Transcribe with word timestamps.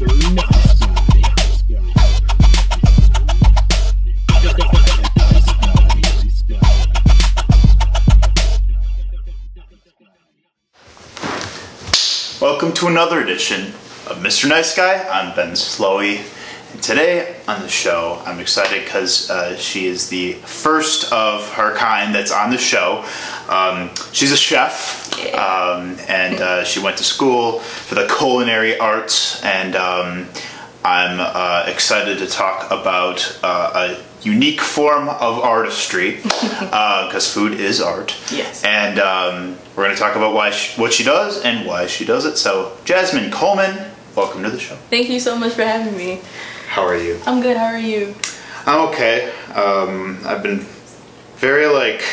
Welcome 0.00 0.12
to 12.74 12.86
another 12.86 13.20
edition 13.20 13.72
of 14.06 14.18
Mr. 14.18 14.48
Nice 14.48 14.76
Guy. 14.76 15.04
I'm 15.08 15.34
Ben 15.34 15.54
Slowey. 15.54 16.37
Today 16.82 17.36
on 17.48 17.60
the 17.62 17.68
show, 17.68 18.22
I'm 18.24 18.40
excited 18.40 18.84
because 18.84 19.30
uh, 19.30 19.56
she 19.56 19.86
is 19.86 20.08
the 20.08 20.34
first 20.34 21.12
of 21.12 21.52
her 21.54 21.74
kind 21.76 22.14
that's 22.14 22.30
on 22.30 22.50
the 22.50 22.58
show. 22.58 23.04
Um, 23.48 23.90
she's 24.12 24.32
a 24.32 24.36
chef, 24.36 25.12
um, 25.34 25.96
and 26.08 26.40
uh, 26.40 26.64
she 26.64 26.80
went 26.80 26.96
to 26.98 27.04
school 27.04 27.58
for 27.58 27.94
the 27.94 28.06
culinary 28.06 28.78
arts, 28.78 29.42
and 29.44 29.74
um, 29.76 30.28
I'm 30.84 31.18
uh, 31.20 31.64
excited 31.66 32.18
to 32.18 32.26
talk 32.26 32.66
about 32.70 33.38
uh, 33.42 33.96
a 33.98 34.26
unique 34.26 34.60
form 34.60 35.08
of 35.08 35.38
artistry 35.40 36.16
because 36.22 37.32
food 37.32 37.54
is 37.54 37.80
art. 37.80 38.16
Yes. 38.32 38.64
And 38.64 38.98
um, 38.98 39.58
we're 39.76 39.84
going 39.84 39.94
to 39.94 40.00
talk 40.00 40.16
about 40.16 40.34
why 40.34 40.50
she, 40.50 40.80
what 40.80 40.92
she 40.92 41.04
does 41.04 41.42
and 41.42 41.66
why 41.66 41.86
she 41.86 42.04
does 42.04 42.24
it. 42.24 42.36
So, 42.36 42.76
Jasmine 42.84 43.30
Coleman, 43.30 43.90
welcome 44.16 44.42
to 44.42 44.50
the 44.50 44.58
show. 44.58 44.76
Thank 44.90 45.08
you 45.08 45.20
so 45.20 45.36
much 45.36 45.54
for 45.54 45.62
having 45.62 45.96
me. 45.96 46.20
How 46.78 46.86
are 46.86 46.96
you? 46.96 47.18
I'm 47.26 47.40
good. 47.42 47.56
How 47.56 47.64
are 47.64 47.76
you? 47.76 48.14
I'm 48.64 48.88
okay. 48.90 49.32
Um, 49.52 50.20
I've 50.24 50.44
been 50.44 50.60
very 51.38 51.66
like 51.66 52.04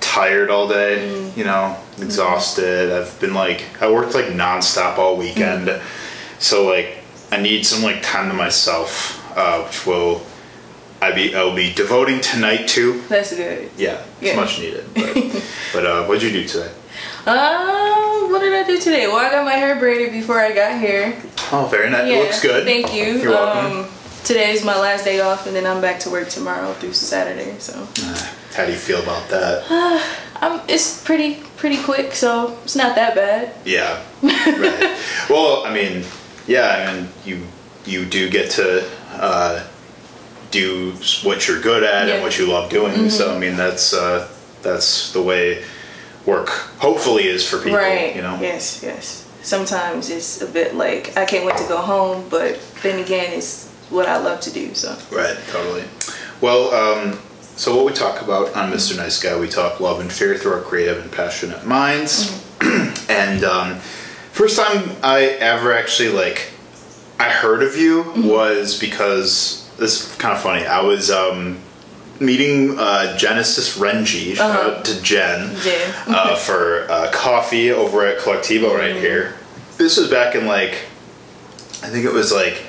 tired 0.00 0.48
all 0.48 0.66
day. 0.66 1.30
You 1.36 1.44
know, 1.44 1.76
exhausted. 1.98 2.90
I've 2.90 3.20
been 3.20 3.34
like 3.34 3.62
I 3.82 3.92
worked 3.92 4.14
like 4.14 4.28
nonstop 4.28 4.96
all 4.96 5.18
weekend, 5.18 5.68
so 6.38 6.64
like 6.66 7.00
I 7.30 7.42
need 7.42 7.66
some 7.66 7.82
like 7.82 8.00
time 8.02 8.30
to 8.30 8.34
myself, 8.34 9.22
uh, 9.36 9.62
which 9.64 9.84
will 9.86 10.22
I 11.02 11.12
be 11.12 11.36
I'll 11.36 11.54
be 11.54 11.70
devoting 11.74 12.22
tonight 12.22 12.66
to. 12.68 13.02
That's 13.10 13.36
good. 13.36 13.70
Yeah, 13.76 14.02
it's 14.18 14.30
Yeah. 14.30 14.36
much 14.36 14.60
needed. 14.60 14.86
But, 14.94 15.14
but 15.74 15.84
uh, 15.86 16.04
what'd 16.06 16.22
you 16.22 16.30
do 16.30 16.48
today? 16.48 16.70
Um, 17.26 18.30
what 18.30 18.40
did 18.40 18.52
I 18.52 18.64
do 18.66 18.78
today? 18.78 19.06
Well, 19.06 19.16
I 19.16 19.30
got 19.30 19.44
my 19.44 19.52
hair 19.54 19.78
braided 19.78 20.12
before 20.12 20.38
I 20.40 20.52
got 20.52 20.78
here. 20.78 21.16
Oh, 21.52 21.66
very 21.70 21.88
nice. 21.90 22.06
Yeah, 22.10 22.16
It 22.18 22.22
looks 22.24 22.42
good. 22.42 22.64
Thank 22.64 22.92
you. 22.94 23.18
You're 23.18 23.30
welcome. 23.30 23.84
Um, 23.84 23.88
today's 24.24 24.62
my 24.64 24.78
last 24.78 25.04
day 25.04 25.20
off, 25.20 25.46
and 25.46 25.56
then 25.56 25.66
I'm 25.66 25.80
back 25.80 26.00
to 26.00 26.10
work 26.10 26.28
tomorrow 26.28 26.74
through 26.74 26.92
Saturday. 26.92 27.54
So, 27.58 27.72
Uh, 28.02 28.28
How 28.54 28.66
do 28.66 28.72
you 28.72 28.78
feel 28.78 29.02
about 29.02 29.28
that? 29.30 29.64
um, 30.42 30.60
it's 30.68 31.02
pretty 31.02 31.36
pretty 31.56 31.82
quick, 31.82 32.12
so 32.14 32.58
it's 32.64 32.76
not 32.76 32.94
that 32.96 33.14
bad. 33.14 33.54
Yeah. 33.64 34.02
Right. 34.22 34.98
well, 35.30 35.64
I 35.64 35.72
mean, 35.72 36.04
yeah, 36.46 36.86
I 36.88 36.92
mean, 36.94 37.08
you 37.24 37.46
you 37.86 38.04
do 38.04 38.28
get 38.28 38.50
to 38.52 38.84
uh, 39.12 39.64
do 40.50 40.92
what 41.22 41.48
you're 41.48 41.60
good 41.60 41.82
at 41.82 41.90
Yeah. 41.90 42.00
Mm-hmm. 42.00 42.10
and 42.16 42.22
what 42.22 42.38
you 42.38 42.46
love 42.46 42.68
doing. 42.70 43.08
So 43.08 43.34
I 43.34 43.38
mean, 43.38 43.56
that's 43.56 43.94
uh, 43.94 44.28
that's 44.62 45.12
the 45.12 45.22
way 45.22 45.64
work 46.26 46.48
hopefully 46.78 47.24
is 47.26 47.48
for 47.48 47.58
people. 47.58 47.78
right. 47.78 48.14
You 48.16 48.22
know. 48.22 48.38
Yes. 48.40 48.82
Yes. 48.82 49.28
Sometimes 49.42 50.08
it's 50.10 50.40
a 50.40 50.46
bit 50.46 50.74
like 50.74 51.16
I 51.16 51.24
can't 51.24 51.44
wait 51.44 51.56
to 51.58 51.68
go 51.68 51.78
home, 51.78 52.26
but 52.30 52.58
then 52.82 53.02
again, 53.02 53.32
it's 53.32 53.68
what 53.90 54.08
I 54.08 54.16
love 54.18 54.40
to 54.40 54.50
do. 54.52 54.74
So. 54.74 54.96
Right. 55.10 55.36
Totally. 55.50 55.84
Well. 56.40 56.72
Um, 56.72 57.18
so 57.56 57.76
what 57.76 57.84
we 57.86 57.92
talk 57.92 58.20
about 58.20 58.52
on 58.56 58.72
Mr. 58.72 58.96
Nice 58.96 59.22
Guy, 59.22 59.38
we 59.38 59.46
talk 59.48 59.78
love 59.78 60.00
and 60.00 60.10
fear 60.12 60.36
through 60.36 60.54
our 60.54 60.60
creative 60.60 61.00
and 61.00 61.12
passionate 61.12 61.64
minds. 61.64 62.32
Mm-hmm. 62.58 63.10
and 63.10 63.44
um, 63.44 63.76
first 64.32 64.58
time 64.58 64.90
I 65.04 65.26
ever 65.38 65.72
actually 65.72 66.08
like 66.08 66.50
I 67.20 67.28
heard 67.30 67.62
of 67.62 67.76
you 67.76 68.02
Mm-hmm. 68.02 68.26
was 68.28 68.76
because 68.80 69.70
this 69.78 70.10
is 70.10 70.16
kind 70.16 70.34
of 70.34 70.42
funny. 70.42 70.66
I 70.66 70.80
was 70.80 71.12
um, 71.12 71.58
meeting 72.20 72.78
uh, 72.78 73.16
Genesis 73.16 73.76
Renji, 73.78 74.34
shout 74.36 74.50
Uh-huh. 74.50 74.70
out 74.78 74.84
to 74.86 75.02
Jen, 75.02 75.54
Jen. 75.56 75.94
uh, 76.08 76.36
for 76.46 76.86
uh, 76.90 77.10
coffee 77.12 77.70
over 77.70 78.06
at 78.06 78.18
Colectivo 78.18 78.68
Mm-hmm. 78.68 78.76
right 78.78 78.96
here. 78.96 79.34
This 79.78 79.96
was 79.96 80.08
back 80.08 80.34
in 80.34 80.46
like, 80.46 80.72
I 81.82 81.88
think 81.88 82.04
it 82.04 82.12
was 82.12 82.32
like 82.32 82.62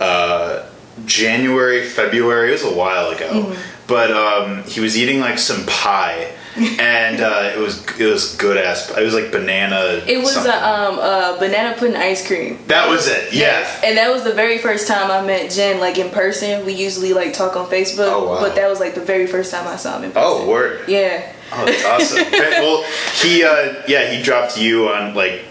uh, 0.00 0.66
January, 1.04 1.84
February. 1.84 2.50
It 2.50 2.52
was 2.52 2.64
a 2.64 2.74
while 2.74 3.10
ago. 3.10 3.28
Mm-hmm. 3.30 3.75
But 3.86 4.10
um, 4.10 4.64
he 4.64 4.80
was 4.80 4.96
eating 4.96 5.20
like 5.20 5.38
some 5.38 5.64
pie. 5.66 6.32
and 6.56 7.20
uh, 7.20 7.52
it 7.54 7.58
was 7.58 7.84
it 8.00 8.06
was 8.06 8.34
good 8.36 8.56
ass. 8.56 8.90
It 8.96 9.02
was 9.04 9.12
like 9.14 9.30
banana. 9.30 10.02
It 10.06 10.18
was 10.18 10.32
something. 10.32 10.50
a 10.50 10.56
um 10.56 10.98
a 10.98 11.36
banana 11.38 11.76
pudding 11.78 11.96
ice 11.96 12.26
cream. 12.26 12.58
That 12.68 12.88
was 12.88 13.06
it. 13.08 13.32
Yeah. 13.34 13.68
And 13.84 13.98
that 13.98 14.10
was 14.10 14.24
the 14.24 14.32
very 14.32 14.56
first 14.58 14.88
time 14.88 15.10
I 15.10 15.24
met 15.24 15.50
Jen, 15.50 15.80
like 15.80 15.98
in 15.98 16.08
person. 16.10 16.64
We 16.64 16.72
usually 16.72 17.12
like 17.12 17.34
talk 17.34 17.56
on 17.56 17.66
Facebook, 17.68 18.10
Oh, 18.10 18.26
wow. 18.28 18.40
but 18.40 18.54
that 18.54 18.70
was 18.70 18.80
like 18.80 18.94
the 18.94 19.02
very 19.04 19.26
first 19.26 19.52
time 19.52 19.68
I 19.68 19.76
saw 19.76 19.98
him 19.98 20.04
in 20.04 20.12
person. 20.12 20.22
Oh, 20.26 20.48
word. 20.48 20.88
Yeah. 20.88 21.30
Oh, 21.52 21.64
that's 21.66 21.84
awesome. 21.84 22.24
Well, 22.32 22.82
he 23.22 23.44
uh, 23.44 23.82
yeah 23.86 24.10
he 24.10 24.22
dropped 24.22 24.56
you 24.58 24.88
on 24.88 25.14
like 25.14 25.42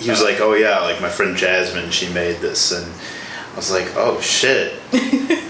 he 0.00 0.08
was 0.10 0.22
like 0.22 0.40
oh 0.40 0.54
yeah 0.54 0.80
like 0.80 1.00
my 1.02 1.08
friend 1.10 1.36
Jasmine 1.36 1.90
she 1.90 2.08
made 2.14 2.36
this 2.38 2.72
and 2.72 2.90
I 3.56 3.58
was 3.58 3.70
like 3.70 3.88
oh 3.96 4.20
shit 4.20 4.74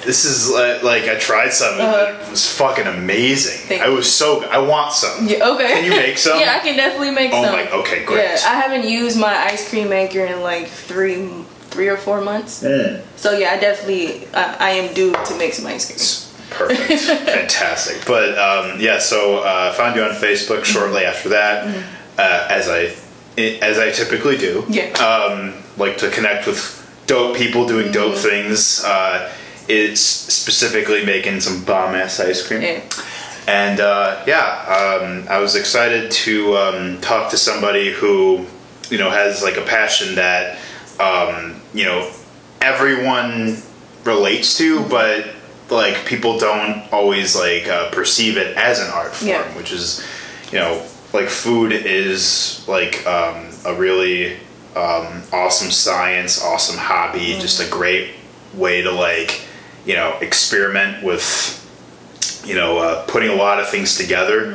this 0.06 0.24
is 0.24 0.48
like, 0.48 0.84
like 0.84 1.02
I 1.08 1.16
tried 1.18 1.52
some 1.52 1.74
and 1.74 1.82
Uh-huh. 1.82 2.22
it 2.24 2.30
was 2.30 2.46
fucking 2.56 2.86
amazing. 2.86 3.58
Thank 3.66 3.82
I 3.82 3.88
was 3.88 4.06
so 4.12 4.44
I 4.44 4.58
want 4.58 4.92
some. 4.92 5.26
Yeah. 5.26 5.48
Okay. 5.50 5.66
Can 5.74 5.84
you 5.84 5.90
make 5.90 6.16
some? 6.16 6.38
yeah, 6.42 6.54
I 6.56 6.60
can 6.60 6.76
definitely 6.76 7.10
make 7.10 7.32
Oh 7.34 7.42
some. 7.42 7.52
my- 7.52 7.68
okay, 7.82 8.04
great. 8.04 8.22
Yeah, 8.22 8.38
I 8.46 8.54
haven't 8.54 8.88
used 8.88 9.18
my 9.18 9.34
ice 9.36 9.68
cream 9.68 9.88
maker 9.88 10.24
in 10.24 10.40
like 10.42 10.68
three, 10.68 11.28
three 11.72 11.88
or 11.88 11.96
four 11.96 12.20
months. 12.20 12.62
Mm. 12.62 13.02
So 13.16 13.36
yeah, 13.36 13.50
I 13.50 13.58
definitely 13.58 14.28
I, 14.32 14.56
I 14.60 14.70
am 14.70 14.94
due 14.94 15.12
to 15.12 15.34
make 15.38 15.52
some 15.54 15.66
ice 15.66 15.86
cream. 15.90 15.98
Perfect, 16.50 17.00
fantastic. 17.40 18.06
But 18.06 18.38
um, 18.38 18.78
yeah, 18.80 19.00
so 19.00 19.38
uh, 19.38 19.70
I 19.72 19.76
found 19.76 19.96
you 19.96 20.02
on 20.04 20.12
Facebook 20.12 20.64
shortly 20.64 21.04
after 21.04 21.28
that, 21.30 21.66
uh, 22.18 22.46
as 22.48 22.68
I 22.68 22.94
as 23.36 23.78
I 23.80 23.90
typically 23.90 24.36
do. 24.38 24.64
Yeah. 24.68 24.92
Um, 25.02 25.54
like 25.76 25.98
to 25.98 26.10
connect 26.10 26.46
with 26.46 26.75
dope 27.06 27.36
people 27.36 27.66
doing 27.66 27.92
dope 27.92 28.16
things. 28.16 28.82
Uh, 28.84 29.32
it's 29.68 30.00
specifically 30.00 31.04
making 31.04 31.40
some 31.40 31.64
bomb 31.64 31.94
ass 31.94 32.20
ice 32.20 32.46
cream. 32.46 32.82
And 33.48 33.80
uh, 33.80 34.22
yeah, 34.26 34.98
um, 35.02 35.26
I 35.28 35.38
was 35.38 35.54
excited 35.56 36.10
to 36.10 36.56
um, 36.56 37.00
talk 37.00 37.30
to 37.30 37.36
somebody 37.36 37.92
who, 37.92 38.44
you 38.90 38.98
know, 38.98 39.10
has 39.10 39.42
like 39.42 39.56
a 39.56 39.62
passion 39.62 40.16
that, 40.16 40.58
um, 41.00 41.60
you 41.72 41.84
know, 41.84 42.10
everyone 42.60 43.56
relates 44.04 44.56
to, 44.58 44.84
but 44.88 45.28
like 45.70 46.04
people 46.06 46.38
don't 46.38 46.82
always 46.92 47.34
like 47.36 47.66
uh, 47.68 47.90
perceive 47.90 48.36
it 48.36 48.56
as 48.56 48.80
an 48.80 48.88
art 48.92 49.14
form, 49.14 49.30
Yeah. 49.30 49.56
which 49.56 49.72
is, 49.72 50.04
you 50.52 50.58
know, 50.58 50.84
like 51.12 51.28
food 51.28 51.72
is 51.72 52.64
like 52.68 53.04
um, 53.06 53.48
a 53.64 53.74
really 53.74 54.36
um, 54.76 55.22
awesome 55.32 55.70
science, 55.70 56.42
awesome 56.42 56.76
hobby, 56.76 57.38
just 57.40 57.60
a 57.60 57.70
great 57.70 58.14
way 58.54 58.82
to 58.82 58.92
like, 58.92 59.40
you 59.84 59.94
know, 59.94 60.16
experiment 60.20 61.02
with 61.02 61.56
you 62.46 62.54
know, 62.54 62.78
uh, 62.78 63.04
putting 63.06 63.28
a 63.28 63.34
lot 63.34 63.60
of 63.60 63.68
things 63.68 63.96
together, 63.96 64.54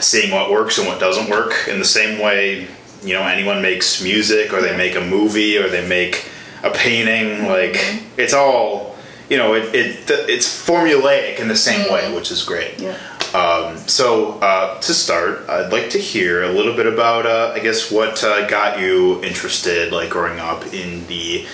seeing 0.00 0.32
what 0.32 0.50
works 0.50 0.78
and 0.78 0.88
what 0.88 0.98
doesn't 0.98 1.30
work. 1.30 1.68
In 1.68 1.78
the 1.78 1.84
same 1.84 2.20
way, 2.20 2.66
you 3.02 3.14
know, 3.14 3.22
anyone 3.22 3.62
makes 3.62 4.02
music 4.02 4.52
or 4.52 4.60
they 4.60 4.76
make 4.76 4.96
a 4.96 5.00
movie 5.00 5.56
or 5.56 5.68
they 5.68 5.86
make 5.86 6.28
a 6.62 6.70
painting. 6.70 7.46
Like 7.46 7.76
it's 8.16 8.34
all, 8.34 8.96
you 9.28 9.36
know, 9.36 9.54
it, 9.54 9.74
it 9.74 10.10
it's 10.28 10.66
formulaic 10.66 11.38
in 11.38 11.48
the 11.48 11.56
same 11.56 11.90
way, 11.92 12.12
which 12.14 12.30
is 12.30 12.42
great. 12.42 12.78
Yeah. 12.78 12.98
Um, 13.34 13.76
so 13.86 14.38
uh, 14.40 14.80
to 14.80 14.92
start, 14.94 15.48
I'd 15.48 15.72
like 15.72 15.90
to 15.90 15.98
hear 15.98 16.42
a 16.42 16.48
little 16.50 16.74
bit 16.74 16.86
about, 16.86 17.26
uh, 17.26 17.52
I 17.54 17.60
guess, 17.60 17.90
what 17.90 18.24
uh, 18.24 18.46
got 18.48 18.80
you 18.80 19.22
interested, 19.22 19.92
like 19.92 20.10
growing 20.10 20.40
up 20.40 20.66
in 20.74 21.06
the 21.06 21.46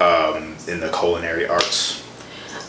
um, 0.00 0.56
in 0.66 0.80
the 0.80 0.90
culinary 0.90 1.46
arts. 1.46 2.02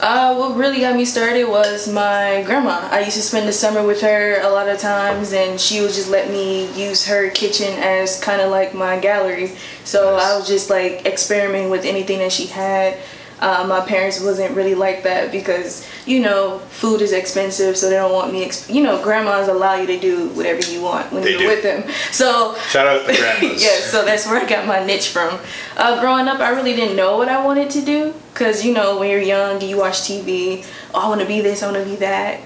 Uh, 0.02 0.36
what 0.36 0.58
really 0.58 0.80
got 0.80 0.96
me 0.96 1.06
started 1.06 1.46
was 1.46 1.88
my 1.88 2.44
grandma. 2.46 2.88
I 2.92 3.02
used 3.02 3.18
to 3.18 3.22
spend 3.22 3.48
the 3.48 3.54
summer 3.54 3.86
with 3.86 4.02
her 4.02 4.42
a 4.42 4.50
lot 4.50 4.68
of 4.68 4.80
times, 4.80 5.32
and 5.32 5.60
she 5.60 5.80
would 5.82 5.92
just 5.94 6.10
let 6.10 6.30
me 6.30 6.72
use 6.74 7.06
her 7.06 7.30
kitchen 7.30 7.72
as 7.78 8.20
kind 8.20 8.42
of 8.42 8.50
like 8.50 8.74
my 8.74 9.00
gallery. 9.00 9.56
So 9.84 10.16
Nice. 10.16 10.26
I 10.26 10.38
was 10.38 10.48
just 10.48 10.70
like 10.72 11.06
experimenting 11.06 11.70
with 11.70 11.86
anything 11.86 12.18
that 12.20 12.32
she 12.32 12.48
had. 12.48 12.98
Uh, 13.40 13.66
my 13.68 13.82
parents 13.82 14.20
wasn't 14.20 14.56
really 14.56 14.76
like 14.76 15.04
that 15.04 15.32
because 15.32 15.88
you 16.06 16.20
know 16.20 16.60
food 16.70 17.02
is 17.02 17.12
expensive, 17.12 17.78
so 17.78 17.90
they 17.90 17.96
don't 17.96 18.12
want 18.12 18.32
me. 18.34 18.44
Exp- 18.46 18.74
you 18.74 18.82
know, 18.84 19.02
grandmas 19.04 19.48
allow 19.48 19.76
you 19.76 19.88
to 19.88 20.00
do 20.00 20.30
whatever 20.30 20.62
you 20.72 20.82
want 20.82 21.12
when 21.12 21.24
They 21.24 21.32
you're 21.32 21.40
do. 21.42 21.48
with 21.48 21.64
them. 21.64 21.84
So 22.12 22.56
Shout 22.70 22.88
out 22.88 23.06
the 23.08 23.14
grandmas. 23.16 23.64
yeah, 23.64 23.80
so 23.80 24.04
that's 24.04 24.26
where 24.28 24.42
I 24.42 24.48
got 24.48 24.66
my 24.68 24.84
niche 24.86 25.10
from. 25.10 25.40
Uh, 25.78 26.00
growing 26.02 26.28
up, 26.28 26.40
I 26.40 26.50
really 26.50 26.76
didn't 26.76 26.96
know 26.96 27.18
what 27.18 27.30
I 27.30 27.44
wanted 27.46 27.70
to 27.72 27.82
do 27.86 28.14
because 28.34 28.66
you 28.66 28.74
know 28.74 29.00
when 29.00 29.10
you're 29.10 29.22
young, 29.22 29.62
you 29.62 29.78
watch 29.78 30.02
TV. 30.02 30.66
Oh, 30.94 31.06
I 31.06 31.08
want 31.10 31.22
to 31.22 31.28
be 31.28 31.42
this. 31.42 31.62
I 31.64 31.72
want 31.72 31.84
to 31.84 31.90
be 31.90 31.98
that. 31.98 32.40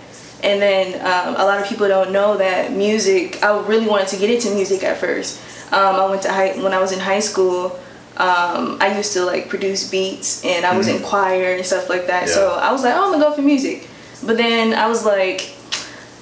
And 0.43 0.61
then 0.61 0.95
um, 1.01 1.35
a 1.41 1.45
lot 1.45 1.59
of 1.61 1.67
people 1.67 1.87
don't 1.87 2.11
know 2.11 2.37
that 2.37 2.71
music. 2.71 3.41
I 3.41 3.57
really 3.65 3.87
wanted 3.87 4.09
to 4.09 4.17
get 4.17 4.29
into 4.29 4.53
music 4.53 4.83
at 4.83 4.97
first. 4.97 5.41
Um, 5.73 5.95
I 5.95 6.05
went 6.09 6.21
to 6.23 6.31
high 6.31 6.51
when 6.61 6.73
I 6.73 6.79
was 6.79 6.91
in 6.91 6.99
high 6.99 7.21
school. 7.21 7.79
Um, 8.17 8.77
I 8.79 8.95
used 8.97 9.13
to 9.13 9.25
like 9.25 9.49
produce 9.49 9.89
beats 9.89 10.43
and 10.45 10.65
I 10.65 10.77
was 10.77 10.87
in 10.87 11.01
choir 11.03 11.55
and 11.55 11.65
stuff 11.65 11.89
like 11.89 12.07
that. 12.07 12.29
So 12.29 12.49
Mm-hmm. 12.49 12.63
I 12.65 12.71
was 12.71 12.83
like, 12.83 12.93
oh, 12.95 13.05
I'm 13.05 13.11
gonna 13.19 13.23
go 13.29 13.33
for 13.35 13.41
music. 13.41 13.87
But 14.25 14.37
then 14.37 14.73
I 14.73 14.87
was 14.87 15.05
like, 15.05 15.51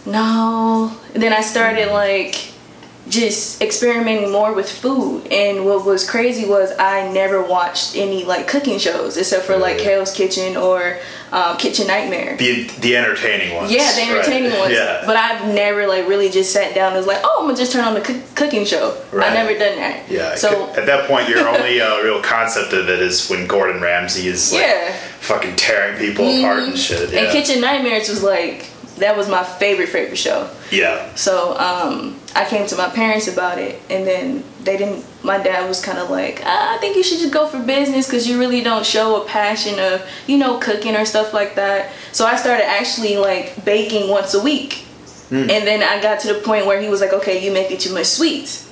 no. 0.06 0.96
And 1.14 1.22
then 1.22 1.34
I 1.34 1.42
started 1.42 1.92
like 1.92 2.53
just 3.10 3.62
experimenting 3.62 4.32
more 4.32 4.54
with 4.54 4.72
food. 4.72 5.28
And 5.32 5.66
what 5.66 5.86
was 5.86 6.10
crazy 6.10 6.46
was 6.48 6.72
I 6.80 7.12
never 7.12 7.44
watched 7.44 7.96
any 7.96 8.24
like 8.24 8.48
cooking 8.48 8.80
shows 8.80 9.18
except 9.18 9.46
for 9.46 9.58
like? 9.58 9.82
Hell's 9.82 10.14
Kitchen 10.14 10.56
or 10.56 11.00
um, 11.34 11.58
Kitchen 11.58 11.88
Nightmare. 11.88 12.38
The 12.38 12.64
the 12.80 12.96
entertaining 12.96 13.56
ones. 13.56 13.72
Yeah, 13.72 13.92
the 13.94 14.02
entertaining 14.04 14.52
right. 14.52 14.60
ones. 14.60 14.74
Yeah. 14.74 15.04
But 15.06 15.18
I've 15.18 15.54
never 15.54 15.86
like 15.88 16.08
really 16.08 16.30
just 16.30 16.54
sat 16.54 16.74
down 16.74 16.88
and 16.94 16.98
was 16.98 17.08
like, 17.08 17.20
oh, 17.24 17.40
I'm 17.42 17.48
gonna 17.48 17.58
just 17.58 17.74
turn 17.74 17.84
on 17.84 17.94
the 17.94 18.02
cook- 18.02 18.36
cooking 18.36 18.64
show. 18.66 18.98
Right. 19.12 19.32
I 19.32 19.34
never 19.34 19.52
done 19.58 19.76
that. 19.78 20.10
yeah. 20.10 20.36
So 20.36 20.70
at 20.70 20.86
that 20.86 21.08
point, 21.10 21.28
your 21.28 21.48
only 21.48 21.82
uh, 21.82 21.98
real 22.04 22.22
concept 22.22 22.72
of 22.74 22.88
it 22.88 23.00
is 23.02 23.30
when 23.30 23.48
Gordon 23.48 23.82
Ramsay 23.82 24.28
is 24.28 24.54
like 24.54 24.62
Yeah. 24.62 24.88
Mm-hmm. 24.90 25.20
fucking 25.22 25.56
tearing 25.58 25.98
people 25.98 26.26
apart 26.26 26.60
and 26.64 26.78
shit. 26.78 27.12
Yeah. 27.12 27.22
and 27.22 27.32
Kitchen 27.32 27.60
Nightmares 27.60 28.08
was 28.10 28.24
like 28.24 28.70
that 28.98 29.18
was 29.18 29.28
my 29.28 29.44
favorite 29.44 29.90
favorite 29.90 30.18
show. 30.18 30.50
yeah. 30.72 31.14
So 31.16 31.58
um, 31.58 32.20
I 32.36 32.46
came 32.46 32.66
to 32.68 32.76
my 32.76 32.90
parents 32.90 33.28
about 33.28 33.60
it, 33.60 33.80
and 33.90 34.08
then 34.08 34.44
they 34.64 34.78
didn't. 34.78 35.06
My 35.24 35.38
dad 35.38 35.68
was 35.68 35.84
kind 35.84 36.00
of 36.00 36.10
like, 36.10 36.42
I 36.44 36.78
think 36.80 36.98
you 36.98 37.04
should 37.04 37.20
just 37.20 37.34
go 37.34 37.48
for 37.48 37.60
business 37.60 38.08
because 38.08 38.28
you 38.28 38.40
really 38.40 38.62
don't 38.62 38.86
show 38.86 39.22
a 39.22 39.26
passion 39.26 39.80
of 39.80 40.08
you 40.28 40.38
know 40.38 40.58
cooking 40.58 40.96
or 40.96 41.06
stuff 41.06 41.34
like 41.34 41.56
that. 41.56 41.92
So 42.12 42.26
I 42.26 42.36
started 42.36 42.66
actually 42.66 43.18
like 43.18 43.64
baking 43.66 44.10
once 44.10 44.34
a 44.34 44.42
week, 44.42 44.86
mm. 45.30 45.50
and 45.50 45.68
then 45.68 45.84
I 45.84 46.02
got 46.02 46.22
to 46.22 46.34
the 46.34 46.40
point 46.40 46.66
where 46.66 46.82
he 46.82 46.90
was 46.90 47.02
like, 47.02 47.14
okay, 47.14 47.44
you 47.44 47.52
make 47.52 47.64
making 47.64 47.78
too 47.80 47.94
much 47.94 48.08
sweets. 48.08 48.64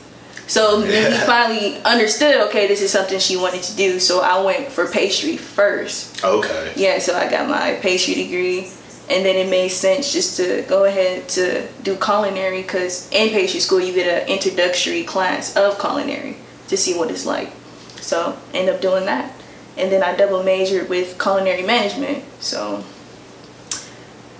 So 0.51 0.81
then 0.81 1.13
he 1.13 1.17
finally 1.19 1.81
understood, 1.83 2.35
okay, 2.47 2.67
this 2.67 2.81
is 2.81 2.91
something 2.91 3.19
she 3.19 3.37
wanted 3.37 3.63
to 3.63 3.75
do. 3.77 4.01
So 4.01 4.19
I 4.19 4.43
went 4.43 4.67
for 4.69 4.85
pastry 4.91 5.37
first. 5.37 6.21
Okay. 6.25 6.73
Yeah, 6.75 6.99
so 6.99 7.15
I 7.15 7.29
got 7.29 7.47
my 7.47 7.79
pastry 7.81 8.15
degree, 8.15 8.67
and 9.09 9.25
then 9.25 9.35
it 9.35 9.49
made 9.49 9.69
sense 9.69 10.13
just 10.13 10.37
to 10.37 10.63
go 10.67 10.85
ahead 10.85 11.27
to 11.29 11.67
do 11.83 11.95
culinary 11.97 12.61
because 12.61 13.09
in 13.11 13.29
pastry 13.29 13.59
school 13.59 13.79
you 13.79 13.93
get 13.93 14.07
an 14.07 14.27
introductory 14.29 15.03
class 15.03 15.55
of 15.55 15.79
culinary 15.79 16.37
to 16.69 16.77
see 16.77 16.97
what 16.97 17.11
it's 17.11 17.25
like. 17.25 17.51
So 17.99 18.37
end 18.53 18.69
up 18.69 18.81
doing 18.81 19.05
that, 19.05 19.31
and 19.77 19.91
then 19.91 20.01
I 20.03 20.15
double 20.15 20.43
majored 20.43 20.89
with 20.89 21.19
culinary 21.21 21.63
management. 21.63 22.23
So 22.39 22.83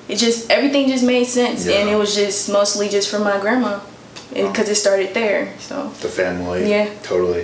it 0.08 0.18
just 0.18 0.50
everything 0.50 0.88
just 0.88 1.04
made 1.04 1.26
sense, 1.26 1.68
and 1.68 1.90
it 1.90 1.96
was 1.96 2.16
just 2.16 2.50
mostly 2.52 2.90
just 2.90 3.10
from 3.10 3.24
my 3.24 3.40
grandma 3.40 3.80
because 4.34 4.70
it 4.70 4.76
started 4.76 5.14
there. 5.14 5.54
So 5.60 5.90
The 6.02 6.08
family. 6.08 6.70
Yeah. 6.70 6.88
Mm-hmm. 6.88 7.04
Totally. 7.04 7.44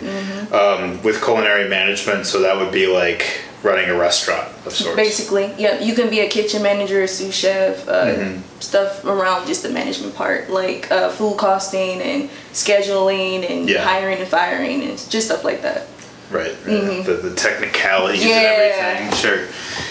Um, 0.52 1.04
with 1.04 1.22
culinary 1.24 1.69
management, 1.69 2.25
so 2.25 2.42
that 2.42 2.56
would 2.58 2.72
be 2.72 2.88
like 2.88 3.42
running 3.63 3.89
a 3.89 3.95
restaurant 3.95 4.48
of 4.65 4.74
sorts. 4.74 4.95
Basically, 4.95 5.51
yeah, 5.57 5.80
you 5.80 5.95
can 5.95 6.09
be 6.09 6.19
a 6.21 6.30
kitchen 6.30 6.62
manager, 6.62 7.01
a 7.04 7.07
sous 7.07 7.33
chef, 7.33 7.88
uh, 7.88 8.06
Mm-hmm. 8.06 8.42
stuff 8.59 9.04
around 9.06 9.48
just 9.48 9.63
the 9.63 9.69
management 9.69 10.15
part, 10.15 10.50
like 10.50 10.89
uh, 10.92 11.09
food 11.09 11.38
costing 11.38 12.01
and 12.01 12.30
scheduling 12.54 13.50
and 13.50 13.68
Yeah. 13.69 13.83
hiring 13.83 14.19
and 14.19 14.27
firing 14.27 14.83
and 14.83 14.92
just 15.09 15.27
stuff 15.27 15.44
like 15.44 15.62
that. 15.63 15.88
Right. 16.30 16.56
right. 16.65 17.04
The, 17.06 17.13
the 17.24 17.36
technicalities 17.36 18.21
Mm-hmm. 18.21 18.30
Yeah. 18.30 18.42
and 18.42 19.13
everything. 19.13 19.19
Sure. 19.19 19.48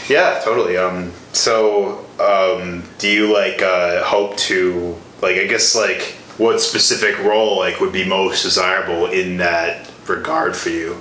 Yeah, 0.08 0.40
totally. 0.44 0.76
Um, 0.76 1.12
so, 1.32 2.04
um, 2.20 2.84
do 2.98 3.08
you 3.08 3.32
like 3.32 3.62
uh, 3.62 4.04
hope 4.04 4.36
to 4.48 4.96
like? 5.22 5.36
I 5.36 5.46
guess 5.46 5.74
like 5.74 6.02
what 6.38 6.60
specific 6.60 7.18
role 7.24 7.58
like 7.58 7.80
would 7.80 7.92
be 7.92 8.04
most 8.04 8.42
desirable 8.42 9.06
in 9.06 9.38
that 9.38 9.90
regard 10.06 10.54
for 10.54 10.68
you? 10.70 10.98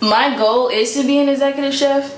My 0.00 0.36
goal 0.36 0.68
is 0.68 0.94
to 0.94 1.06
be 1.06 1.18
an 1.18 1.28
executive 1.28 1.74
chef, 1.74 2.16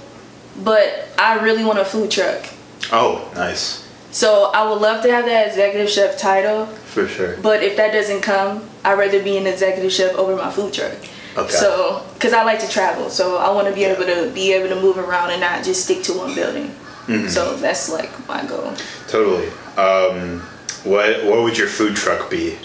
but 0.62 1.08
I 1.18 1.40
really 1.40 1.64
want 1.64 1.78
a 1.78 1.84
food 1.84 2.10
truck. 2.10 2.44
Oh, 2.92 3.30
nice. 3.34 3.86
So 4.10 4.50
I 4.52 4.68
would 4.68 4.80
love 4.80 5.02
to 5.04 5.12
have 5.12 5.24
that 5.26 5.48
executive 5.48 5.88
chef 5.88 6.18
title, 6.18 6.66
For 6.66 7.06
sure. 7.06 7.36
but 7.38 7.62
if 7.62 7.76
that 7.76 7.92
doesn't 7.92 8.22
come, 8.22 8.68
I'd 8.84 8.98
rather 8.98 9.22
be 9.22 9.36
an 9.36 9.46
executive 9.46 9.92
chef 9.92 10.14
over 10.16 10.34
my 10.36 10.50
food 10.50 10.74
truck. 10.74 10.96
Okay. 11.36 11.52
So, 11.52 12.04
because 12.14 12.32
I 12.32 12.42
like 12.42 12.58
to 12.60 12.68
travel, 12.68 13.08
so 13.08 13.36
I 13.36 13.50
want 13.52 13.68
to 13.68 13.74
be 13.74 13.84
able 13.84 14.04
to 14.04 14.30
be 14.34 14.52
able 14.52 14.68
to 14.68 14.80
move 14.80 14.98
around 14.98 15.30
and 15.30 15.40
not 15.40 15.64
just 15.64 15.84
stick 15.84 16.02
to 16.04 16.12
one 16.12 16.34
building. 16.34 16.74
Mm-hmm. 17.06 17.28
So 17.28 17.54
that's 17.56 17.88
like 17.88 18.10
my 18.28 18.44
goal. 18.44 18.74
Totally. 19.06 19.46
Um, 19.76 20.40
what 20.84 21.24
what 21.24 21.42
would 21.44 21.56
your 21.56 21.68
food 21.68 21.94
truck 21.94 22.28
be? 22.30 22.56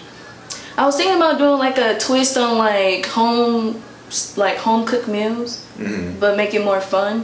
I 0.77 0.85
was 0.85 0.97
thinking 0.97 1.15
about 1.15 1.37
doing 1.37 1.59
like 1.59 1.77
a 1.77 1.97
twist 1.99 2.37
on 2.37 2.57
like 2.57 3.05
home, 3.05 3.81
like 4.37 4.57
home 4.57 4.85
cooked 4.85 5.07
meals, 5.07 5.61
Mm-hmm. 5.77 6.19
but 6.19 6.37
make 6.37 6.53
it 6.53 6.63
more 6.63 6.79
fun. 6.81 7.15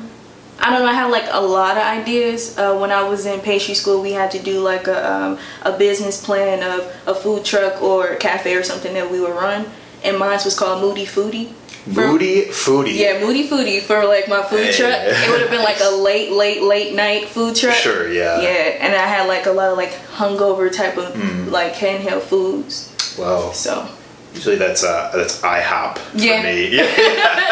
I 0.60 0.70
don't 0.70 0.82
know. 0.84 0.92
I 0.92 0.94
had 0.94 1.08
like 1.18 1.28
a 1.32 1.42
lot 1.42 1.76
of 1.78 1.84
ideas 1.84 2.58
uh, 2.58 2.78
when 2.78 2.92
I 2.92 3.02
was 3.12 3.26
in 3.26 3.40
pastry 3.40 3.74
school. 3.74 4.02
We 4.02 4.12
had 4.12 4.30
to 4.32 4.40
do 4.40 4.60
like 4.72 4.86
a 4.88 5.00
um, 5.14 5.32
a 5.64 5.72
business 5.78 6.24
plan 6.24 6.62
of 6.62 6.80
a 7.08 7.16
food 7.16 7.44
truck 7.46 7.82
or 7.82 8.16
cafe 8.18 8.54
or 8.56 8.64
something 8.64 8.94
that 8.94 9.10
we 9.10 9.20
would 9.24 9.34
run, 9.34 9.66
and 10.04 10.20
mine 10.20 10.40
was 10.46 10.56
called 10.60 10.82
Moody 10.84 11.06
Foodie. 11.06 11.48
For- 11.96 12.06
Moody 12.08 12.46
foodie. 12.54 12.94
Yeah, 12.94 13.20
Moody 13.26 13.48
Foodie 13.50 13.82
for 13.82 14.06
like 14.06 14.28
my 14.28 14.44
food 14.44 14.66
Hey. 14.70 14.74
truck. 14.78 15.00
It 15.02 15.30
would 15.32 15.42
have 15.42 15.50
been 15.50 15.64
like 15.64 15.80
a 15.82 15.90
late, 16.10 16.32
late, 16.32 16.62
late 16.62 16.94
night 16.94 17.26
food 17.30 17.56
truck. 17.56 17.74
Sure, 17.74 18.06
yeah. 18.12 18.40
Yeah, 18.40 18.86
and 18.86 18.94
I 18.94 19.08
had 19.08 19.28
like 19.28 19.48
a 19.48 19.52
lot 19.52 19.72
of 19.72 19.78
like 19.78 19.94
hungover 20.20 20.70
type 20.72 20.96
of 20.98 21.16
Hmm. 21.16 21.50
like 21.50 21.74
handheld 21.74 22.22
foods. 22.22 22.94
Wow. 23.18 23.50
So, 23.52 23.88
Usually 24.34 24.56
that's 24.56 24.84
uh 24.84 25.12
that's 25.14 25.42
IHOP 25.42 25.98
Yeah. 26.16 26.42
for 26.42 26.48
me. 26.48 26.76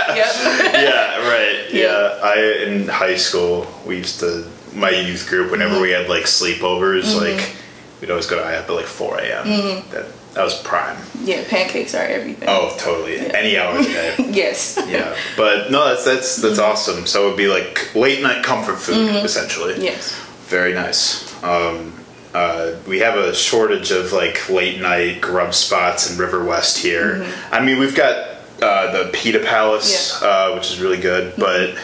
Yeah. 0.10 0.72
yeah, 0.74 1.30
right. 1.30 1.66
Yeah. 1.72 1.82
Yeah. 1.82 2.20
I 2.24 2.64
in 2.68 2.88
high 2.88 3.16
school 3.18 3.68
we 3.86 3.98
used 3.98 4.20
to 4.22 4.46
my 4.74 4.90
youth 4.90 5.28
group 5.30 5.52
whenever 5.52 5.74
Mm-hmm. 5.74 5.82
we 5.82 5.92
had 5.92 6.10
like 6.10 6.24
sleepovers, 6.26 7.16
like 7.20 7.56
we'd 8.02 8.10
always 8.12 8.26
go 8.28 8.36
to 8.38 8.42
IHOP 8.44 8.64
at 8.64 8.70
like 8.72 8.86
four 8.86 9.20
AM. 9.20 9.46
Mm-hmm. 9.46 9.92
That 9.92 10.06
that 10.36 10.44
was 10.44 10.62
prime. 10.62 10.98
yeah, 11.24 11.44
pancakes 11.50 11.94
are 11.96 12.04
everything. 12.06 12.48
Oh, 12.48 12.76
totally. 12.80 13.18
Any 13.34 13.58
hour 13.58 13.78
of 13.78 13.86
the 13.86 13.92
day. 13.92 14.16
Yes. 14.32 14.78
yeah. 14.88 15.16
But 15.36 15.72
no, 15.72 15.86
that's 15.90 16.06
that's 16.06 16.36
that's 16.38 16.60
Mm-hmm. 16.60 16.72
awesome. 16.72 17.06
So 17.08 17.26
it 17.26 17.30
would 17.30 17.38
be 17.38 17.48
like 17.48 17.94
late 17.96 18.22
night 18.22 18.44
comfort 18.44 18.78
food 18.80 19.10
essentially. 19.26 19.84
Yes. 19.84 20.14
Very 20.48 20.74
nice. 20.74 21.26
Um, 21.44 21.94
uh, 22.34 22.76
we 22.88 23.00
have 23.00 23.16
a 23.16 23.34
shortage 23.34 23.92
of 23.92 24.12
like 24.14 24.50
late 24.50 24.80
night 24.82 25.20
grub 25.22 25.54
spots 25.54 26.12
in 26.12 26.18
River 26.20 26.44
West 26.44 26.78
here. 26.78 27.16
Mm-hmm. 27.16 27.54
I 27.56 27.66
mean, 27.66 27.80
we've 27.80 27.96
got 27.96 28.38
uh, 28.62 28.92
the 29.04 29.10
Pita 29.12 29.40
Palace, 29.40 30.22
uh, 30.22 30.52
which 30.54 30.70
is 30.72 30.80
really 30.80 31.00
good, 31.00 31.34
Mm-hmm. 31.36 31.42
but 31.42 31.78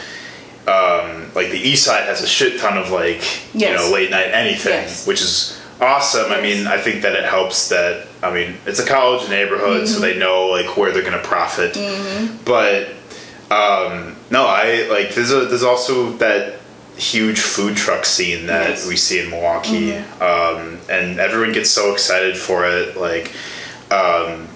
um, 0.68 1.32
like 1.34 1.50
the 1.50 1.58
East 1.58 1.84
Side 1.84 2.04
has 2.06 2.22
a 2.22 2.26
shit 2.26 2.58
ton 2.60 2.76
of 2.76 2.90
like 2.90 3.22
you 3.54 3.70
know 3.72 3.90
late 3.92 4.10
night 4.10 4.28
anything, 4.32 4.72
Yes. 4.72 5.06
which 5.06 5.20
is 5.22 5.60
awesome. 5.80 6.30
I 6.32 6.40
mean, 6.40 6.66
I 6.66 6.78
think 6.78 7.02
that 7.02 7.14
it 7.14 7.24
helps 7.24 7.68
that 7.68 8.06
I 8.22 8.32
mean 8.32 8.56
it's 8.66 8.80
a 8.80 8.86
college 8.86 9.28
neighborhood, 9.28 9.86
so 9.88 9.94
Mm-hmm. 9.94 10.02
they 10.02 10.18
know 10.18 10.46
like 10.48 10.76
where 10.76 10.90
they're 10.92 11.04
gonna 11.04 11.22
profit, 11.22 11.74
but 12.44 12.88
um, 13.50 14.16
no, 14.30 14.44
I 14.46 14.88
like 14.90 15.14
there's 15.14 15.30
a 15.32 15.46
there's 15.46 15.62
also 15.62 16.10
that 16.18 16.56
huge 16.96 17.40
food 17.40 17.76
truck 17.76 18.04
scene 18.04 18.46
that 18.46 18.70
Yes. 18.70 18.86
we 18.86 18.96
see 18.96 19.20
in 19.20 19.30
Milwaukee, 19.30 19.94
um, 20.20 20.78
and 20.88 21.18
everyone 21.20 21.52
gets 21.52 21.70
so 21.70 21.92
excited 21.92 22.36
for 22.36 22.66
it. 22.66 22.96
Like, 22.96 23.32
um, 23.90 24.48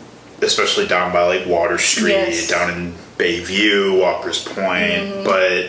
especially 0.43 0.87
down 0.87 1.13
by 1.13 1.23
like 1.25 1.47
Water 1.47 1.79
Street, 1.79 2.13
Yes. 2.13 2.49
down 2.49 2.71
in 2.73 2.95
Bayview, 3.19 3.99
Walker's 4.01 4.43
Point. 4.43 5.25
But 5.25 5.67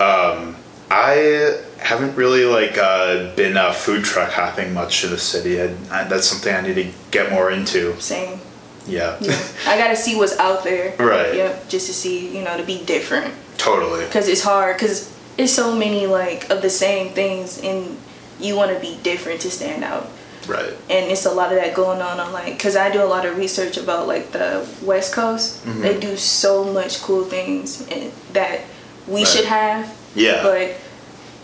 um, 0.00 0.56
I 0.90 1.58
haven't 1.78 2.16
really 2.16 2.44
like 2.44 2.78
uh, 2.78 3.34
been 3.36 3.56
uh, 3.56 3.72
food 3.72 4.04
truck 4.04 4.30
hopping 4.30 4.72
much 4.72 5.04
in 5.04 5.10
the 5.10 5.18
city. 5.18 5.60
I, 5.60 5.66
I, 5.90 6.04
that's 6.04 6.26
something 6.26 6.54
I 6.54 6.62
need 6.62 6.74
to 6.74 6.88
get 7.10 7.30
more 7.30 7.50
into. 7.50 7.98
Same. 8.00 8.40
Yeah, 8.88 9.16
Yeah. 9.20 9.36
I 9.66 9.76
gotta 9.76 9.96
see 9.96 10.16
what's 10.16 10.38
out 10.38 10.62
there. 10.64 10.94
Right. 11.00 11.34
Yep. 11.34 11.68
Just 11.68 11.88
to 11.88 11.92
see, 11.92 12.34
you 12.36 12.42
know, 12.44 12.56
to 12.56 12.62
be 12.62 12.82
different. 12.84 13.34
totally. 13.58 14.04
Because 14.06 14.28
it's 14.28 14.42
hard. 14.42 14.76
Because 14.76 15.12
it's 15.38 15.52
so 15.52 15.74
many 15.74 16.06
like 16.06 16.48
of 16.50 16.62
the 16.62 16.70
same 16.70 17.12
things, 17.12 17.60
and 17.62 17.96
you 18.40 18.56
want 18.56 18.72
to 18.72 18.80
be 18.80 18.98
different 19.02 19.40
to 19.42 19.50
stand 19.50 19.84
out. 19.84 20.10
Right. 20.46 20.74
and 20.88 21.10
it's 21.10 21.26
a 21.26 21.32
lot 21.32 21.50
of 21.50 21.58
that 21.58 21.74
going 21.74 22.00
on 22.00 22.20
on 22.20 22.32
like 22.32 22.52
because 22.56 22.76
i 22.76 22.88
do 22.88 23.02
a 23.02 23.10
lot 23.14 23.26
of 23.26 23.36
research 23.36 23.76
about 23.78 24.06
like 24.06 24.30
the 24.30 24.64
west 24.84 25.12
coast 25.12 25.64
Mm-hmm. 25.66 25.82
they 25.82 25.98
do 25.98 26.16
so 26.16 26.62
much 26.72 27.02
cool 27.02 27.24
things 27.24 27.80
and 27.90 28.12
that 28.32 28.60
we 29.08 29.22
Right. 29.24 29.26
should 29.26 29.44
have 29.46 29.92
Yeah. 30.14 30.44
but 30.44 30.76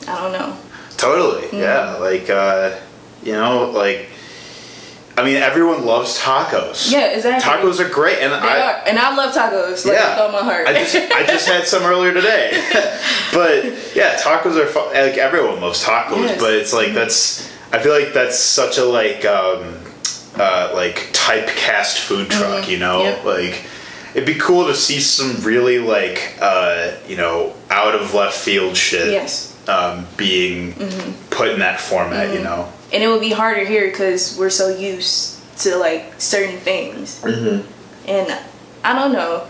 i 0.06 0.20
don't 0.22 0.30
know 0.32 0.56
Totally. 0.96 1.48
Mm-hmm. 1.48 1.56
Yeah. 1.56 1.96
Like, 1.96 2.30
uh, 2.30 2.76
you 3.24 3.32
know, 3.32 3.72
like, 3.74 4.08
I 5.16 5.24
mean, 5.24 5.36
everyone 5.36 5.84
loves 5.84 6.18
tacos. 6.18 6.90
Yeah, 6.90 7.08
exactly. 7.08 7.50
Tacos 7.50 7.80
are 7.80 7.88
great, 7.88 8.18
and 8.20 8.32
they 8.32 8.36
I. 8.48 8.60
are 8.72 8.82
and 8.88 8.98
i 8.98 9.14
love 9.14 9.34
tacos 9.34 9.84
like 9.84 9.94
Yeah, 9.94 10.10
with 10.14 10.18
all 10.20 10.32
my 10.32 10.42
heart 10.42 10.66
I 10.66 10.72
just 10.72 10.94
I 10.96 11.26
just 11.26 11.46
had 11.46 11.66
some 11.66 11.82
earlier 11.82 12.14
today, 12.14 12.50
but 13.32 13.64
yeah, 13.94 14.16
tacos 14.16 14.56
are 14.56 14.66
fun. 14.66 14.86
like 14.94 15.18
everyone 15.18 15.60
loves 15.60 15.84
tacos, 15.84 16.22
Yes. 16.24 16.40
but 16.40 16.54
it's 16.54 16.72
like 16.72 16.94
that's 16.94 17.50
I 17.72 17.78
feel 17.78 17.92
like 17.92 18.12
that's 18.14 18.38
such 18.38 18.78
a 18.78 18.84
like 18.84 19.24
um 19.26 19.74
uh 20.36 20.72
like 20.74 20.96
typecast 21.12 21.98
food 21.98 22.30
truck, 22.30 22.68
you 22.68 22.78
know, 22.78 23.00
Mm-hmm. 23.02 23.26
Yep. 23.26 23.36
like 23.52 23.64
it'd 24.14 24.26
be 24.26 24.34
cool 24.40 24.66
to 24.66 24.74
see 24.74 24.98
some 25.00 25.42
really 25.44 25.78
like 25.78 26.36
uh, 26.40 26.92
you 27.06 27.16
know 27.16 27.54
out 27.70 27.94
of 27.94 28.14
left 28.14 28.36
field 28.38 28.76
shit 28.76 29.10
Yes. 29.12 29.56
um, 29.68 30.06
being 30.16 30.72
put 31.30 31.48
in 31.50 31.58
that 31.60 31.80
format. 31.80 32.32
You 32.34 32.42
know. 32.42 32.72
And 32.92 33.02
it 33.02 33.08
would 33.08 33.20
be 33.20 33.30
harder 33.32 33.64
here 33.64 33.86
because 33.88 34.36
we're 34.38 34.50
so 34.50 34.68
used 34.76 35.38
to 35.58 35.76
like 35.76 36.14
certain 36.18 36.58
things 36.58 37.20
Mm-hmm. 37.22 38.08
and 38.08 38.38
i 38.84 38.92
don't 38.98 39.12
know 39.12 39.46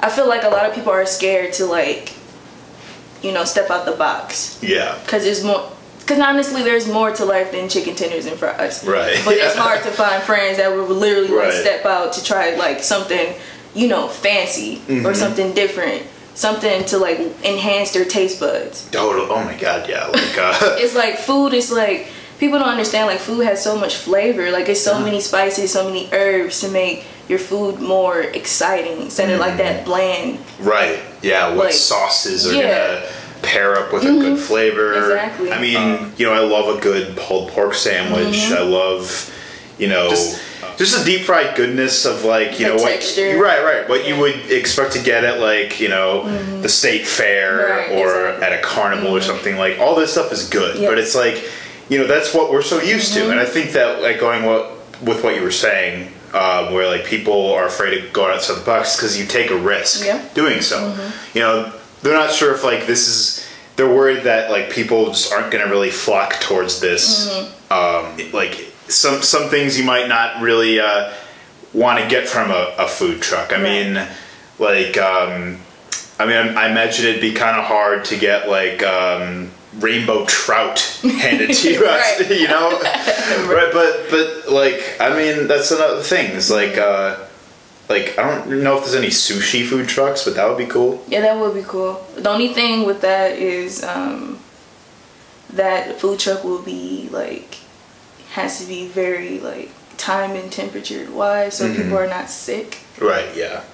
i 0.00 0.08
feel 0.08 0.28
like 0.28 0.42
a 0.44 0.48
lot 0.48 0.64
of 0.66 0.74
people 0.74 0.92
are 0.92 1.06
scared 1.06 1.52
to 1.54 1.66
like 1.66 2.12
you 3.22 3.32
know 3.32 3.44
step 3.44 3.70
out 3.70 3.84
the 3.84 3.92
box 3.92 4.58
Yeah. 4.62 4.98
because 5.04 5.24
there's 5.24 5.44
more 5.44 5.70
because 6.00 6.18
honestly 6.20 6.62
there's 6.62 6.88
more 6.88 7.10
to 7.12 7.24
life 7.24 7.52
than 7.52 7.68
chicken 7.68 7.94
tenders 7.94 8.26
and 8.26 8.38
fries 8.38 8.84
Right. 8.84 9.20
but 9.24 9.34
it's 9.34 9.54
hard 9.56 9.82
to 9.82 9.90
find 9.90 10.22
friends 10.22 10.56
that 10.58 10.70
would 10.74 10.88
literally 10.88 11.28
like 11.28 11.48
Right. 11.48 11.52
step 11.54 11.84
out 11.86 12.12
to 12.14 12.24
try 12.24 12.54
like 12.56 12.82
something 12.82 13.34
you 13.74 13.88
know 13.88 14.08
fancy 14.08 14.76
Mm-hmm. 14.88 15.06
or 15.06 15.14
something 15.14 15.52
different 15.54 16.02
something 16.34 16.84
to 16.86 16.96
like 16.98 17.18
enhance 17.44 17.92
their 17.92 18.04
taste 18.06 18.40
buds 18.40 18.88
Total. 18.90 19.26
Oh 19.30 19.44
my 19.44 19.54
god. 19.56 19.86
Yeah. 19.88 20.06
Like. 20.06 20.38
Uh, 20.38 20.56
it's 20.78 20.94
like 20.94 21.18
food 21.18 21.52
is 21.52 21.70
like 21.70 22.08
people 22.40 22.58
don't 22.58 22.68
understand 22.68 23.06
like 23.06 23.20
food 23.20 23.42
has 23.44 23.62
so 23.62 23.78
much 23.78 23.94
flavor 23.96 24.50
like 24.50 24.68
it's 24.68 24.80
so 24.80 24.94
Mm-hmm. 24.94 25.04
many 25.04 25.20
spices 25.20 25.70
so 25.72 25.84
many 25.84 26.08
herbs 26.12 26.60
to 26.62 26.68
make 26.70 27.04
your 27.28 27.38
food 27.38 27.78
more 27.80 28.20
exciting 28.22 29.02
instead 29.02 29.30
of 29.30 29.38
like 29.38 29.56
that 29.58 29.84
bland 29.84 30.38
Right. 30.58 30.98
Yeah. 31.22 31.48
What 31.54 31.66
Like, 31.66 31.74
sauces 31.74 32.46
are 32.48 32.54
yeah. 32.54 32.62
Mm-hmm. 32.62 33.04
gonna 33.04 33.42
pair 33.42 33.76
up 33.78 33.92
with 33.92 34.02
a 34.04 34.06
good 34.12 34.38
flavor? 34.38 34.94
Exactly. 35.12 35.52
I 35.52 35.60
mean, 35.60 35.76
Um, 35.76 36.12
you 36.18 36.26
know, 36.26 36.32
I 36.32 36.40
love 36.40 36.76
a 36.76 36.80
good 36.80 37.16
pulled 37.16 37.50
pork 37.52 37.74
sandwich. 37.74 38.34
Mm-hmm. 38.36 38.54
I 38.54 38.60
love, 38.62 39.30
you 39.78 39.88
know, 39.88 40.10
Just- 40.10 40.40
just, 40.76 40.98
the 40.98 41.04
deep 41.04 41.22
fried 41.26 41.56
goodness 41.56 42.04
of 42.06 42.24
like 42.24 42.58
you 42.58 42.66
The 42.66 42.74
know 42.76 42.82
what 42.82 43.18
right 43.46 43.62
right 43.64 43.88
what 43.88 44.06
you 44.08 44.16
would 44.16 44.50
expect 44.50 44.92
to 44.94 44.98
get 44.98 45.24
at 45.24 45.38
like 45.38 45.78
you 45.78 45.88
know 45.90 46.24
the 46.62 46.68
state 46.70 47.06
fair 47.06 47.68
Right, 47.68 47.90
or 47.98 48.28
exactly. 48.28 48.46
at 48.46 48.52
a 48.58 48.62
carnival 48.62 49.14
or 49.14 49.20
something 49.20 49.56
like 49.58 49.78
all 49.78 49.94
this 49.94 50.12
stuff 50.12 50.32
is 50.32 50.48
good 50.48 50.78
Yeah. 50.78 50.88
but 50.88 50.96
it's 50.98 51.14
like 51.14 51.36
you 51.90 51.98
know 51.98 52.06
that's 52.06 52.32
what 52.34 52.50
we're 52.50 52.62
so 52.62 52.80
used 52.80 53.12
to 53.14 53.30
and 53.30 53.38
I 53.38 53.44
think 53.44 53.72
that 53.72 54.00
like 54.00 54.18
going 54.18 54.44
what 54.46 54.70
with 55.02 55.22
what 55.22 55.34
you 55.36 55.42
were 55.42 55.50
saying 55.50 56.12
um, 56.32 56.72
where 56.72 56.86
like 56.88 57.04
people 57.04 57.52
are 57.52 57.66
afraid 57.66 58.00
to 58.00 58.08
go 58.10 58.30
outside 58.32 58.54
the 58.60 58.64
box 58.64 58.96
because 58.96 59.18
you 59.20 59.26
take 59.26 59.50
a 59.50 59.56
risk 59.56 60.06
Yeah. 60.06 60.24
doing 60.34 60.62
so 60.62 60.78
you 61.34 61.40
know 61.42 61.72
they're 62.02 62.16
not 62.16 62.30
sure 62.32 62.54
if 62.54 62.64
like 62.64 62.86
this 62.86 63.06
is 63.08 63.46
they're 63.76 63.88
worried 63.92 64.22
that 64.24 64.50
like 64.50 64.70
people 64.70 65.06
just 65.06 65.32
aren't 65.32 65.50
going 65.50 65.64
to 65.64 65.70
really 65.70 65.90
flock 65.90 66.34
towards 66.40 66.80
this 66.80 67.28
um, 67.70 68.16
like 68.32 68.54
some 68.88 69.22
some 69.22 69.48
things 69.50 69.78
you 69.78 69.84
might 69.84 70.08
not 70.08 70.40
really 70.42 70.80
uh, 70.80 71.12
want 71.72 72.00
to 72.02 72.08
get 72.08 72.28
from 72.28 72.50
a, 72.50 72.74
a 72.78 72.88
food 72.88 73.22
truck. 73.22 73.52
I 73.52 73.62
Right. 73.62 73.62
mean, 73.62 74.06
like 74.58 74.98
um, 74.98 75.58
I 76.18 76.26
mean, 76.26 76.56
I 76.58 76.68
imagine 76.68 77.06
it'd 77.06 77.20
be 77.20 77.32
kind 77.32 77.56
of 77.56 77.64
hard 77.64 78.04
to 78.06 78.16
get 78.18 78.48
like 78.48 78.82
um, 78.82 79.50
rainbow 79.78 80.24
trout 80.26 80.80
handed 81.02 81.54
to 81.54 81.70
you, 81.72 81.84
Right. 81.84 82.26
you 82.30 82.48
know, 82.48 82.70
right? 82.82 83.70
But 83.72 84.06
but 84.10 84.50
like 84.52 84.96
I 85.00 85.14
mean, 85.16 85.46
that's 85.46 85.70
another 85.70 86.02
thing. 86.02 86.32
It's 86.36 86.50
like. 86.50 86.76
Uh, 86.78 87.26
like 87.88 88.16
I 88.20 88.22
don't 88.46 88.62
know 88.62 88.76
if 88.78 88.84
there's 88.84 88.94
any 88.94 89.08
sushi 89.08 89.66
food 89.66 89.88
trucks, 89.88 90.24
but 90.24 90.36
that 90.36 90.48
would 90.48 90.56
be 90.58 90.66
cool. 90.66 91.02
yeah 91.08 91.22
that 91.22 91.36
would 91.40 91.54
be 91.54 91.64
cool 91.66 92.00
the 92.14 92.30
only 92.30 92.54
thing 92.54 92.86
with 92.86 93.00
that 93.00 93.32
is 93.32 93.82
um 93.82 94.38
that 95.54 95.98
food 96.00 96.20
truck 96.20 96.44
will 96.44 96.62
be 96.62 97.08
like 97.10 97.56
has 98.32 98.60
to 98.60 98.66
be 98.66 98.86
very 98.86 99.40
like 99.40 99.70
time 99.96 100.36
and 100.36 100.52
temperature 100.52 101.10
wise 101.10 101.56
so 101.56 101.64
Mm-hmm. 101.68 101.82
people 101.82 101.98
are 101.98 102.06
not 102.06 102.30
sick 102.30 102.78
Right. 103.00 103.34
Yeah. 103.36 103.64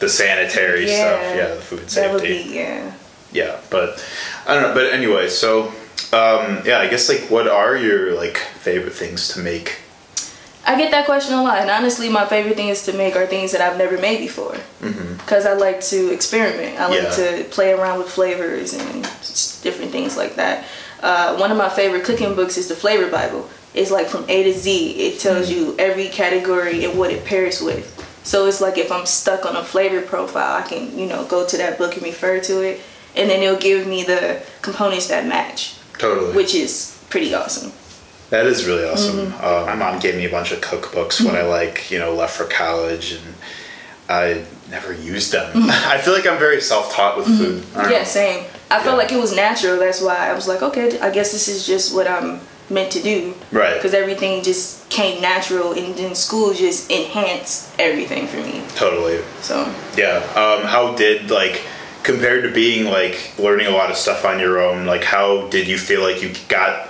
The 0.00 0.08
sanitary 0.10 0.86
stuff. 0.86 1.22
Yeah. 1.36 1.54
The 1.54 1.60
food 1.62 1.88
that 1.88 2.12
would 2.12 2.20
safety. 2.20 2.50
be 2.50 2.56
yeah 2.56 2.92
yeah 3.32 3.58
but 3.70 4.04
i 4.46 4.54
don't 4.54 4.62
know 4.62 4.74
but 4.74 4.92
anyway 4.92 5.28
so 5.28 5.68
um 6.12 6.60
yeah 6.64 6.78
i 6.80 6.88
guess 6.88 7.08
like 7.08 7.20
what 7.30 7.46
are 7.46 7.76
your 7.76 8.14
like 8.14 8.36
favorite 8.38 8.92
things 8.94 9.28
to 9.28 9.40
make 9.40 9.78
I 10.62 10.76
get 10.76 10.90
that 10.92 11.06
question 11.06 11.34
a 11.34 11.42
lot, 11.42 11.56
and 11.58 11.70
honestly, 11.70 12.10
my 12.10 12.26
favorite 12.26 12.54
things 12.54 12.82
to 12.84 12.92
make 12.92 13.16
are 13.16 13.26
things 13.26 13.50
that 13.52 13.62
I've 13.62 13.78
never 13.78 13.96
made 13.98 14.18
before. 14.18 14.56
Because 15.16 15.46
I 15.46 15.54
like 15.54 15.80
to 15.84 16.12
experiment. 16.12 16.78
I 16.78 16.86
like 16.86 17.00
Mm-hmm. 17.00 17.20
Yeah. 17.38 17.42
to 17.42 17.48
play 17.48 17.72
around 17.72 17.98
with 17.98 18.10
flavors 18.10 18.74
and 18.74 19.02
different 19.62 19.90
things 19.90 20.18
like 20.18 20.36
that. 20.36 20.66
Uh, 21.02 21.36
one 21.38 21.50
of 21.50 21.56
my 21.56 21.70
favorite 21.70 22.04
cooking 22.04 22.34
books 22.36 22.58
is 22.58 22.68
the 22.68 22.76
Flavor 22.76 23.10
Bible. 23.10 23.48
It's 23.72 23.90
like 23.90 24.06
from 24.08 24.26
A 24.28 24.42
to 24.44 24.52
Z. 24.52 24.90
It 25.06 25.18
tells 25.18 25.48
Mm-hmm. 25.50 25.58
you 25.58 25.76
every 25.78 26.08
category 26.08 26.84
and 26.84 26.96
what 26.96 27.10
it 27.10 27.24
pairs 27.24 27.62
with. 27.62 27.88
So 28.22 28.46
it's 28.46 28.60
like 28.60 28.76
if 28.76 28.92
I'm 28.92 29.06
stuck 29.06 29.46
on 29.46 29.56
a 29.56 29.64
flavor 29.64 30.02
profile, 30.02 30.62
I 30.62 30.68
can 30.68 30.96
you 30.96 31.06
know 31.06 31.24
go 31.24 31.46
to 31.46 31.56
that 31.56 31.78
book 31.78 31.94
and 31.94 32.02
refer 32.02 32.38
to 32.38 32.60
it, 32.60 32.80
and 33.16 33.28
then 33.30 33.42
it'll 33.42 33.58
give 33.58 33.86
me 33.86 34.02
the 34.04 34.42
components 34.62 35.08
that 35.08 35.26
match, 35.26 35.74
totally 35.98 36.34
which 36.34 36.54
is 36.54 37.02
pretty 37.10 37.34
awesome. 37.34 37.72
that 38.30 38.46
is 38.46 38.66
really 38.66 38.84
awesome 38.88 39.16
Mm-hmm. 39.26 39.44
uh, 39.44 39.66
my 39.66 39.74
mom 39.74 39.98
gave 40.00 40.14
me 40.16 40.24
a 40.26 40.30
bunch 40.30 40.52
of 40.52 40.60
cookbooks 40.60 41.20
when 41.24 41.34
i 41.34 41.42
like 41.42 41.90
you 41.90 41.98
know 41.98 42.14
left 42.14 42.36
for 42.36 42.44
college 42.44 43.12
and 43.12 43.34
i 44.08 44.44
never 44.70 44.92
used 44.92 45.32
them 45.32 45.50
i 45.94 45.98
feel 45.98 46.14
like 46.14 46.26
i'm 46.26 46.38
very 46.38 46.60
self-taught 46.60 47.16
with 47.18 47.26
food 47.26 47.62
Mm-hmm. 47.62 47.90
Yeah, 47.90 47.98
know. 47.98 48.04
same. 48.04 48.44
I 48.70 48.80
felt 48.84 48.98
like 48.98 49.10
it 49.10 49.18
was 49.18 49.34
natural. 49.34 49.78
That's 49.80 50.00
why 50.00 50.30
I 50.30 50.32
was 50.32 50.46
like, 50.46 50.62
okay, 50.62 51.00
I 51.00 51.10
guess 51.10 51.32
this 51.32 51.48
is 51.48 51.66
just 51.66 51.92
what 51.92 52.06
I'm 52.06 52.38
meant 52.70 52.92
to 52.92 53.02
do. 53.02 53.34
Right. 53.50 53.74
Because 53.74 53.94
everything 53.94 54.44
just 54.44 54.88
came 54.90 55.20
natural, 55.20 55.72
and 55.72 55.92
then 55.96 56.14
school 56.14 56.54
just 56.54 56.88
enhanced 56.88 57.74
everything 57.80 58.28
for 58.28 58.36
me. 58.36 58.62
totally 58.76 59.18
So 59.40 59.54
yeah 59.98 60.22
um 60.42 60.60
how 60.74 60.94
did 60.94 61.30
like 61.32 61.62
compared 62.02 62.44
to 62.44 62.52
being 62.52 62.86
like 62.86 63.34
learning 63.38 63.66
a 63.66 63.70
lot 63.70 63.90
of 63.90 63.96
stuff 63.96 64.24
on 64.24 64.38
your 64.38 64.60
own 64.60 64.86
like 64.86 65.04
how 65.04 65.48
did 65.48 65.68
you 65.68 65.78
feel 65.78 66.02
like 66.02 66.22
you 66.22 66.32
got 66.48 66.88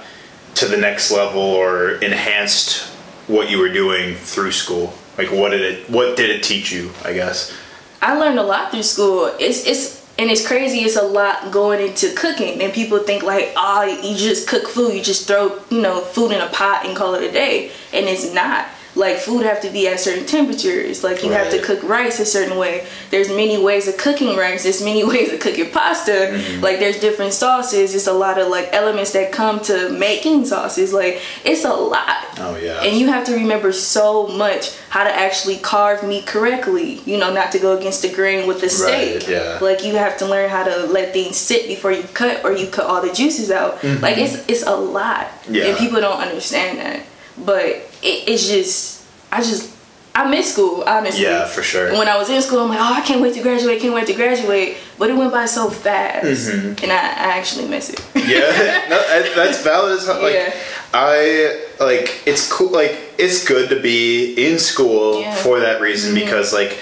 to 0.55 0.67
the 0.67 0.77
next 0.77 1.11
level 1.11 1.41
or 1.41 1.93
enhanced 1.97 2.89
what 3.27 3.51
you 3.51 3.59
were 3.59 3.73
doing 3.73 4.15
through 4.15 4.53
school 4.53 4.93
like 5.19 5.31
what 5.31 5.51
did 5.51 5.61
it 5.61 5.91
what 5.91 6.17
did 6.17 6.31
it 6.31 6.43
teach 6.43 6.73
you 6.73 6.91
i 7.05 7.13
guess 7.13 7.57
I 8.03 8.17
learned 8.17 8.39
a 8.39 8.43
lot 8.43 8.71
through 8.71 8.83
school. 8.83 9.35
It's 9.39 9.67
it's 9.67 10.01
and 10.19 10.31
it's 10.31 10.47
crazy. 10.47 10.81
It's 10.81 10.97
a 10.97 11.03
lot 11.03 11.51
going 11.51 11.87
into 11.87 12.13
cooking, 12.15 12.61
and 12.63 12.73
people 12.73 12.99
think 13.01 13.23
like, 13.23 13.53
oh, 13.57 13.85
you 13.85 14.17
just 14.17 14.49
cook 14.49 14.69
food. 14.69 14.95
You 14.95 15.03
just 15.03 15.27
throw 15.27 15.61
you 15.71 15.83
know 15.83 16.01
food 16.01 16.33
in 16.33 16.41
a 16.41 16.49
pot 16.49 16.87
and 16.87 16.97
call 16.97 17.15
it 17.15 17.23
a 17.23 17.33
day, 17.33 17.73
and 17.93 18.07
it's 18.07 18.33
not. 18.33 18.67
Like 18.97 19.19
food 19.19 19.45
have 19.45 19.61
to 19.63 19.71
be 19.71 19.87
at 19.89 20.01
certain 20.01 20.27
temperatures. 20.27 21.05
Like 21.05 21.23
you 21.23 21.31
have 21.31 21.51
to 21.53 21.63
cook 21.63 21.83
rice 21.85 22.19
a 22.19 22.25
certain 22.27 22.59
way. 22.59 22.87
There's 23.11 23.29
many 23.29 23.57
ways 23.63 23.87
of 23.87 23.97
cooking 23.97 24.37
rice. 24.37 24.65
There's 24.65 24.83
many 24.83 25.05
ways 25.13 25.33
of 25.33 25.39
cooking 25.41 25.71
pasta. 25.71 26.59
Like 26.61 26.81
there's 26.81 26.99
different 26.99 27.33
sauces. 27.33 27.95
It's 27.95 28.09
a 28.09 28.13
lot 28.13 28.39
of 28.39 28.49
like 28.49 28.69
elements 28.73 29.13
that 29.13 29.31
come 29.33 29.61
to 29.61 29.91
making 29.91 30.47
sauces. 30.47 30.93
Like 30.93 31.21
it's 31.45 31.65
a 31.65 31.73
lot. 31.73 32.17
oh 32.39 32.59
yeah 32.61 32.83
And 32.83 32.97
you 32.99 33.07
have 33.09 33.25
to 33.27 33.35
remember 33.35 33.73
so 33.73 34.27
much 34.27 34.77
how 34.89 35.05
to 35.05 35.11
actually 35.15 35.59
carve 35.59 36.03
meat 36.03 36.27
correctly. 36.27 36.95
You 37.05 37.17
know, 37.19 37.33
not 37.33 37.53
to 37.53 37.59
go 37.61 37.77
against 37.79 38.03
the 38.03 38.13
grain 38.13 38.49
with 38.49 38.61
the 38.61 38.69
steak. 38.69 39.21
Right, 39.23 39.29
yeah. 39.29 39.59
Like 39.63 39.85
you 39.85 39.95
have 39.95 40.17
to 40.19 40.27
learn 40.27 40.51
how 40.51 40.65
to 40.65 40.87
let 40.87 41.13
things 41.13 41.37
sit 41.37 41.69
before 41.69 41.93
you 41.93 42.03
cut, 42.13 42.45
or 42.45 42.53
you 42.53 42.67
cut 42.67 42.87
all 42.87 43.01
the 43.01 43.13
juices 43.13 43.51
out. 43.53 43.83
Like 44.03 44.19
it's 44.19 44.45
it's 44.49 44.65
a 44.67 44.75
lot, 44.75 45.29
Mm-hmm. 45.43 45.55
Yeah. 45.55 45.65
and 45.67 45.79
people 45.79 46.01
don't 46.01 46.21
understand 46.21 46.79
that. 46.79 47.07
But 47.39 47.87
it, 48.03 48.29
it's 48.29 48.49
just, 48.49 49.05
I 49.33 49.39
just, 49.43 49.75
I 50.15 50.29
miss 50.29 50.53
school 50.53 50.83
honestly. 50.87 51.23
Yeah, 51.23 51.47
for 51.47 51.63
sure. 51.63 51.93
When 51.93 52.09
I 52.09 52.17
was 52.19 52.29
in 52.29 52.43
school, 52.43 52.61
I'm 52.61 52.69
like, 52.69 52.81
oh, 52.81 52.95
I 52.95 53.01
can't 53.01 53.21
wait 53.23 53.35
to 53.35 53.43
graduate. 53.43 53.81
Can't 53.81 53.95
wait 53.95 54.07
to 54.09 54.13
graduate. 54.15 54.77
But 54.99 55.11
it 55.11 55.17
went 55.17 55.33
by 55.33 55.47
so 55.47 55.71
fast, 55.71 56.27
Mm-hmm. 56.27 56.83
and 56.83 56.93
I, 56.93 56.97
I 56.97 57.39
actually 57.39 57.69
miss 57.69 57.91
it. 57.91 58.01
yeah 58.15 58.87
no, 58.91 58.99
I- 58.99 59.33
that's 59.35 59.63
valid 59.71 59.99
as 59.99 60.09
like 60.09 60.35
Yeah. 60.35 60.55
i 60.93 61.65
like 61.79 62.23
it's 62.27 62.51
cool 62.53 62.71
like 62.71 62.99
it's 63.19 63.47
good 63.47 63.71
to 63.71 63.81
be 63.81 64.35
in 64.35 64.59
school 64.59 65.21
Yeah. 65.21 65.35
for 65.37 65.61
that 65.61 65.81
reason 65.81 66.15
because 66.15 66.53
like 66.53 66.77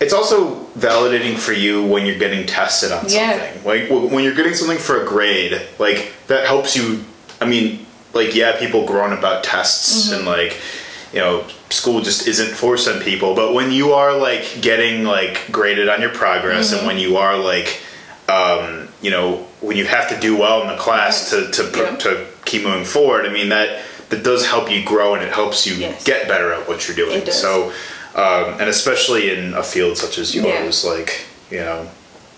it's 0.00 0.12
also 0.12 0.64
validating 0.76 1.38
for 1.38 1.52
you 1.52 1.86
when 1.86 2.04
you're 2.04 2.18
getting 2.18 2.44
tested 2.46 2.90
on 2.92 3.04
Yeah. 3.08 3.38
something 3.38 3.64
like 3.64 4.10
when 4.12 4.24
you're 4.24 4.34
getting 4.34 4.54
something 4.54 4.78
for 4.78 5.00
a 5.02 5.06
grade 5.06 5.62
like 5.78 6.12
that 6.26 6.46
helps 6.46 6.74
you 6.76 7.04
i 7.40 7.46
mean 7.46 7.83
like 8.14 8.34
yeah 8.34 8.58
people 8.58 8.86
groan 8.86 9.12
about 9.12 9.44
tests 9.44 10.10
and 10.12 10.24
like 10.26 10.60
you 11.12 11.20
know 11.20 11.44
school 11.70 12.00
just 12.00 12.26
isn't 12.28 12.54
for 12.54 12.76
some 12.76 13.00
people. 13.00 13.34
But 13.34 13.54
when 13.54 13.70
you 13.72 13.92
are 13.92 14.16
like 14.16 14.58
getting 14.60 15.04
like 15.04 15.50
graded 15.50 15.88
on 15.88 16.00
your 16.00 16.10
progress 16.10 16.72
and 16.72 16.86
when 16.86 16.98
you 16.98 17.16
are 17.16 17.36
like 17.36 17.80
um, 18.28 18.88
you 19.02 19.10
know 19.10 19.46
when 19.60 19.76
you 19.76 19.84
have 19.86 20.08
to 20.08 20.18
do 20.20 20.36
well 20.36 20.62
in 20.62 20.68
the 20.68 20.76
class 20.76 21.30
to 21.30 21.50
to, 21.50 21.62
Yeah. 21.76 21.96
to 21.96 22.26
keep 22.44 22.62
moving 22.64 22.84
forward 22.84 23.24
i 23.26 23.32
mean 23.32 23.48
that 23.48 23.82
that 24.10 24.22
does 24.22 24.46
help 24.46 24.70
you 24.70 24.84
grow 24.84 25.14
and 25.14 25.22
it 25.22 25.32
helps 25.32 25.66
you 25.66 25.74
Yes. 25.74 26.04
get 26.04 26.28
better 26.28 26.52
at 26.52 26.68
what 26.68 26.86
you're 26.86 26.96
doing. 26.96 27.24
So 27.30 27.72
um, 28.14 28.60
and 28.60 28.68
especially 28.68 29.30
in 29.34 29.54
a 29.54 29.62
field 29.62 29.96
such 29.98 30.18
as 30.18 30.34
yours 30.34 30.84
like 30.84 31.26
you 31.50 31.58
know 31.60 31.88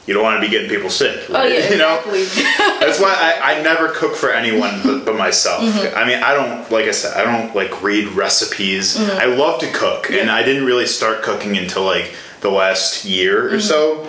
you 0.07 0.15
don't 0.15 0.23
want 0.23 0.41
to 0.41 0.47
be 0.47 0.51
getting 0.51 0.71
people 0.71 0.89
sick 0.89 1.27
Oh 1.29 1.45
yeah, 1.45 1.71
you 1.71 1.79
know 1.79 1.99
exactly. 1.99 2.25
that's 2.81 3.01
why 3.01 3.15
I, 3.15 3.55
I 3.55 3.63
never 3.63 3.89
cook 3.89 4.15
for 4.15 4.31
anyone 4.31 4.81
but, 4.83 5.05
but 5.05 5.17
myself. 5.17 5.63
Mm-hmm. 5.63 5.97
I 5.97 6.07
mean, 6.07 6.23
I 6.23 6.35
don't 6.35 6.71
like 6.71 6.87
I 6.87 6.93
said, 6.93 7.17
I 7.17 7.25
don't 7.25 7.55
like 7.55 7.83
read 7.83 8.09
recipes. 8.09 8.97
Mm-hmm. 8.97 9.19
I 9.19 9.25
love 9.27 9.61
to 9.61 9.71
cook, 9.73 10.11
and 10.11 10.31
I 10.31 10.43
didn't 10.43 10.65
really 10.65 10.87
start 10.87 11.23
cooking 11.23 11.57
until 11.57 11.85
like 11.85 12.15
the 12.41 12.51
last 12.51 13.05
year 13.05 13.53
or 13.55 13.61
so. 13.61 14.05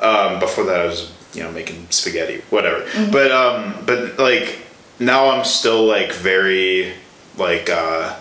Um, 0.00 0.40
before 0.40 0.64
that, 0.64 0.80
I 0.80 0.86
was 0.86 1.12
you 1.34 1.42
know 1.42 1.52
making 1.52 1.86
spaghetti, 1.90 2.42
whatever. 2.50 2.86
But 3.10 3.30
um, 3.30 3.84
but 3.84 4.18
like 4.18 4.58
now 4.98 5.30
I'm 5.30 5.44
still 5.44 5.84
like 5.84 6.12
very 6.12 6.94
like 7.36 7.68
uh, 7.70 8.16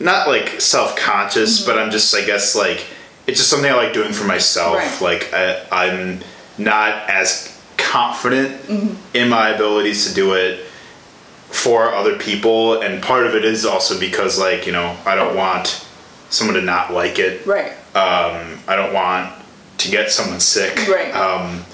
not 0.00 0.28
like 0.28 0.60
self 0.60 0.96
conscious, 0.96 1.64
but 1.64 1.78
I'm 1.78 1.90
just 1.90 2.14
I 2.14 2.24
guess 2.24 2.54
like 2.54 2.86
it's 3.26 3.38
just 3.38 3.50
something 3.50 3.70
I 3.70 3.74
like 3.74 3.92
doing 3.92 4.12
for 4.12 4.24
myself. 4.24 4.76
Right. 4.76 5.20
Like 5.20 5.32
I, 5.32 5.66
I'm 5.70 6.20
not 6.58 7.08
as 7.08 7.58
confident 7.76 8.68
in 9.14 9.28
my 9.28 9.50
abilities 9.50 10.08
to 10.08 10.14
do 10.14 10.34
it 10.34 10.66
for 11.50 11.92
other 11.92 12.16
people, 12.18 12.80
and 12.80 13.02
part 13.02 13.26
of 13.26 13.34
it 13.34 13.44
is 13.44 13.64
also 13.66 13.98
because 14.00 14.38
like 14.38 14.66
you 14.66 14.72
know 14.72 14.96
I 15.04 15.14
don't 15.14 15.36
want 15.36 15.86
someone 16.30 16.56
to 16.56 16.62
not 16.62 16.92
like 16.92 17.18
it. 17.18 17.46
Right. 17.46 17.72
Um, 17.94 18.58
I 18.66 18.76
don't 18.76 18.94
want 18.94 19.34
to 19.78 19.90
get 19.90 20.10
someone 20.10 20.40
sick. 20.40 20.88
Right. 20.88 21.14
Um, 21.14 21.64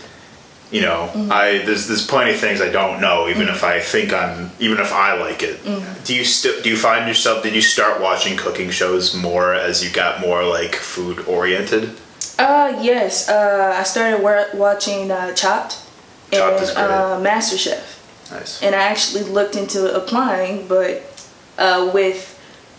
you 0.71 0.83
know, 0.83 1.11
I 1.31 1.63
there's 1.65 1.87
there's 1.87 2.07
plenty 2.07 2.33
of 2.33 2.41
things 2.41 2.61
I 2.61 2.71
don't 2.71 3.01
know, 3.01 3.29
even 3.29 3.49
if 3.49 3.65
I 3.65 3.81
think 3.81 4.13
I'm, 4.13 4.51
even 4.59 4.79
if 4.79 4.93
I 4.93 5.15
like 5.15 5.43
it. 5.43 5.65
Do 6.05 6.15
you 6.15 6.25
still 6.25 6.61
do 6.61 6.69
you 6.69 6.77
find 6.77 7.09
yourself? 7.09 7.43
Did 7.43 7.55
you 7.55 7.63
start 7.63 8.03
watching 8.03 8.37
cooking 8.37 8.71
shows 8.71 9.15
more 9.15 9.55
as 9.55 9.83
you 9.83 9.91
got 9.91 10.21
more 10.21 10.45
like 10.45 10.75
food 10.75 11.21
oriented? 11.27 11.97
Uh, 12.39 12.79
yes. 12.81 13.29
Uh, 13.29 13.75
I 13.77 13.83
started 13.83 14.23
wa- 14.23 14.47
watching 14.55 15.11
uh, 15.11 15.33
Chopped 15.35 15.77
Chopped 16.33 16.69
and 16.71 16.79
uh, 16.93 17.21
MasterChef, 17.21 18.31
Nice. 18.31 18.63
and 18.63 18.75
I 18.75 18.83
actually 18.85 19.25
looked 19.25 19.57
into 19.57 19.95
applying, 19.95 20.69
but 20.69 21.03
uh, 21.59 21.91
with 21.93 22.35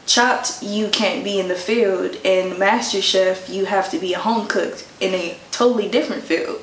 Chopped, 0.05 0.63
you 0.63 0.87
can't 0.89 1.23
be 1.23 1.39
in 1.39 1.47
the 1.49 1.55
field, 1.55 2.15
and 2.23 2.53
MasterChef, 2.53 3.49
you 3.53 3.65
have 3.65 3.89
to 3.91 3.99
be 3.99 4.13
a 4.13 4.19
home 4.19 4.47
cook 4.47 4.83
in 4.99 5.13
a 5.13 5.37
totally 5.51 5.87
different 5.89 6.23
field. 6.23 6.61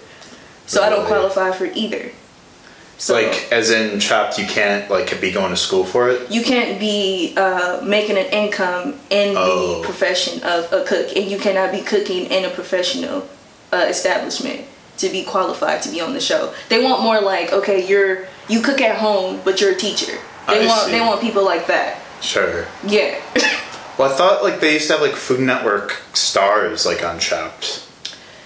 So 0.67 0.83
I 0.83 0.89
don't 0.91 1.07
qualify 1.07 1.53
for 1.53 1.67
either. 1.67 2.11
So 2.99 3.15
like 3.15 3.53
as 3.53 3.71
in 3.71 4.01
chopped, 4.01 4.39
you 4.39 4.47
can't 4.47 4.91
like 4.91 5.21
be 5.21 5.31
going 5.31 5.51
to 5.51 5.57
school 5.57 5.85
for 5.85 6.09
it. 6.09 6.31
you 6.31 6.43
can't 6.43 6.81
be 6.81 7.35
uh, 7.37 7.83
making 7.85 8.17
an 8.17 8.27
income 8.27 8.95
in 9.11 9.35
Oh. 9.37 9.79
the 9.81 9.85
profession 9.85 10.43
of 10.43 10.73
a 10.73 10.83
cook, 10.85 11.15
and 11.17 11.31
you 11.31 11.39
cannot 11.39 11.73
be 11.73 11.83
cooking 11.83 12.27
in 12.27 12.45
a 12.45 12.51
professional 12.51 13.29
uh, 13.73 13.85
establishment 13.89 14.63
to 14.99 15.11
be 15.11 15.23
qualified 15.25 15.83
to 15.83 15.91
be 15.91 16.01
on 16.01 16.15
the 16.15 16.21
show. 16.21 16.55
They 16.71 16.83
want 16.83 17.03
more 17.03 17.21
like, 17.21 17.53
okay, 17.53 17.87
you're 17.87 18.27
you 18.49 18.63
cook 18.63 18.81
at 18.81 18.97
home, 18.97 19.41
but 19.45 19.61
you're 19.61 19.73
a 19.73 19.77
teacher. 19.77 20.17
They 20.49 20.65
I 20.65 20.67
want 20.67 20.87
see. 20.87 20.93
they 20.93 21.01
want 21.01 21.21
people 21.21 21.45
like 21.45 21.67
that. 21.67 22.01
Sure. 22.23 22.67
Yeah. 22.87 23.21
Well, 23.99 24.13
I 24.13 24.17
thought 24.17 24.43
like 24.43 24.61
they 24.61 24.73
used 24.75 24.87
to 24.89 24.95
have 24.95 25.03
like 25.03 25.15
Food 25.17 25.41
Network 25.41 26.03
stars 26.15 26.87
like 26.87 27.05
on 27.05 27.19
Chopped. 27.19 27.83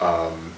Um, 0.01 0.50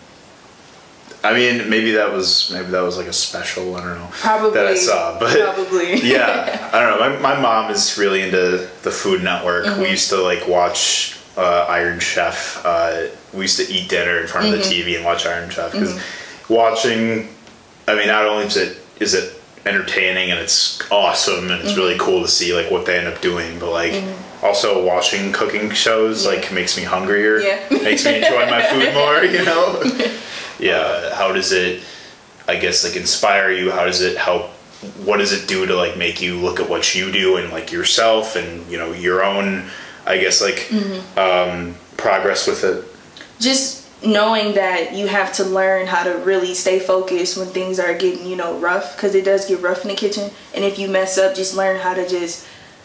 I 1.24 1.34
mean, 1.34 1.70
maybe 1.70 1.92
that 1.92 2.12
was 2.12 2.50
maybe 2.52 2.70
that 2.72 2.80
was 2.80 2.96
like 2.96 3.06
a 3.06 3.12
special. 3.12 3.76
I 3.76 3.80
don't 3.80 3.98
know. 3.98 4.08
Probably. 4.10 4.50
that 4.54 4.66
I 4.66 4.74
saw, 4.74 5.18
but 5.20 5.38
Probably. 5.38 5.94
yeah, 6.02 6.70
I 6.72 6.80
don't 6.80 6.98
know. 6.98 7.20
My, 7.20 7.34
my 7.34 7.40
mom 7.40 7.70
is 7.70 7.96
really 7.96 8.22
into 8.22 8.68
the 8.82 8.90
Food 8.90 9.22
Network. 9.22 9.66
Mm-hmm. 9.66 9.82
We 9.82 9.90
used 9.90 10.08
to 10.10 10.16
like 10.16 10.48
watch 10.48 11.16
uh, 11.36 11.66
Iron 11.68 12.00
Chef. 12.00 12.60
Uh, 12.64 13.06
we 13.32 13.42
used 13.42 13.56
to 13.58 13.72
eat 13.72 13.88
dinner 13.88 14.18
in 14.20 14.26
front 14.26 14.48
of 14.48 14.52
Mm-hmm. 14.54 14.68
the 14.68 14.92
TV 14.92 14.96
and 14.96 15.04
watch 15.04 15.24
Iron 15.26 15.48
Chef 15.50 15.72
because 15.72 16.00
watching. 16.48 17.28
I 17.88 17.94
mean, 17.96 18.06
not 18.08 18.24
only 18.26 18.44
is 18.46 18.56
it 18.56 18.78
is 19.00 19.14
it 19.14 19.40
entertaining 19.64 20.32
and 20.32 20.40
it's 20.40 20.82
awesome 20.90 21.48
and 21.52 21.62
it's 21.62 21.76
really 21.76 21.96
cool 21.98 22.20
to 22.22 22.28
see 22.28 22.52
like 22.52 22.68
what 22.70 22.84
they 22.84 22.98
end 22.98 23.06
up 23.06 23.20
doing, 23.20 23.58
but 23.60 23.70
like 23.70 24.02
also 24.42 24.84
watching 24.84 25.32
cooking 25.32 25.70
shows 25.70 26.26
like 26.26 26.52
makes 26.52 26.76
me 26.76 26.82
hungrier. 26.82 27.38
Yeah. 27.38 27.64
makes 27.82 28.04
me 28.04 28.16
enjoy 28.16 28.46
my 28.50 28.62
food 28.62 28.92
more. 28.94 29.22
You 29.24 29.44
know. 29.44 29.82
yeah. 30.62 31.14
How 31.14 31.32
does 31.32 31.52
it? 31.52 31.82
I 32.48 32.56
guess 32.56 32.84
like 32.84 32.96
inspire 32.96 33.50
you. 33.52 33.70
How 33.70 33.84
does 33.84 34.00
it 34.00 34.16
help? 34.16 34.50
What 35.04 35.18
does 35.18 35.32
it 35.32 35.46
do 35.46 35.66
to 35.66 35.74
like 35.76 35.96
make 35.96 36.20
you 36.22 36.38
look 36.38 36.58
at 36.60 36.68
what 36.68 36.94
you 36.94 37.12
do 37.12 37.36
and 37.36 37.52
like 37.52 37.70
yourself 37.70 38.36
and 38.36 38.66
you 38.70 38.78
know 38.78 38.92
your 38.92 39.22
own? 39.24 39.68
I 40.06 40.18
guess 40.18 40.40
like 40.42 40.68
um, 41.16 41.76
progress 41.96 42.46
with 42.46 42.64
it. 42.64 42.84
just 43.38 43.82
knowing 44.04 44.54
that 44.54 44.94
you 44.94 45.06
have 45.06 45.32
to 45.34 45.44
learn 45.44 45.86
how 45.86 46.02
to 46.02 46.10
really 46.18 46.54
stay 46.54 46.80
focused 46.80 47.36
when 47.38 47.46
things 47.46 47.78
are 47.78 47.94
getting 47.96 48.26
you 48.26 48.34
know 48.34 48.58
rough 48.58 48.96
because 48.96 49.14
it 49.14 49.24
does 49.24 49.46
get 49.46 49.60
rough 49.62 49.82
in 49.82 49.88
the 49.88 49.94
kitchen 49.94 50.28
and 50.54 50.64
if 50.64 50.76
you 50.78 50.88
mess 50.88 51.18
up 51.18 51.36
just 51.36 51.56
learn 51.56 51.78
how 51.80 51.94
to 51.94 52.08
just 52.08 52.44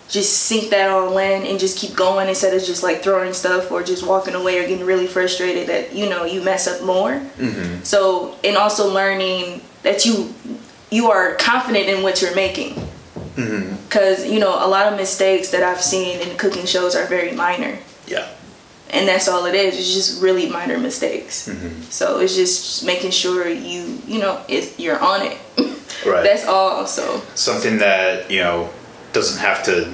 just 0.10 0.44
sink 0.44 0.70
that 0.70 0.90
all 0.90 1.18
in 1.18 1.46
and 1.46 1.60
just 1.60 1.78
keep 1.78 1.96
going 1.96 2.30
instead 2.30 2.54
of 2.54 2.64
just 2.64 2.82
like 2.82 3.04
throwing 3.04 3.34
stuff 3.34 3.72
or 3.72 3.84
just 3.84 4.06
walking 4.08 4.36
away 4.36 4.58
or 4.58 4.68
getting 4.68 4.86
really 4.86 5.08
frustrated 5.08 5.68
that 5.68 5.94
you 5.94 6.10
know 6.10 6.24
you 6.24 6.42
mess 6.42 6.68
up 6.68 6.86
more. 6.86 7.12
Mm-hmm. 7.38 7.84
So 7.84 8.36
and 8.44 8.56
also 8.58 8.92
learning 8.94 9.62
that 9.84 10.06
you 10.06 10.34
you 10.90 11.12
are 11.12 11.36
confident 11.36 11.90
in 11.90 12.04
what 12.04 12.22
you're 12.22 12.36
making. 12.36 12.76
Mm-hmm. 13.36 13.76
Because 13.88 14.26
you 14.26 14.40
know 14.40 14.66
a 14.66 14.68
lot 14.68 14.92
of 14.92 14.98
mistakes 14.98 15.50
that 15.52 15.62
i've 15.62 15.82
seen 15.82 16.20
in 16.22 16.38
cooking 16.38 16.66
shows 16.66 16.96
are 16.96 17.06
very 17.06 17.34
minor. 17.34 17.78
Yeah. 18.08 18.28
and 18.90 19.06
that's 19.06 19.28
all 19.28 19.46
it 19.46 19.54
is. 19.54 19.78
It's 19.78 19.94
just 19.94 20.24
really 20.24 20.50
minor 20.50 20.78
mistakes. 20.78 21.50
Mm-hmm. 21.50 21.82
So 21.90 22.20
it's 22.20 22.36
just 22.36 22.86
making 22.86 23.12
sure 23.12 23.48
you 23.50 24.00
you 24.08 24.20
know 24.20 24.42
it, 24.48 24.80
you're 24.80 25.00
on 25.00 25.22
it. 25.28 25.38
Right. 26.06 26.24
that's 26.24 26.46
all 26.46 26.86
so. 26.86 27.22
Something 27.36 27.80
that 27.80 28.30
you 28.32 28.40
know 28.40 28.70
doesn't 29.18 29.40
have 29.42 29.64
to 29.64 29.92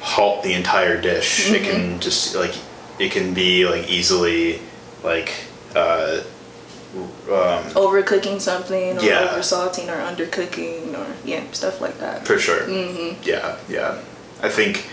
halt 0.00 0.44
the 0.44 0.52
entire 0.52 1.00
dish. 1.00 1.50
It 1.50 1.62
can 1.64 1.98
just 1.98 2.36
like 2.36 2.54
it 3.00 3.10
can 3.10 3.34
be 3.34 3.66
like 3.66 3.90
easily 3.90 4.60
like 5.02 5.32
uh, 5.74 6.22
um, 6.94 7.64
overcooking 7.74 8.40
something 8.40 8.98
or 8.98 9.02
Yeah. 9.02 9.30
over 9.32 9.42
salting 9.42 9.90
or 9.90 9.96
undercooking 9.96 10.96
or 10.96 11.06
yeah 11.24 11.42
stuff 11.50 11.80
like 11.80 11.98
that 11.98 12.24
for 12.26 12.38
sure. 12.38 12.60
Mm-hmm. 12.60 13.20
Yeah, 13.24 13.56
yeah. 13.68 13.98
I 14.40 14.48
think 14.48 14.86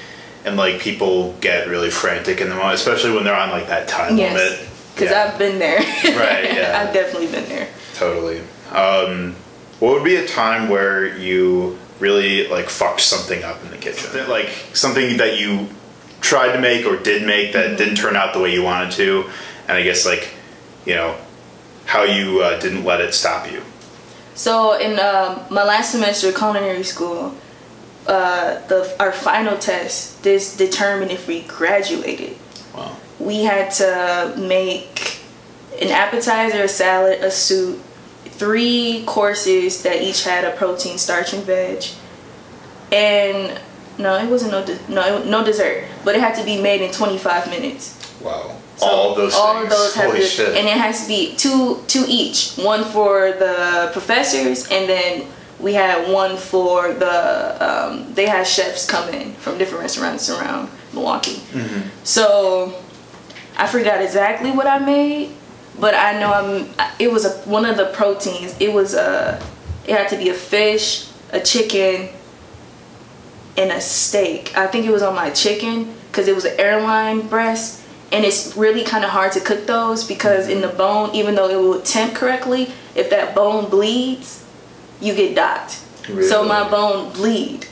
and 0.43 0.57
like 0.57 0.79
people 0.79 1.33
get 1.39 1.67
really 1.67 1.91
frantic 1.91 2.41
in 2.41 2.49
the 2.49 2.55
moment, 2.55 2.73
especially 2.73 3.13
when 3.13 3.23
they're 3.25 3.35
on 3.35 3.51
like 3.51 3.67
that 3.67 3.87
time 3.87 4.17
yes 4.17 4.33
limit. 4.35 4.69
because 4.95 5.11
Yeah. 5.11 5.23
i've 5.31 5.37
been 5.37 5.59
there 5.59 5.77
Right, 6.17 6.45
yeah. 6.57 6.81
i've 6.83 6.93
definitely 6.95 7.27
been 7.27 7.47
there 7.47 7.67
Totally. 7.93 8.41
Um, 8.71 9.35
what 9.79 9.93
would 9.93 10.03
be 10.03 10.15
a 10.15 10.25
time 10.27 10.69
where 10.69 11.05
you 11.15 11.77
really 12.01 12.47
like 12.47 12.69
fucked 12.69 13.01
something 13.01 13.43
up 13.43 13.63
in 13.63 13.71
the 13.71 13.77
kitchen? 13.77 14.09
That, 14.13 14.27
Like 14.27 14.49
something 14.73 15.17
that 15.17 15.39
you 15.39 15.69
tried 16.19 16.53
to 16.53 16.59
make 16.59 16.85
or 16.85 16.97
did 16.97 17.25
make 17.25 17.53
that 17.53 17.77
didn't 17.77 17.95
turn 17.95 18.15
out 18.15 18.33
the 18.33 18.39
way 18.39 18.53
you 18.53 18.63
wanted 18.63 18.91
to, 18.93 19.29
and 19.67 19.77
I 19.77 19.83
guess 19.83 20.05
like 20.05 20.33
you 20.85 20.95
know 20.95 21.15
how 21.85 22.03
you 22.03 22.41
uh, 22.41 22.59
didn't 22.59 22.83
let 22.83 23.01
it 23.01 23.13
stop 23.13 23.49
you. 23.51 23.61
So 24.33 24.77
in 24.79 24.99
um, 24.99 25.41
my 25.49 25.63
last 25.63 25.91
semester 25.91 26.29
of 26.29 26.35
culinary 26.35 26.83
school, 26.83 27.35
uh, 28.07 28.65
the 28.67 28.95
our 28.99 29.11
final 29.11 29.57
test 29.57 30.23
this 30.23 30.57
determined 30.57 31.11
if 31.11 31.27
we 31.27 31.41
graduated. 31.43 32.37
Wow. 32.75 32.97
We 33.19 33.43
had 33.43 33.71
to 33.73 34.33
make 34.37 35.19
an 35.79 35.89
appetizer, 35.89 36.63
a 36.63 36.67
salad, 36.67 37.23
a 37.23 37.29
soup, 37.29 37.79
three 38.41 39.03
courses 39.05 39.83
that 39.83 40.01
each 40.01 40.23
had 40.23 40.43
a 40.43 40.57
protein, 40.57 40.97
starch, 40.97 41.31
and 41.31 41.43
veg, 41.43 41.85
and 42.91 43.59
no, 43.99 44.17
it 44.17 44.27
wasn't 44.27 44.51
no 44.51 44.65
de- 44.65 44.79
no 44.91 45.23
no 45.25 45.43
dessert, 45.45 45.85
but 46.03 46.15
it 46.15 46.21
had 46.21 46.33
to 46.33 46.43
be 46.43 46.59
made 46.59 46.81
in 46.81 46.91
25 46.91 47.51
minutes. 47.51 47.83
Wow. 48.19 48.57
So 48.77 48.87
all 48.87 49.11
of 49.11 49.17
those. 49.17 49.35
all 49.35 49.53
things. 49.53 49.65
of 49.65 49.69
those 49.69 49.93
have 49.93 50.05
Holy 50.07 50.21
to, 50.21 50.25
shit. 50.25 50.57
and 50.57 50.67
it 50.67 50.75
has 50.75 51.03
to 51.03 51.07
be 51.07 51.35
two 51.35 51.83
two 51.85 52.03
each. 52.07 52.55
One 52.55 52.83
for 52.83 53.31
the 53.31 53.91
professors, 53.93 54.67
and 54.71 54.89
then 54.89 55.27
we 55.59 55.75
had 55.75 56.11
one 56.11 56.35
for 56.35 56.93
the. 56.93 57.57
Um, 57.61 58.11
they 58.15 58.25
had 58.25 58.47
chefs 58.47 58.87
come 58.87 59.07
in 59.09 59.33
from 59.33 59.59
different 59.59 59.83
restaurants 59.83 60.31
around 60.31 60.67
Milwaukee. 60.93 61.41
Mm-hmm. 61.53 61.89
So 62.03 62.73
I 63.55 63.67
forgot 63.67 64.01
exactly 64.01 64.49
what 64.49 64.65
I 64.65 64.79
made, 64.79 65.29
but 65.79 65.93
I 65.95 66.19
know 66.19 66.31
I'm. 66.33 66.69
It 66.99 67.11
was 67.11 67.25
a 67.25 67.31
one 67.49 67.65
of 67.65 67.77
the 67.77 67.85
proteins. 67.93 68.55
It 68.59 68.71
was 68.73 68.93
a. 68.93 69.41
It 69.87 69.95
had 69.95 70.09
to 70.09 70.17
be 70.17 70.29
a 70.29 70.33
fish, 70.33 71.09
a 71.31 71.39
chicken, 71.39 72.09
and 73.57 73.71
a 73.71 73.81
steak. 73.81 74.55
I 74.57 74.67
think 74.67 74.85
it 74.85 74.91
was 74.91 75.01
on 75.01 75.15
my 75.15 75.29
chicken 75.31 75.93
because 76.07 76.27
it 76.27 76.35
was 76.35 76.45
an 76.45 76.59
airline 76.59 77.27
breast, 77.27 77.83
and 78.11 78.23
it's 78.25 78.55
really 78.55 78.83
kind 78.83 79.03
of 79.03 79.09
hard 79.11 79.31
to 79.33 79.39
cook 79.39 79.65
those 79.65 80.03
because 80.07 80.49
in 80.49 80.61
the 80.61 80.67
bone, 80.67 81.15
even 81.15 81.35
though 81.35 81.49
it 81.49 81.55
will 81.55 81.81
temp 81.81 82.13
correctly, 82.15 82.71
if 82.95 83.09
that 83.09 83.33
bone 83.35 83.69
bleeds, 83.69 84.45
you 84.99 85.15
get 85.15 85.35
docked. 85.35 85.81
Really? 86.09 86.23
So 86.27 86.43
my 86.45 86.69
bone 86.69 87.11
bleed, 87.13 87.67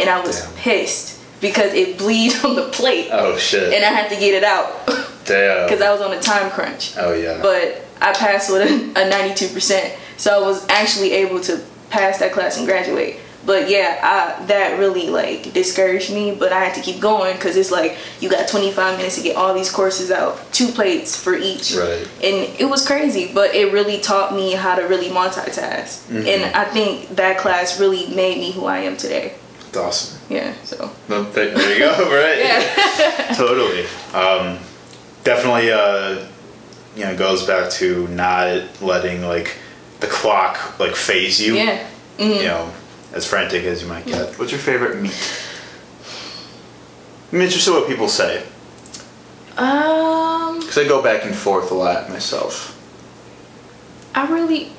and 0.00 0.08
I 0.10 0.20
was 0.24 0.40
Damn. 0.42 0.54
pissed 0.54 1.20
because 1.40 1.72
it 1.72 1.98
bleed 1.98 2.32
on 2.44 2.56
the 2.56 2.68
plate, 2.68 3.08
oh 3.12 3.36
shit. 3.38 3.72
and 3.72 3.84
I 3.84 3.88
had 3.88 4.08
to 4.10 4.16
get 4.16 4.34
it 4.34 4.44
out 4.44 4.70
Damn. 5.24 5.66
because 5.66 5.80
I 5.82 5.90
was 5.92 6.00
on 6.00 6.12
a 6.12 6.20
time 6.20 6.50
crunch. 6.50 6.94
oh 6.98 7.12
yeah. 7.12 7.40
But 7.42 7.82
I 8.00 8.12
passed 8.12 8.50
with 8.52 8.62
a, 8.62 9.00
a 9.00 9.10
92%, 9.10 9.96
so 10.16 10.36
I 10.36 10.46
was 10.46 10.66
actually 10.68 11.12
able 11.12 11.40
to 11.42 11.60
pass 11.90 12.18
that 12.18 12.32
class 12.32 12.56
and 12.58 12.66
graduate. 12.66 13.16
But 13.46 13.68
yeah, 13.68 14.00
I, 14.40 14.44
that 14.46 14.78
really 14.78 15.08
like 15.10 15.52
discouraged 15.52 16.10
me. 16.12 16.34
But 16.34 16.50
I 16.52 16.64
had 16.64 16.74
to 16.76 16.80
keep 16.80 16.98
going 17.00 17.34
because 17.36 17.56
it's 17.58 17.70
like 17.70 17.96
you 18.18 18.30
got 18.30 18.48
25 18.48 18.96
minutes 18.96 19.16
to 19.16 19.22
get 19.22 19.36
all 19.36 19.52
these 19.52 19.70
courses 19.70 20.10
out, 20.10 20.40
two 20.52 20.68
plates 20.68 21.14
for 21.14 21.34
each, 21.34 21.74
Right. 21.76 22.08
and 22.24 22.36
it 22.58 22.68
was 22.70 22.86
crazy. 22.86 23.30
But 23.34 23.54
it 23.54 23.70
really 23.72 24.00
taught 24.00 24.34
me 24.34 24.52
how 24.52 24.74
to 24.76 24.82
really 24.84 25.08
multitask, 25.10 26.08
Mm-hmm. 26.08 26.26
and 26.26 26.56
I 26.56 26.64
think 26.64 27.10
that 27.16 27.36
class 27.38 27.78
really 27.78 28.06
made 28.14 28.38
me 28.38 28.50
who 28.52 28.64
I 28.64 28.78
am 28.78 28.96
today. 28.96 29.34
It's 29.68 29.76
awesome. 29.76 30.18
Yeah. 30.30 30.54
So 30.64 30.90
there 31.08 31.72
you 31.72 31.78
go, 31.80 31.92
right? 32.10 32.38
yeah. 32.38 33.34
totally. 33.36 33.84
Um, 34.14 34.58
definitely, 35.24 35.70
uh, 35.72 36.26
you 36.94 37.04
know, 37.04 37.16
goes 37.16 37.46
back 37.46 37.70
to 37.72 38.06
not 38.08 38.80
letting 38.80 39.22
like 39.22 39.56
the 40.00 40.06
clock 40.06 40.78
like 40.78 40.94
phase 40.94 41.40
you. 41.40 41.54
yeah. 41.54 41.86
You 42.18 42.42
know, 42.44 42.72
as 43.12 43.26
frantic 43.26 43.64
as 43.64 43.82
you 43.82 43.88
might 43.88 44.06
get. 44.06 44.38
What's 44.38 44.52
your 44.52 44.60
favorite 44.60 45.00
meat? 45.02 45.40
I'm 47.32 47.40
interested 47.40 47.72
what 47.72 47.88
people 47.88 48.08
say 48.08 48.44
Um, 49.56 50.60
because 50.60 50.78
I 50.78 50.86
go 50.86 51.02
back 51.02 51.24
and 51.24 51.34
forth 51.34 51.72
a 51.72 51.74
lot 51.74 52.08
myself. 52.08 52.70
I 54.14 54.30
really. 54.32 54.70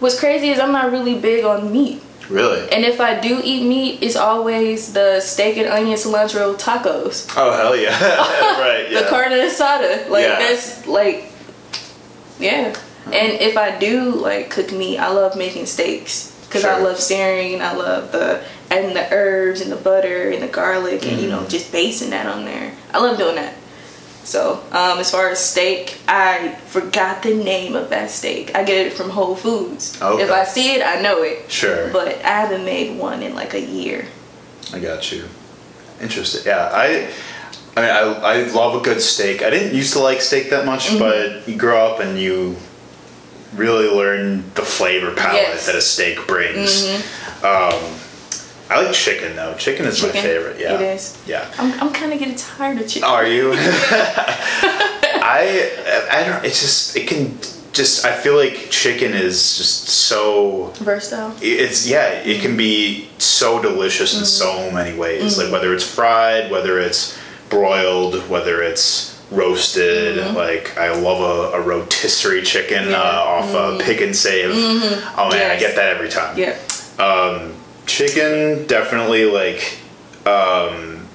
What's 0.00 0.18
crazy 0.20 0.50
is 0.50 0.58
I'm 0.60 0.72
not 0.72 0.90
really 0.92 1.18
big 1.18 1.44
on 1.46 1.72
meat. 1.72 2.02
Really? 2.30 2.60
And 2.70 2.84
if 2.84 3.00
I 3.00 3.18
do 3.20 3.40
eat 3.44 3.66
meat, 3.66 4.02
it's 4.02 4.16
always 4.16 4.92
the 4.92 5.20
steak 5.20 5.56
and 5.58 5.68
onion 5.68 5.96
cilantro 5.98 6.56
tacos. 6.58 7.32
Oh 7.36 7.52
hell 7.52 7.76
yeah! 7.76 7.90
right. 8.60 8.90
Yeah. 8.90 9.02
The 9.02 9.08
carne 9.08 9.32
asada. 9.32 10.08
Like 10.08 10.22
Yeah. 10.24 10.38
that's 10.38 10.86
like 10.86 11.30
yeah. 12.38 12.74
And 13.06 13.32
if 13.40 13.56
I 13.56 13.78
do 13.78 14.10
like 14.10 14.50
cook 14.50 14.72
meat, 14.72 14.98
I 14.98 15.08
love 15.10 15.36
making 15.36 15.66
steaks 15.66 16.30
because 16.46 16.64
I 16.64 16.78
love 16.78 16.98
searing. 16.98 17.60
I 17.60 17.74
love 17.74 18.12
the 18.12 18.42
adding 18.70 18.94
the 18.94 19.06
herbs 19.12 19.60
and 19.60 19.70
the 19.70 19.76
butter 19.76 20.30
and 20.30 20.42
the 20.42 20.48
garlic 20.48 21.04
and 21.06 21.20
you 21.20 21.28
Mm. 21.28 21.32
know 21.42 21.46
just 21.46 21.70
basting 21.70 22.10
that 22.10 22.26
on 22.26 22.44
there. 22.44 22.72
I 22.92 22.98
love 23.00 23.18
doing 23.18 23.34
that. 23.36 23.54
So 24.24 24.54
um, 24.72 24.98
as 24.98 25.10
far 25.10 25.28
as 25.28 25.38
steak, 25.38 25.98
I 26.08 26.54
forgot 26.66 27.22
the 27.22 27.34
name 27.34 27.76
of 27.76 27.90
that 27.90 28.10
steak. 28.10 28.54
I 28.54 28.64
get 28.64 28.86
it 28.86 28.94
from 28.94 29.10
Whole 29.10 29.36
Foods. 29.36 30.00
Okay. 30.00 30.22
If 30.22 30.30
I 30.30 30.44
see 30.44 30.74
it, 30.74 30.82
I 30.82 31.00
know 31.02 31.22
it. 31.22 31.50
Sure. 31.50 31.92
But 31.92 32.24
I 32.24 32.28
haven't 32.40 32.64
made 32.64 32.98
one 32.98 33.22
in 33.22 33.34
like 33.34 33.52
a 33.54 33.60
year. 33.60 34.06
I 34.72 34.78
got 34.78 35.12
you. 35.12 35.24
Interesting. 36.00 36.42
Yeah, 36.46 36.70
I. 36.72 37.10
I 37.76 37.80
mean, 37.80 37.90
I, 37.90 38.00
I 38.22 38.42
love 38.52 38.80
a 38.80 38.84
good 38.84 39.02
steak. 39.02 39.42
I 39.42 39.50
didn't 39.50 39.74
used 39.76 39.94
to 39.94 39.98
like 39.98 40.20
steak 40.20 40.50
that 40.50 40.64
much, 40.64 40.86
Mm-hmm. 40.90 40.98
but 41.00 41.48
you 41.48 41.58
grow 41.58 41.86
up 41.88 41.98
and 42.00 42.16
you 42.18 42.54
really 43.56 43.88
learn 43.88 44.44
the 44.54 44.62
flavor 44.62 45.12
palette 45.14 45.34
Yes. 45.42 45.62
Mm-hmm. 45.62 45.66
that 45.66 45.74
a 45.76 45.80
steak 45.82 46.26
brings. 46.28 46.86
Um, 47.42 47.98
I 48.74 48.84
like 48.84 48.94
chicken 48.94 49.36
though. 49.36 49.54
Chicken 49.56 49.86
is 49.86 50.02
my 50.02 50.10
favorite. 50.10 50.58
Yeah, 50.60 50.74
It 50.74 50.80
is. 50.82 51.16
Yeah. 51.26 51.50
I'm, 51.58 51.72
I'm 51.80 51.92
kind 51.92 52.12
of 52.12 52.18
getting 52.18 52.36
tired 52.36 52.78
of 52.80 52.88
chicken. 52.88 53.08
Are 53.08 53.26
you? 53.26 53.52
I 55.26 56.06
I 56.10 56.24
don't. 56.24 56.44
It's 56.44 56.60
just 56.60 56.96
it 56.96 57.06
can 57.08 57.38
just. 57.72 58.04
I 58.04 58.14
feel 58.16 58.36
like 58.36 58.68
chicken 58.70 59.14
is 59.14 59.56
just 59.56 59.88
so 59.88 60.72
Versatile. 60.76 61.34
it's 61.40 61.86
yeah 61.86 62.08
it 62.08 62.40
can 62.42 62.56
be 62.56 63.08
so 63.18 63.60
delicious 63.62 64.18
in 64.18 64.24
so 64.24 64.70
many 64.70 64.96
ways 64.96 65.38
like 65.38 65.50
whether 65.52 65.72
it's 65.74 65.84
fried 65.88 66.50
whether 66.50 66.78
it's 66.78 67.18
broiled 67.48 68.28
whether 68.28 68.62
it's 68.62 69.12
roasted 69.30 70.16
like 70.34 70.76
i 70.78 70.92
love 70.94 71.20
a, 71.20 71.56
a 71.56 71.60
rotisserie 71.60 72.42
chicken 72.42 72.90
Yeah. 72.90 73.00
uh, 73.00 73.22
off 73.24 73.54
uh, 73.54 73.78
Pick 73.82 74.00
'n 74.00 74.12
Save 74.14 74.50
oh 74.54 75.28
man 75.30 75.50
i 75.50 75.56
get 75.58 75.74
that 75.76 75.88
every 75.96 76.08
time 76.10 76.36
Yeah. 76.38 76.56
um, 76.98 77.54
chicken 77.86 78.66
definitely 78.66 79.24
like 79.26 79.78
um, 80.26 81.06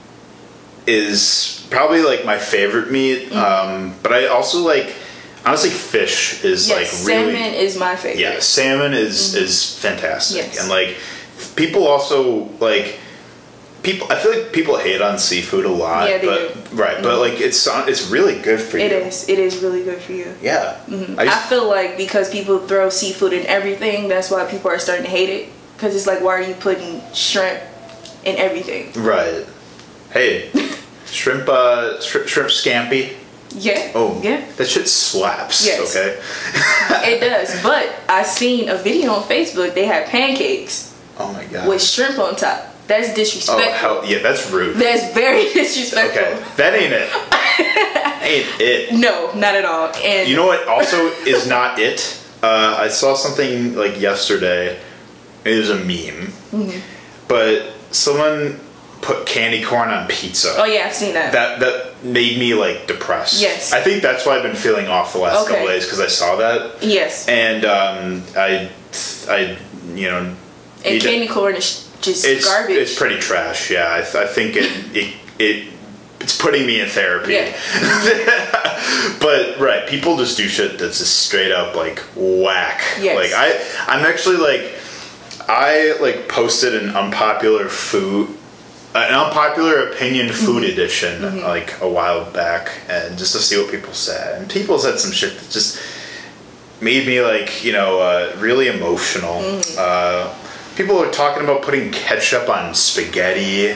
is 0.87 1.65
probably 1.69 2.01
like 2.01 2.25
my 2.25 2.37
favorite 2.37 2.91
meat 2.91 3.31
um, 3.33 3.93
but 4.03 4.11
i 4.13 4.27
also 4.27 4.59
like 4.59 4.95
honestly 5.45 5.69
fish 5.69 6.43
is 6.43 6.67
Yes, 6.67 7.05
like 7.05 7.07
really 7.15 7.33
salmon 7.33 7.53
is 7.53 7.77
my 7.77 7.95
favorite. 7.95 8.19
yeah 8.19 8.39
salmon 8.39 8.93
is 8.93 9.35
is 9.35 9.77
fantastic 9.79 10.41
Mm-hmm. 10.43 10.51
Yes. 10.53 10.59
and 10.61 10.69
like 10.69 10.97
people 11.55 11.87
also 11.87 12.49
like 12.59 12.99
people 13.83 14.07
i 14.11 14.15
feel 14.15 14.31
like 14.37 14.51
people 14.51 14.77
hate 14.77 15.01
on 15.01 15.17
seafood 15.17 15.65
a 15.65 15.69
lot 15.69 16.09
Yeah, 16.09 16.17
they 16.17 16.25
but 16.27 16.39
do. 16.53 16.59
Mm-hmm. 16.59 16.77
right 16.77 17.03
but 17.03 17.19
like 17.19 17.39
it's 17.39 17.67
it's 17.87 18.07
really 18.09 18.39
good 18.41 18.59
for 18.59 18.77
you 18.77 18.85
It 18.85 18.91
is. 18.91 19.29
It 19.29 19.39
is 19.39 19.57
really 19.63 19.83
good 19.83 20.01
for 20.01 20.11
you. 20.13 20.33
yeah 20.41 20.79
I, 21.17 21.21
I 21.23 21.25
just, 21.25 21.49
feel 21.49 21.67
like 21.67 21.97
because 21.97 22.29
people 22.29 22.59
throw 22.67 22.89
seafood 22.89 23.31
in 23.33 23.45
everything, 23.45 24.07
that's 24.07 24.29
why 24.29 24.45
people 24.45 24.69
are 24.71 24.79
starting 24.79 25.05
to 25.05 25.11
hate 25.11 25.29
it. 25.29 25.49
Because 25.79 25.95
it's 25.95 26.05
like, 26.07 26.19
why 26.21 26.33
are 26.33 26.41
you 26.41 26.55
putting 26.55 27.01
shrimp 27.13 27.61
in 28.25 28.35
everything? 28.35 28.91
right 29.01 29.45
hey 30.11 30.51
shrimp 31.05 31.47
uh 31.47 32.01
shrimp, 32.01 32.27
shrimp 32.27 32.49
scampi 32.49 33.13
Yeah. 33.51 33.91
oh 33.95 34.19
Yeah. 34.21 34.43
that 34.57 34.67
shit 34.67 34.89
slaps 34.89 35.65
Yes. 35.65 35.95
okay 35.95 36.19
It 37.15 37.19
does. 37.21 37.63
But 37.63 37.87
I 38.09 38.23
seen 38.23 38.67
a 38.69 38.75
video 38.75 39.13
on 39.13 39.23
Facebook. 39.23 39.73
They 39.73 39.85
had 39.85 40.07
pancakes 40.07 40.93
oh 41.17 41.31
my 41.31 41.45
god 41.45 41.69
with 41.69 41.81
shrimp 41.81 42.19
on 42.19 42.35
top. 42.35 42.65
That's 42.87 43.09
oh 43.09 43.15
disrespectful. 43.15 43.71
hell 43.73 44.05
yeah 44.05 44.19
that's 44.19 44.49
rude 44.51 44.75
That's 44.75 45.13
very 45.13 45.45
disrespectful. 45.53 46.21
okay 46.21 46.43
that 46.57 46.73
ain't 46.75 46.91
it 46.91 47.09
ain't 48.23 48.61
it 48.61 48.93
No, 48.99 49.31
not 49.33 49.55
at 49.55 49.63
all. 49.63 49.91
And 50.03 50.27
You 50.27 50.35
know 50.35 50.47
what 50.47 50.67
also 50.67 51.07
is 51.25 51.47
not 51.47 51.79
it? 51.79 52.19
Uh, 52.43 52.75
I 52.79 52.87
saw 52.89 53.15
something 53.15 53.75
like 53.75 53.99
yesterday. 53.99 54.79
It 55.45 55.57
was 55.57 55.69
a 55.69 55.75
meme. 55.77 56.27
Mm-hmm. 56.51 56.79
But 57.27 57.73
someone 57.91 58.59
put 59.01 59.25
candy 59.25 59.63
corn 59.63 59.89
on 59.89 60.07
pizza. 60.09 60.53
oh 60.57 60.65
yeah, 60.65 60.85
I've 60.87 60.93
seen 60.93 61.13
that. 61.13 61.31
That 61.31 61.59
that 61.61 62.03
made 62.03 62.37
me 62.39 62.53
like 62.53 62.85
depressed. 62.87 63.41
Yes. 63.41 63.71
I 63.71 63.81
think 63.81 64.01
that's 64.01 64.25
why 64.25 64.35
I've 64.35 64.43
been 64.43 64.55
feeling 64.55 64.87
off 64.87 65.13
the 65.13 65.19
last 65.19 65.43
Okay. 65.45 65.53
couple 65.53 65.67
days 65.67 65.85
because 65.85 65.99
I 66.01 66.07
saw 66.07 66.35
that. 66.37 66.83
yes. 66.83 67.27
And 67.27 67.63
um, 67.65 68.23
I, 68.35 68.69
I, 69.29 69.57
you 69.93 70.07
know, 70.09 70.35
And 70.83 71.01
candy 71.01 71.27
corn 71.27 71.55
is 71.55 71.89
just 72.01 72.25
it's 72.25 72.45
garbage. 72.45 72.75
it's 72.75 72.97
pretty 72.97 73.19
trash. 73.19 73.69
Yeah, 73.71 73.87
I, 73.89 74.01
th- 74.01 74.15
I 74.15 74.27
think 74.27 74.55
it 74.57 74.65
it 74.95 75.13
it 75.39 75.73
it's 76.19 76.37
putting 76.37 76.65
me 76.67 76.81
in 76.81 76.89
therapy. 76.89 77.33
Yeah. 77.33 77.53
but 79.21 79.57
right, 79.59 79.87
people 79.87 80.17
just 80.17 80.35
do 80.37 80.47
shit 80.47 80.77
that's 80.77 80.99
just 80.99 81.15
straight 81.23 81.51
up 81.51 81.75
like 81.75 81.99
whack. 82.15 82.81
Yes. 82.99 83.15
Like 83.15 83.31
I 83.33 83.93
I'm 83.93 84.05
actually 84.05 84.35
like 84.37 84.75
I 85.49 85.97
like 85.99 86.29
posted 86.29 86.75
an 86.75 86.95
unpopular 86.95 87.67
food 87.69 88.35
an 88.95 89.13
unpopular 89.13 89.87
opinion 89.89 90.29
food 90.31 90.63
Mm-hmm. 90.63 90.71
edition 90.73 91.41
like 91.43 91.79
a 91.81 91.87
while 91.87 92.29
back 92.31 92.71
and 92.89 93.17
just 93.19 93.33
to 93.33 93.39
see 93.39 93.55
what 93.61 93.69
people 93.71 93.93
said. 93.93 94.41
And 94.41 94.49
people 94.49 94.79
said 94.79 94.99
some 94.99 95.11
shit 95.11 95.37
that 95.37 95.51
just 95.51 95.79
made 96.81 97.05
me 97.05 97.21
like, 97.21 97.63
you 97.63 97.71
know, 97.71 97.99
uh, 97.99 98.35
really 98.39 98.67
emotional. 98.67 99.41
Mm. 99.41 99.75
Uh, 99.77 100.33
people 100.75 100.97
are 100.97 101.11
talking 101.11 101.43
about 101.43 101.61
putting 101.61 101.91
ketchup 101.91 102.49
on 102.49 102.73
spaghetti. 102.73 103.71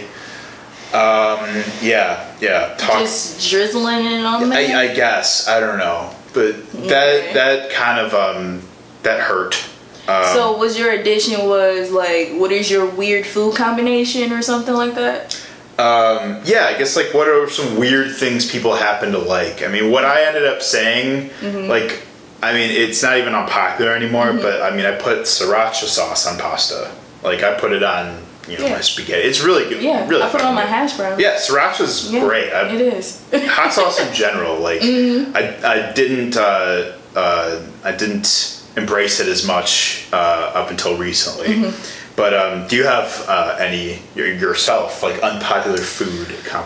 Um, 0.93 1.63
yeah, 1.81 2.35
yeah. 2.41 2.75
Talk, 2.79 2.99
just 3.01 3.49
drizzling 3.51 4.05
it 4.05 4.23
on 4.25 4.49
there. 4.49 4.77
I, 4.77 4.83
I 4.89 4.95
guess 4.95 5.47
I 5.47 5.59
don't 5.59 5.77
know, 5.77 6.13
but 6.33 6.71
that 6.71 7.19
Okay. 7.19 7.33
that 7.33 7.71
kind 7.71 7.99
of 7.99 8.13
um, 8.15 8.61
that 9.03 9.19
hurt. 9.19 9.63
Um, 10.07 10.25
so 10.33 10.57
was 10.57 10.77
your 10.77 10.91
addition 10.91 11.47
was 11.47 11.91
like 11.91 12.31
what 12.33 12.51
is 12.51 12.69
your 12.69 12.85
weird 12.85 13.25
food 13.25 13.55
combination 13.55 14.33
or 14.33 14.41
something 14.41 14.73
like 14.73 14.95
that? 14.95 15.35
Um, 15.79 16.41
yeah, 16.45 16.65
I 16.65 16.77
guess 16.77 16.95
like 16.95 17.13
what 17.13 17.27
are 17.27 17.49
some 17.49 17.77
weird 17.77 18.15
things 18.15 18.49
people 18.49 18.75
happen 18.75 19.11
to 19.13 19.17
like? 19.17 19.63
I 19.63 19.67
mean, 19.67 19.91
what 19.91 20.05
I 20.05 20.25
ended 20.25 20.45
up 20.45 20.61
saying, 20.61 21.29
Mm-hmm. 21.39 21.69
like, 21.69 22.05
I 22.43 22.53
mean, 22.53 22.69
it's 22.69 23.01
not 23.01 23.17
even 23.17 23.33
unpopular 23.33 23.91
anymore, 23.95 24.33
but 24.33 24.61
I 24.61 24.75
mean, 24.75 24.85
I 24.85 24.91
put 24.97 25.19
sriracha 25.19 25.85
sauce 25.85 26.27
on 26.27 26.37
pasta. 26.37 26.91
Like, 27.23 27.41
I 27.41 27.53
put 27.57 27.71
it 27.71 27.81
on, 27.83 28.21
you 28.49 28.57
know, 28.59 28.65
Yeah. 28.65 28.73
my 28.75 28.81
spaghetti. 28.81 29.23
It's 29.23 29.41
really 29.41 29.67
good. 29.69 29.81
Yeah, 29.81 30.05
really 30.09 30.23
I 30.23 30.29
put 30.29 30.41
it 30.41 30.45
on 30.45 30.53
my 30.53 30.65
hash 30.65 30.97
brown. 30.97 31.17
Yeah, 31.19 31.37
sriracha's 31.37 32.11
Yeah, 32.11 32.19
great. 32.25 32.51
I, 32.51 32.67
it 32.75 32.81
is. 32.81 33.23
hot 33.33 33.71
sauce 33.73 33.99
in 33.99 34.13
general, 34.13 34.59
like, 34.59 34.81
Mm-hmm. 34.81 35.35
I, 35.35 35.57
I 35.89 35.91
didn't, 35.93 36.35
uh, 36.35 36.97
uh, 37.15 37.61
I 37.85 37.91
didn't 37.93 38.52
embrace 38.75 39.19
it 39.19 39.27
as 39.27 39.45
much 39.45 40.07
uh, 40.11 40.51
up 40.55 40.71
until 40.71 40.97
recently. 40.97 41.47
Mm-hmm. 41.47 41.99
But 42.15 42.33
um, 42.33 42.67
do 42.67 42.75
you 42.75 42.83
have 42.85 43.25
uh, 43.27 43.57
any 43.59 43.99
yourself 44.15 45.01
like 45.01 45.21
unpopular 45.23 45.77
food? 45.79 46.27
Com- 46.45 46.65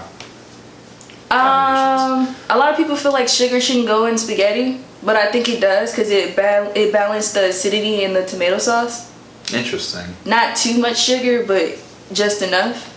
Um, 1.29 2.35
a 2.49 2.57
lot 2.57 2.71
of 2.71 2.77
people 2.77 2.95
feel 2.95 3.11
like 3.11 3.27
sugar 3.27 3.59
shouldn't 3.59 3.87
go 3.87 4.05
in 4.05 4.17
spaghetti, 4.17 4.79
but 5.03 5.15
I 5.15 5.31
think 5.31 5.49
it 5.49 5.59
does 5.59 5.91
because 5.91 6.09
it 6.09 6.35
ba- 6.35 6.71
it 6.75 6.91
balanced 6.93 7.33
the 7.33 7.49
acidity 7.49 8.03
in 8.03 8.13
the 8.13 8.25
tomato 8.25 8.57
sauce. 8.57 9.11
Interesting. 9.53 10.05
Not 10.25 10.55
too 10.55 10.77
much 10.79 10.97
sugar, 10.99 11.45
but 11.45 11.77
just 12.13 12.41
enough. 12.41 12.93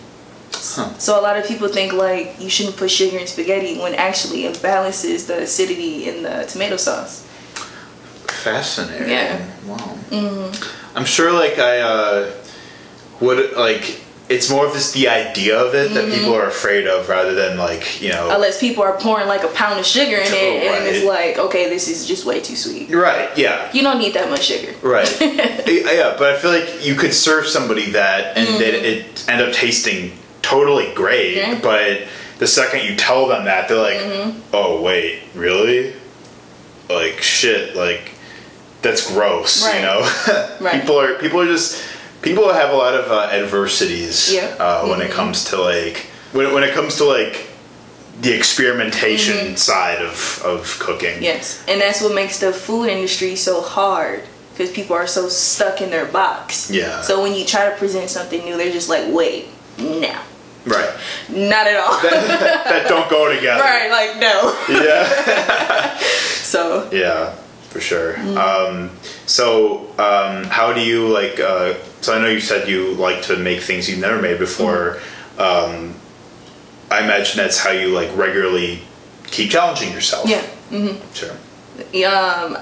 Huh. 0.53 0.93
So 0.97 1.19
a 1.19 1.21
lot 1.21 1.37
of 1.37 1.45
people 1.47 1.67
think 1.69 1.91
like 1.93 2.35
you 2.39 2.49
shouldn't 2.49 2.77
put 2.77 2.91
sugar 2.91 3.17
in 3.17 3.27
spaghetti 3.27 3.79
when 3.79 3.95
actually 3.95 4.45
it 4.45 4.61
balances 4.61 5.27
the 5.27 5.41
acidity 5.43 6.07
in 6.09 6.23
the 6.23 6.45
tomato 6.47 6.77
sauce. 6.77 7.25
Fascinating. 8.43 9.09
Yeah. 9.09 9.45
Wow. 9.65 10.51
I'm 10.95 11.05
sure, 11.05 11.31
like 11.31 11.57
I, 11.59 11.79
uh, 11.79 12.31
it- 13.21 13.57
like 13.57 14.01
it's 14.29 14.49
more 14.49 14.65
of 14.65 14.71
just 14.73 14.93
the 14.93 15.09
idea 15.09 15.59
of 15.59 15.75
it 15.75 15.93
that 15.93 16.05
Mm-hmm. 16.05 16.13
people 16.19 16.33
are 16.35 16.47
afraid 16.47 16.87
of 16.87 17.09
rather 17.09 17.33
than 17.35 17.57
like 17.57 18.01
you 18.01 18.09
know 18.09 18.29
Unless 18.33 18.59
people 18.61 18.81
are 18.83 18.97
pouring 18.97 19.27
like 19.27 19.43
a 19.43 19.49
pound 19.49 19.77
of 19.79 19.85
sugar 19.85 20.15
in 20.17 20.33
it, 20.33 20.63
and 20.71 20.85
it's 20.87 21.05
like, 21.05 21.37
okay, 21.37 21.67
this 21.69 21.87
is 21.89 22.05
just 22.07 22.25
way 22.25 22.39
too 22.39 22.55
sweet. 22.55 22.89
right 22.89 23.29
yeah 23.37 23.69
You 23.73 23.81
don't 23.83 23.99
need 23.99 24.13
that 24.13 24.29
much 24.29 24.43
sugar. 24.45 24.73
right 24.81 25.09
yeah 25.21 26.15
but 26.17 26.33
i 26.33 26.37
feel 26.37 26.51
like 26.51 26.85
you 26.85 26.95
could 26.95 27.13
serve 27.13 27.45
somebody 27.45 27.91
that 27.91 28.37
and 28.37 28.61
it, 28.61 28.73
it 28.85 29.29
end 29.29 29.41
up 29.41 29.53
tasting 29.53 30.13
totally 30.41 30.93
great 30.95 31.35
Mm-hmm. 31.37 31.51
Yeah. 31.53 31.59
but 31.61 32.07
the 32.39 32.47
second 32.47 32.85
you 32.85 32.95
tell 32.95 33.27
them 33.27 33.43
that 33.45 33.67
they're 33.67 33.77
like 33.77 33.97
Mm-hmm. 33.99 34.39
oh 34.53 34.81
wait 34.81 35.19
really 35.35 35.93
like 36.89 37.21
shit 37.21 37.75
like 37.75 38.10
that's 38.81 39.11
gross 39.11 39.63
Right. 39.65 39.75
you 39.75 39.81
know 39.81 39.99
Right. 40.59 40.79
people 40.81 40.99
are 40.99 41.15
people 41.15 41.39
are 41.41 41.47
just 41.47 41.83
people 42.21 42.51
have 42.53 42.71
a 42.71 42.75
lot 42.75 42.93
of 42.93 43.11
uh, 43.11 43.29
adversities 43.31 44.31
Yeah. 44.33 44.55
uh, 44.59 44.87
when 44.87 45.01
it 45.01 45.11
comes 45.11 45.45
to 45.45 45.57
like 45.61 46.07
when, 46.33 46.53
when 46.53 46.63
it 46.63 46.73
comes 46.73 46.95
to 46.97 47.05
like 47.05 47.47
the 48.21 48.33
experimentation 48.33 49.57
side 49.57 50.01
of 50.01 50.41
of 50.45 50.77
cooking 50.79 51.15
Mm-hmm. 51.15 51.23
Yes, 51.23 51.63
and 51.67 51.81
that's 51.81 52.01
what 52.01 52.13
makes 52.15 52.39
the 52.39 52.53
food 52.53 52.85
industry 52.89 53.35
so 53.35 53.61
hard 53.61 54.23
because 54.53 54.71
people 54.71 54.95
are 54.95 55.07
so 55.07 55.27
stuck 55.29 55.81
in 55.81 55.89
their 55.89 56.05
box. 56.05 56.69
Yeah. 56.69 57.01
So 57.01 57.21
when 57.23 57.33
you 57.33 57.45
try 57.45 57.69
to 57.69 57.75
present 57.77 58.09
something 58.09 58.43
new, 58.43 58.57
they're 58.57 58.71
just 58.71 58.89
like, 58.89 59.05
wait, 59.11 59.47
no, 59.79 60.13
right 60.65 60.91
not 61.29 61.65
at 61.65 61.77
all. 61.77 61.97
that, 62.03 62.65
that 62.69 62.87
don't 62.87 63.09
go 63.09 63.33
together 63.35 63.63
right, 63.63 63.89
like 63.89 64.19
no. 64.19 64.53
yeah 64.69 65.97
So 65.97 66.89
yeah 66.91 67.33
for 67.71 67.79
sure 67.79 68.13
Mm-hmm. 68.13 68.37
um, 68.37 68.89
so 69.25 69.87
um, 69.97 70.43
how 70.45 70.73
do 70.73 70.81
you 70.81 71.07
like 71.07 71.39
uh, 71.39 71.73
so 72.01 72.13
i 72.15 72.19
know 72.21 72.27
you 72.27 72.41
said 72.41 72.67
you 72.67 72.93
like 72.95 73.21
to 73.23 73.37
make 73.37 73.61
things 73.61 73.89
you've 73.89 73.99
never 73.99 74.21
made 74.21 74.37
before 74.39 74.99
Mm-hmm. 75.37 75.41
um, 75.41 75.95
i 76.91 77.01
imagine 77.03 77.37
that's 77.37 77.57
how 77.57 77.71
you 77.71 77.87
like 77.89 78.09
regularly 78.17 78.81
keep 79.27 79.49
challenging 79.49 79.91
yourself 79.93 80.27
yeah, 80.29 80.43
sure 81.13 81.35
um, 82.05 82.57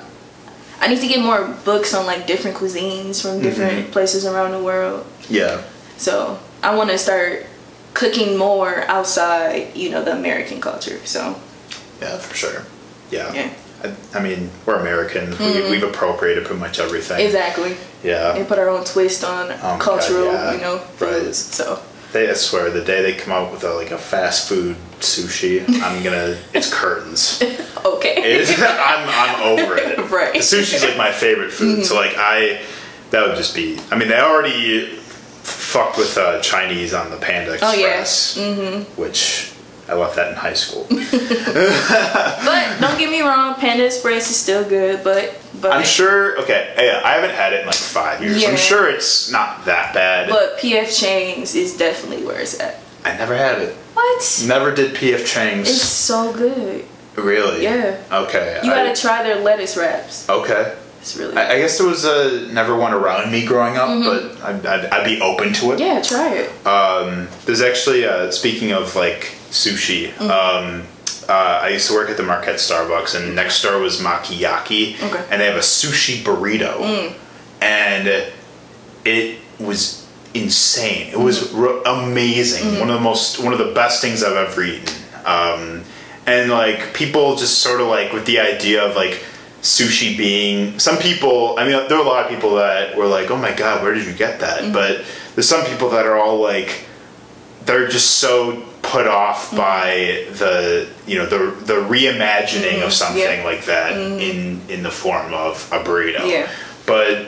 I 0.82 0.88
need 0.88 1.02
to 1.02 1.08
get 1.08 1.19
more 1.22 1.43
books 1.65 1.93
on 1.93 2.06
like 2.06 2.26
different 2.26 2.56
cuisines 2.56 3.22
from 3.22 3.41
different 3.41 3.74
Mm-hmm. 3.84 3.91
places 3.91 4.26
around 4.26 4.52
the 4.52 4.63
world. 4.63 5.06
yeah 5.28 5.62
So 5.98 6.39
I 6.63 6.74
want 6.76 6.89
to 6.91 6.98
start 6.98 7.45
cooking 7.93 8.38
more 8.38 8.84
outside, 8.88 9.76
you 9.76 9.89
know, 9.89 10.02
the 10.04 10.13
American 10.15 10.62
culture. 10.62 11.00
So 11.06 11.36
yeah 12.00 12.17
for 12.17 12.34
sure 12.36 12.63
yeah, 13.12 13.34
Yeah. 13.34 13.50
I, 13.83 13.93
I 14.13 14.21
mean 14.21 14.49
we're 14.65 14.75
americans 14.79 15.37
we, 15.39 15.69
we've 15.69 15.83
appropriated 15.83 16.45
pretty 16.45 16.59
much 16.59 16.79
everything 16.79 17.25
exactly, 17.25 17.77
yeah 18.03 18.35
and 18.35 18.47
put 18.47 18.59
our 18.59 18.69
own 18.69 18.83
twist 18.85 19.23
on 19.23 19.45
Oh 19.51 19.55
my 19.55 19.55
God, 19.55 19.81
cultural, 19.81 20.25
yeah. 20.25 20.53
you 20.53 20.61
know, 20.61 20.75
Right. 20.77 21.21
foods. 21.21 21.37
So. 21.37 21.81
They, 22.11 22.27
I 22.27 22.33
swear, 22.33 22.71
the 22.71 22.83
day 22.83 23.03
they 23.03 23.13
come 23.13 23.31
out 23.31 23.51
with 23.51 23.63
a, 23.63 23.71
like 23.75 23.91
a 23.91 23.97
fast 23.99 24.49
food 24.49 24.75
sushi, 24.99 25.61
I'm 25.83 26.01
gonna. 26.03 26.39
It's 26.55 26.73
curtains. 26.73 27.39
Okay. 27.85 28.15
It's, 28.17 28.49
I'm 28.59 29.07
I'm 29.07 29.59
over 29.59 29.77
it. 29.77 29.99
Right. 30.09 30.33
The 30.33 30.39
sushi's 30.39 30.83
like 30.83 30.97
my 30.97 31.11
favorite 31.11 31.51
food, 31.51 31.85
so 31.85 31.93
like 31.95 32.15
I, 32.17 32.63
that 33.11 33.27
would 33.27 33.37
just 33.37 33.53
be. 33.53 33.79
I 33.91 33.95
mean, 33.95 34.07
they 34.07 34.19
already 34.19 34.95
fucked 35.43 35.97
with 35.97 36.17
uh, 36.17 36.41
Chinese 36.41 36.95
on 36.95 37.11
the 37.11 37.17
Panda 37.17 37.59
Oh, 37.61 37.73
yeah. 37.73 38.01
Express, 38.01 38.37
mm-hmm. 38.39 38.83
which 38.99 39.48
I 39.89 39.93
left 39.95 40.15
that 40.17 40.30
in 40.30 40.36
high 40.36 40.54
school. 40.54 40.86
but 40.89 42.80
don't 42.80 42.97
get 42.99 43.10
me 43.10 43.21
wrong, 43.21 43.56
Panda 43.56 43.86
Express 43.86 44.30
is 44.30 44.36
still 44.38 44.63
good, 44.67 45.04
but 45.04 45.39
but 45.62 45.71
I'm 45.73 45.84
sure. 45.84 46.39
Okay, 46.41 46.73
yeah, 46.78 47.02
I 47.04 47.13
haven't 47.13 47.36
had 47.36 47.54
it 47.54 47.62
in 47.62 47.65
like 47.65 47.75
five 47.75 48.21
years. 48.21 48.41
Yeah. 48.41 48.49
I'm 48.49 48.58
sure 48.58 48.89
it's 48.89 49.32
not 49.32 49.65
that 49.65 49.93
bad. 49.93 50.30
but 50.30 50.58
PF 50.60 50.97
Chang's 50.97 51.56
is 51.56 51.75
definitely 51.78 52.25
where 52.25 52.39
it's 52.39 52.60
at. 52.60 52.80
I 53.04 53.17
never 53.17 53.36
had 53.36 53.60
it. 53.62 53.75
What? 53.93 54.43
Never 54.47 54.73
did 54.73 54.95
PF 54.95 55.25
Chang's. 55.25 55.69
It's 55.69 55.82
so 55.82 56.32
good. 56.34 56.86
really? 57.15 57.63
Yeah. 57.63 58.02
Okay. 58.12 58.60
You 58.63 58.71
I- 58.71 58.75
gotta 58.84 58.99
try 58.99 59.23
their 59.23 59.39
lettuce 59.41 59.75
wraps. 59.75 60.30
Okay. 60.30 60.75
It's 61.02 61.15
really 61.15 61.36
I, 61.38 61.54
I 61.54 61.58
guess 61.60 61.78
there 61.78 61.88
was 61.88 62.04
uh, 62.04 62.49
never 62.52 62.75
one 62.75 62.93
around 62.93 63.32
me 63.32 63.45
growing 63.45 63.78
up, 63.78 63.88
but 64.04 64.43
I'd, 64.43 64.65
I'd, 64.65 64.86
I'd 64.88 65.06
be 65.06 65.21
open 65.21 65.54
to 65.54 65.71
it. 65.71 65.80
Mm-hmm. 65.80 65.82
yeah, 65.82 66.02
try 66.02 66.34
it. 66.34 66.67
Um, 66.67 67.30
there's 67.45 67.62
actually, 67.62 68.04
uh, 68.06 68.32
speaking 68.32 68.73
of 68.73 68.93
like 68.97 69.38
sushi, 69.49 70.12
Mm-hmm. 70.13 70.23
um, 70.29 70.83
uh, 71.27 71.59
I 71.63 71.69
used 71.69 71.88
to 71.89 71.93
work 71.93 72.09
at 72.09 72.17
the 72.17 72.23
Marquette 72.23 72.55
Starbucks, 72.55 73.13
and 73.15 73.35
next 73.35 73.62
door 73.62 73.79
was 73.79 73.99
Makiyaki, 74.01 74.95
Okay. 74.95 75.07
Mm. 75.17 75.27
and 75.31 75.41
they 75.41 75.45
have 75.45 75.55
a 75.57 75.59
sushi 75.59 76.23
burrito, 76.23 77.13
and 77.62 78.07
it 79.05 79.39
was 79.59 80.07
insane. 80.33 81.12
It 81.12 81.19
was 81.19 81.39
Mm-hmm. 81.49 81.59
ro- 81.59 81.83
amazing. 81.85 82.79
One 82.79 82.89
of 82.89 82.95
the 82.95 83.01
most, 83.01 83.39
one 83.39 83.53
of 83.53 83.59
the 83.59 83.73
best 83.73 84.01
things 84.01 84.23
I've 84.23 84.35
ever 84.35 84.63
eaten. 84.63 84.93
Um, 85.25 85.83
and 86.25 86.49
like 86.51 86.93
people 86.93 87.35
just 87.35 87.59
sort 87.59 87.81
of 87.81 87.88
like 87.88 88.13
with 88.13 88.25
the 88.25 88.39
idea 88.39 88.83
of 88.83 88.95
like 88.95 89.23
sushi 89.62 90.15
being 90.17 90.79
some 90.79 90.97
people. 90.97 91.57
I 91.59 91.63
mean, 91.65 91.73
there 91.89 91.97
are 91.97 92.01
a 92.03 92.07
lot 92.07 92.23
of 92.25 92.29
people 92.31 92.55
that 92.55 92.95
were 92.95 93.07
like, 93.07 93.29
"Oh 93.31 93.35
my 93.38 93.51
god, 93.51 93.83
where 93.83 93.93
did 93.93 94.05
you 94.07 94.13
get 94.13 94.39
that?" 94.39 94.62
Mm-hmm. 94.62 94.71
But 94.73 95.03
there's 95.35 95.49
some 95.49 95.65
people 95.65 95.89
that 95.89 96.05
are 96.05 96.17
all 96.17 96.39
like, 96.39 96.85
they're 97.65 97.88
just 97.88 98.12
so 98.19 98.63
put 98.89 99.06
Mm-hmm. 99.06 99.15
off 99.15 99.56
by 99.56 100.25
the 100.34 100.88
you 101.08 101.17
know 101.17 101.25
the 101.25 101.38
the 101.65 101.75
reimagining 101.75 102.84
of 102.86 102.91
something 102.93 103.21
Mm-hmm. 103.23 103.45
Like 103.45 103.65
that 103.65 103.93
in 103.97 104.62
in 104.69 104.84
the 104.84 104.91
form 104.91 105.34
of 105.34 105.67
a 105.71 105.80
burrito. 105.84 106.30
Yeah. 106.30 106.49
But 106.86 107.28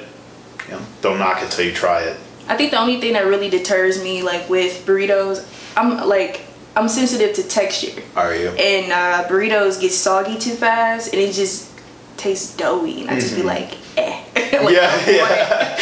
you 0.68 0.72
know, 0.74 0.82
don't 1.02 1.20
knock 1.20 1.42
it 1.44 1.52
till 1.52 1.66
you 1.66 1.72
try 1.74 2.02
it. 2.02 2.18
I 2.48 2.58
think 2.58 2.72
the 2.72 2.80
only 2.80 3.00
thing 3.00 3.14
that 3.14 3.26
really 3.26 3.50
deters 3.50 4.02
me, 4.04 4.24
like 4.24 4.50
with 4.50 4.86
burritos, 4.86 5.46
I'm 5.78 6.08
like 6.08 6.42
I'm 6.76 6.88
sensitive 6.90 7.36
to 7.36 7.44
texture, 7.44 8.02
Are 8.16 8.34
you? 8.36 8.48
and 8.50 8.92
uh, 8.92 9.28
burritos 9.28 9.80
get 9.80 9.92
soggy 9.92 10.38
too 10.38 10.56
fast, 10.56 11.12
and 11.14 11.22
it 11.22 11.34
just 11.34 11.70
tastes 12.18 12.56
doughy, 12.56 13.02
and 13.02 13.10
I 13.12 13.16
just 13.20 13.36
be 13.36 13.44
like, 13.44 13.78
eh. 13.98 14.24
Like, 14.36 14.76
Mm-hmm. 14.76 15.12
yeah, 15.12 15.78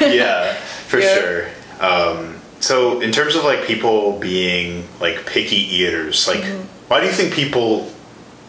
yeah, 0.00 0.12
yeah, 0.14 0.54
for 0.88 0.98
Yeah. 1.04 1.14
sure. 1.18 1.46
Um, 1.80 2.33
so, 2.64 3.00
in 3.00 3.12
terms 3.12 3.34
of 3.36 3.44
like 3.44 3.64
people 3.66 4.18
being 4.18 4.88
like 4.98 5.26
picky 5.26 5.56
eaters, 5.76 6.26
like, 6.26 6.40
Mm-hmm. 6.40 6.62
why 6.88 7.00
do 7.00 7.06
you 7.06 7.12
think 7.12 7.34
people 7.34 7.92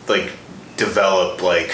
like 0.08 0.32
develop 0.78 1.42
like 1.42 1.72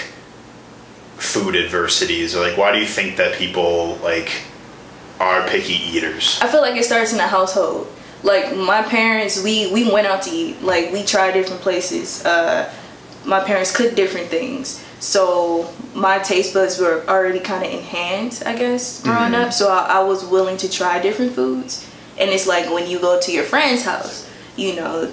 food 1.18 1.54
adversities, 1.54 2.34
or 2.34 2.40
like, 2.46 2.58
why 2.58 2.72
do 2.72 2.78
you 2.78 2.86
think 2.98 3.16
that 3.18 3.34
people 3.38 3.96
like 4.02 4.30
are 5.20 5.46
picky 5.46 5.74
eaters? 5.74 6.40
I 6.42 6.48
feel 6.48 6.62
like 6.62 6.74
it 6.74 6.84
starts 6.84 7.12
in 7.12 7.18
the 7.18 7.28
household. 7.28 7.86
Like 8.24 8.56
my 8.56 8.82
parents, 8.82 9.42
we 9.46 9.72
we 9.72 9.82
went 9.92 10.08
out 10.08 10.22
to 10.22 10.30
eat. 10.30 10.62
Like 10.62 10.92
we 10.92 11.04
tried 11.04 11.32
different 11.38 11.62
places. 11.62 12.24
Uh, 12.24 12.72
my 13.24 13.38
parents 13.44 13.70
cooked 13.74 13.94
different 13.94 14.26
things, 14.28 14.84
so 14.98 15.72
my 15.94 16.18
taste 16.18 16.54
buds 16.54 16.80
were 16.80 17.04
already 17.06 17.38
kind 17.38 17.64
of 17.64 17.70
enhanced, 17.72 18.44
I 18.44 18.56
guess, 18.56 19.00
growing 19.02 19.34
up. 19.34 19.52
So 19.52 19.70
I, 19.70 20.00
I 20.00 20.02
was 20.02 20.24
willing 20.24 20.56
to 20.56 20.68
try 20.68 21.00
different 21.00 21.34
foods. 21.34 21.86
And 22.22 22.30
it's 22.30 22.46
like 22.46 22.70
when 22.70 22.88
you 22.88 23.00
go 23.00 23.20
to 23.20 23.32
your 23.32 23.42
friend's 23.42 23.82
house, 23.82 24.30
you 24.56 24.76
know, 24.76 25.10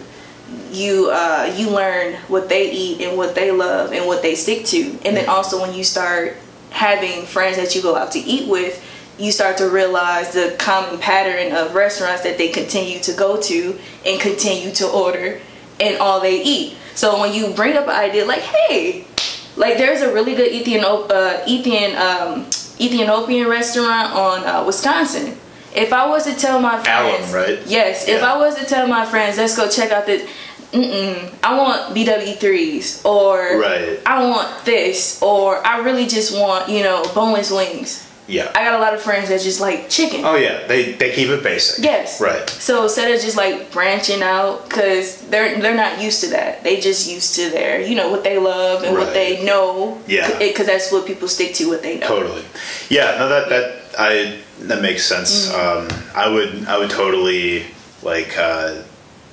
you 0.72 1.10
uh, 1.12 1.52
you 1.58 1.72
learn 1.72 2.14
what 2.28 2.50
they 2.50 2.72
eat 2.72 3.02
and 3.02 3.18
what 3.18 3.34
they 3.34 3.50
love 3.50 3.92
and 3.94 4.06
what 4.06 4.22
they 4.22 4.36
stick 4.36 4.64
to. 4.68 4.92
And 5.04 5.18
then 5.18 5.28
also 5.28 5.60
when 5.60 5.74
you 5.74 5.84
start 5.84 6.38
having 6.70 7.26
friends 7.26 7.58
that 7.58 7.74
you 7.76 7.82
go 7.82 7.96
out 7.96 8.12
to 8.12 8.20
eat 8.20 8.48
with, 8.48 8.86
you 9.18 9.32
start 9.32 9.58
to 9.58 9.68
realize 9.70 10.34
the 10.34 10.56
common 10.60 11.00
pattern 11.00 11.52
of 11.52 11.74
restaurants 11.74 12.22
that 12.22 12.38
they 12.38 12.50
continue 12.50 13.00
to 13.00 13.14
go 13.14 13.42
to 13.42 13.80
and 14.06 14.22
continue 14.22 14.72
to 14.76 14.88
order 14.88 15.42
and 15.80 15.98
all 15.98 16.22
they 16.22 16.44
eat. 16.44 16.78
So 16.94 17.20
when 17.20 17.34
you 17.34 17.54
bring 17.54 17.76
up 17.76 17.86
an 17.86 17.96
idea 17.96 18.24
like, 18.26 18.42
hey, 18.42 19.08
like 19.56 19.78
there's 19.78 20.02
a 20.02 20.14
really 20.14 20.36
good 20.36 20.54
Ethiopian 20.54 21.12
uh, 21.12 21.44
Ethiopian 21.48 21.98
um, 21.98 22.46
Ethiopian 22.80 23.48
restaurant 23.48 24.14
on 24.14 24.46
uh, 24.46 24.64
Wisconsin. 24.64 25.40
If 25.76 25.94
I 25.94 26.08
was 26.08 26.26
to 26.26 26.36
tell 26.36 26.60
my 26.60 26.76
Alum, 26.76 27.22
friends, 27.22 27.34
right? 27.34 27.60
Yes, 27.68 28.08
if 28.08 28.24
I 28.24 28.38
was 28.38 28.56
to 28.56 28.66
tell 28.66 28.88
my 28.88 29.06
friends, 29.06 29.38
let's 29.38 29.56
go 29.56 29.70
check 29.70 29.92
out 29.92 30.06
this. 30.06 30.30
Mm-mm, 30.72 31.34
I 31.44 31.58
want 31.58 31.96
BW3s, 31.96 33.04
or 33.04 33.60
Right. 33.60 34.00
I 34.06 34.24
want 34.30 34.66
this, 34.66 35.20
or 35.22 35.66
I 35.66 35.80
really 35.80 36.06
just 36.06 36.38
want 36.38 36.70
you 36.70 36.84
know 36.84 37.04
boneless 37.16 37.52
wings. 37.52 38.06
Yeah. 38.28 38.52
I 38.54 38.64
got 38.64 38.76
a 38.76 38.78
lot 38.80 38.94
of 38.94 39.02
friends 39.02 39.30
that 39.30 39.42
just 39.42 39.60
like 39.60 39.90
chicken. 39.90 40.22
oh 40.24 40.36
yeah, 40.36 40.68
they 40.68 40.92
they 40.94 41.12
keep 41.12 41.30
it 41.30 41.42
basic. 41.42 41.84
Yes. 41.84 42.22
Right. 42.22 42.48
So 42.48 42.84
instead 42.84 43.12
of 43.12 43.20
just 43.20 43.36
like 43.36 43.72
branching 43.72 44.22
out, 44.22 44.70
cause 44.70 45.20
they're 45.30 45.60
they're 45.60 45.76
not 45.76 46.00
used 46.00 46.22
to 46.24 46.30
that. 46.30 46.64
They 46.64 46.80
just 46.80 47.10
used 47.10 47.34
to 47.38 47.50
their 47.50 47.82
you 47.82 47.96
know 47.96 48.12
what 48.12 48.24
they 48.24 48.38
love 48.38 48.84
and 48.84 48.96
what 48.96 49.14
they 49.16 49.44
know. 49.44 50.00
Yeah. 50.06 50.38
Because 50.38 50.68
that's 50.68 50.92
what 50.92 51.08
people 51.08 51.28
stick 51.28 51.56
to. 51.56 51.70
What 51.70 51.82
they 51.82 51.98
know. 51.98 52.08
Totally. 52.08 52.46
Yeah, 52.90 53.16
no 53.18 53.28
that 53.30 53.50
that 53.50 53.79
I 54.00 54.40
that 54.62 54.82
makes 54.82 55.06
sense. 55.06 55.52
Um, 55.54 55.88
I 56.16 56.30
would 56.30 56.66
I 56.66 56.78
would 56.78 56.90
totally 56.90 57.66
like 58.02 58.38
uh, 58.38 58.82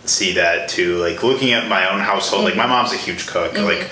see 0.05 0.33
that 0.35 0.69
too. 0.69 0.97
Like 0.99 1.23
looking 1.23 1.53
at 1.53 1.69
my 1.69 1.89
own 1.91 2.01
household, 2.01 2.45
like 2.45 2.57
my 2.57 2.67
mom's 2.67 2.93
a 2.93 2.97
huge 2.97 3.27
cook. 3.27 3.57
Like 3.57 3.89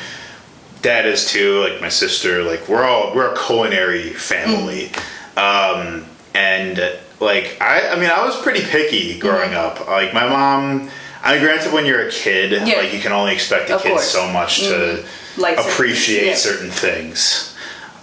dad 0.83 1.07
is 1.07 1.27
too. 1.27 1.61
Like 1.61 1.81
my 1.81 1.89
sister. 1.89 2.43
Like 2.43 2.69
we're 2.69 2.85
all 2.85 3.15
we're 3.15 3.33
a 3.33 3.37
culinary 3.47 4.11
family. 4.11 4.91
Um, 5.37 6.05
and 6.35 6.79
like 7.21 7.57
I, 7.61 7.91
I 7.91 7.95
mean, 8.01 8.11
I 8.11 8.25
was 8.25 8.37
pretty 8.43 8.65
picky 8.65 9.19
growing 9.19 9.51
Mm-hmm. 9.51 9.81
up. 9.83 9.87
Like 9.89 10.13
my 10.13 10.29
mom. 10.29 10.91
I 11.23 11.33
mean, 11.37 11.43
granted, 11.43 11.73
when 11.73 11.87
you're 11.87 12.07
a 12.07 12.11
kid, 12.11 12.51
Yeah. 12.53 12.77
like 12.83 12.93
you 12.93 13.01
can 13.01 13.13
only 13.13 13.33
expect 13.33 13.71
a 13.71 13.77
Of 13.77 13.83
kid 13.83 13.93
course. 13.93 14.11
so 14.11 14.29
much 14.31 14.59
to 14.61 15.03
Like 15.39 15.57
certain 15.57 15.73
appreciate 15.73 16.21
things, 16.21 16.45
yeah. 16.45 16.53
certain 16.53 16.71
things. 16.71 17.57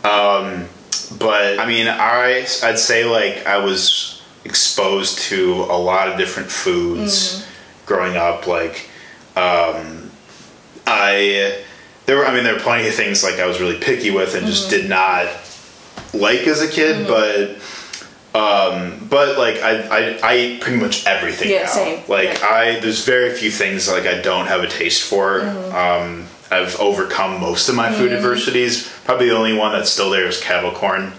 Um, 0.03 0.67
but 1.17 1.59
I 1.59 1.65
mean, 1.65 1.87
I 1.87 2.45
I'd 2.63 2.79
say 2.79 3.05
like 3.05 3.45
I 3.45 3.57
was 3.57 4.21
exposed 4.45 5.19
to 5.19 5.53
a 5.69 5.77
lot 5.77 6.07
of 6.09 6.17
different 6.17 6.49
foods 6.49 7.13
Mm-hmm. 7.43 7.85
growing 7.85 8.15
up. 8.17 8.47
Like, 8.47 8.89
um, 9.35 10.11
I 10.87 11.63
there 12.05 12.17
were 12.17 12.25
I 12.25 12.33
mean 12.33 12.43
there 12.43 12.53
were 12.53 12.59
plenty 12.59 12.87
of 12.87 12.95
things 12.95 13.23
like 13.23 13.39
I 13.39 13.45
was 13.45 13.59
really 13.59 13.77
picky 13.79 14.11
with 14.11 14.33
and 14.33 14.43
Mm-hmm. 14.43 14.51
just 14.51 14.69
did 14.69 14.89
not 14.89 15.27
like 16.13 16.41
as 16.47 16.61
a 16.61 16.67
kid, 16.69 17.07
but. 17.07 17.57
Um, 18.33 19.07
but 19.09 19.37
like 19.37 19.57
I, 19.57 19.81
I, 19.81 20.19
I 20.23 20.37
eat 20.37 20.61
pretty 20.61 20.79
much 20.79 21.05
everything 21.05 21.49
Yeah, 21.49 21.63
now. 21.63 21.67
same. 21.67 22.03
Like 22.07 22.39
Yeah. 22.39 22.47
I, 22.49 22.79
there's 22.79 23.03
very 23.03 23.33
few 23.33 23.51
things 23.51 23.89
like 23.89 24.05
I 24.05 24.21
don't 24.21 24.45
have 24.47 24.63
a 24.63 24.67
taste 24.69 25.03
for. 25.03 25.41
Mm-hmm. 25.41 25.75
Um, 25.75 26.27
I've 26.51 26.79
overcome 26.79 27.39
most 27.39 27.69
of 27.69 27.75
my 27.75 27.91
food 27.91 28.11
adversities. 28.11 28.89
Probably 29.05 29.29
the 29.29 29.35
only 29.35 29.53
one 29.53 29.71
that's 29.71 29.89
still 29.89 30.09
there 30.09 30.25
is 30.27 30.41
kettle 30.41 30.71
corn. 30.71 31.13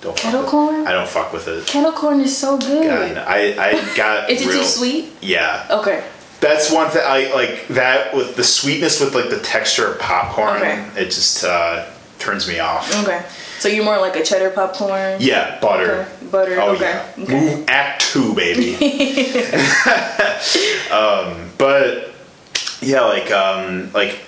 Don't 0.00 0.16
Kettle 0.16 0.42
with- 0.42 0.50
corn? 0.50 0.86
I 0.86 0.92
don't 0.92 1.08
fuck 1.08 1.32
with 1.32 1.48
it. 1.48 1.66
Kettle 1.66 1.92
corn 1.92 2.20
is 2.20 2.36
so 2.36 2.56
good. 2.58 3.14
God, 3.16 3.24
I, 3.26 3.54
I 3.58 3.94
got. 3.96 4.30
Is 4.30 4.42
it 4.42 4.52
too 4.52 4.62
sweet? 4.62 5.08
Yeah, 5.20 5.66
Okay. 5.70 6.04
that's 6.40 6.70
one 6.70 6.90
thing. 6.90 7.02
I 7.04 7.32
like 7.34 7.66
that 7.68 8.14
with 8.14 8.36
the 8.36 8.44
sweetness 8.44 9.00
with 9.00 9.14
like 9.14 9.30
the 9.30 9.40
texture 9.40 9.86
of 9.90 9.98
popcorn. 9.98 10.58
Okay. 10.58 10.86
It 10.96 11.06
just 11.06 11.42
uh, 11.44 11.86
turns 12.18 12.46
me 12.46 12.60
off. 12.60 12.94
Okay. 13.04 13.24
So 13.58 13.68
you're 13.68 13.84
more 13.86 13.98
like 13.98 14.14
a 14.16 14.22
cheddar 14.22 14.50
popcorn? 14.50 15.16
Yeah, 15.18 15.58
butter. 15.60 16.02
Okay. 16.02 16.26
Butter. 16.30 16.60
Oh 16.60 16.74
okay. 16.74 16.92
yeah, 17.16 17.24
Okay. 17.24 17.56
Move 17.56 17.64
Act 17.68 18.02
Two, 18.02 18.34
baby. 18.34 18.76
um, 20.92 21.50
but 21.58 22.12
yeah, 22.82 23.00
like 23.00 23.30
um, 23.32 23.90
like 23.92 24.20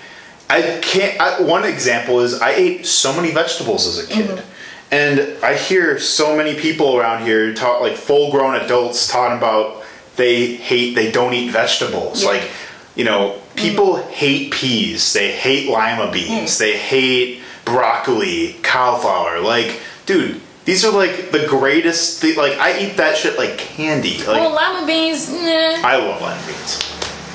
I 0.49 0.79
can't. 0.81 1.19
I, 1.21 1.41
one 1.41 1.63
example 1.65 2.21
is 2.21 2.41
I 2.41 2.51
ate 2.51 2.85
so 2.85 3.15
many 3.15 3.31
vegetables 3.31 3.85
as 3.87 4.03
a 4.03 4.07
kid, 4.11 4.29
Mm-hmm. 4.29 4.93
and 4.93 5.43
I 5.43 5.55
hear 5.55 5.99
so 5.99 6.35
many 6.35 6.55
people 6.55 6.97
around 6.97 7.23
here 7.25 7.53
talk 7.53 7.81
like 7.81 7.95
full 7.95 8.31
grown 8.31 8.55
adults 8.55 9.07
talking 9.07 9.37
about 9.37 9.83
they 10.15 10.55
hate 10.55 10.95
they 10.95 11.11
don't 11.11 11.33
eat 11.33 11.51
vegetables 11.51 12.23
Yeah. 12.23 12.29
like. 12.29 12.49
You 12.95 13.05
know, 13.05 13.39
people 13.55 13.95
hate 14.07 14.51
peas. 14.51 15.13
They 15.13 15.31
hate 15.31 15.69
lima 15.69 16.11
beans. 16.11 16.57
They 16.57 16.75
hate 16.77 17.39
broccoli, 17.63 18.57
cauliflower. 18.61 19.39
Like, 19.39 19.79
dude, 20.05 20.41
these 20.65 20.83
are 20.83 20.91
like 20.91 21.31
the 21.31 21.45
greatest. 21.47 22.21
Th- 22.21 22.35
like, 22.35 22.57
I 22.57 22.77
eat 22.79 22.97
that 22.97 23.15
shit 23.15 23.37
like 23.37 23.57
candy. 23.57 24.17
Like, 24.17 24.27
well, 24.41 24.53
lima 24.53 24.85
beans, 24.85 25.29
nah. 25.31 25.87
I 25.87 25.95
love 25.95 26.19
lima 26.21 26.41
beans. 26.45 26.79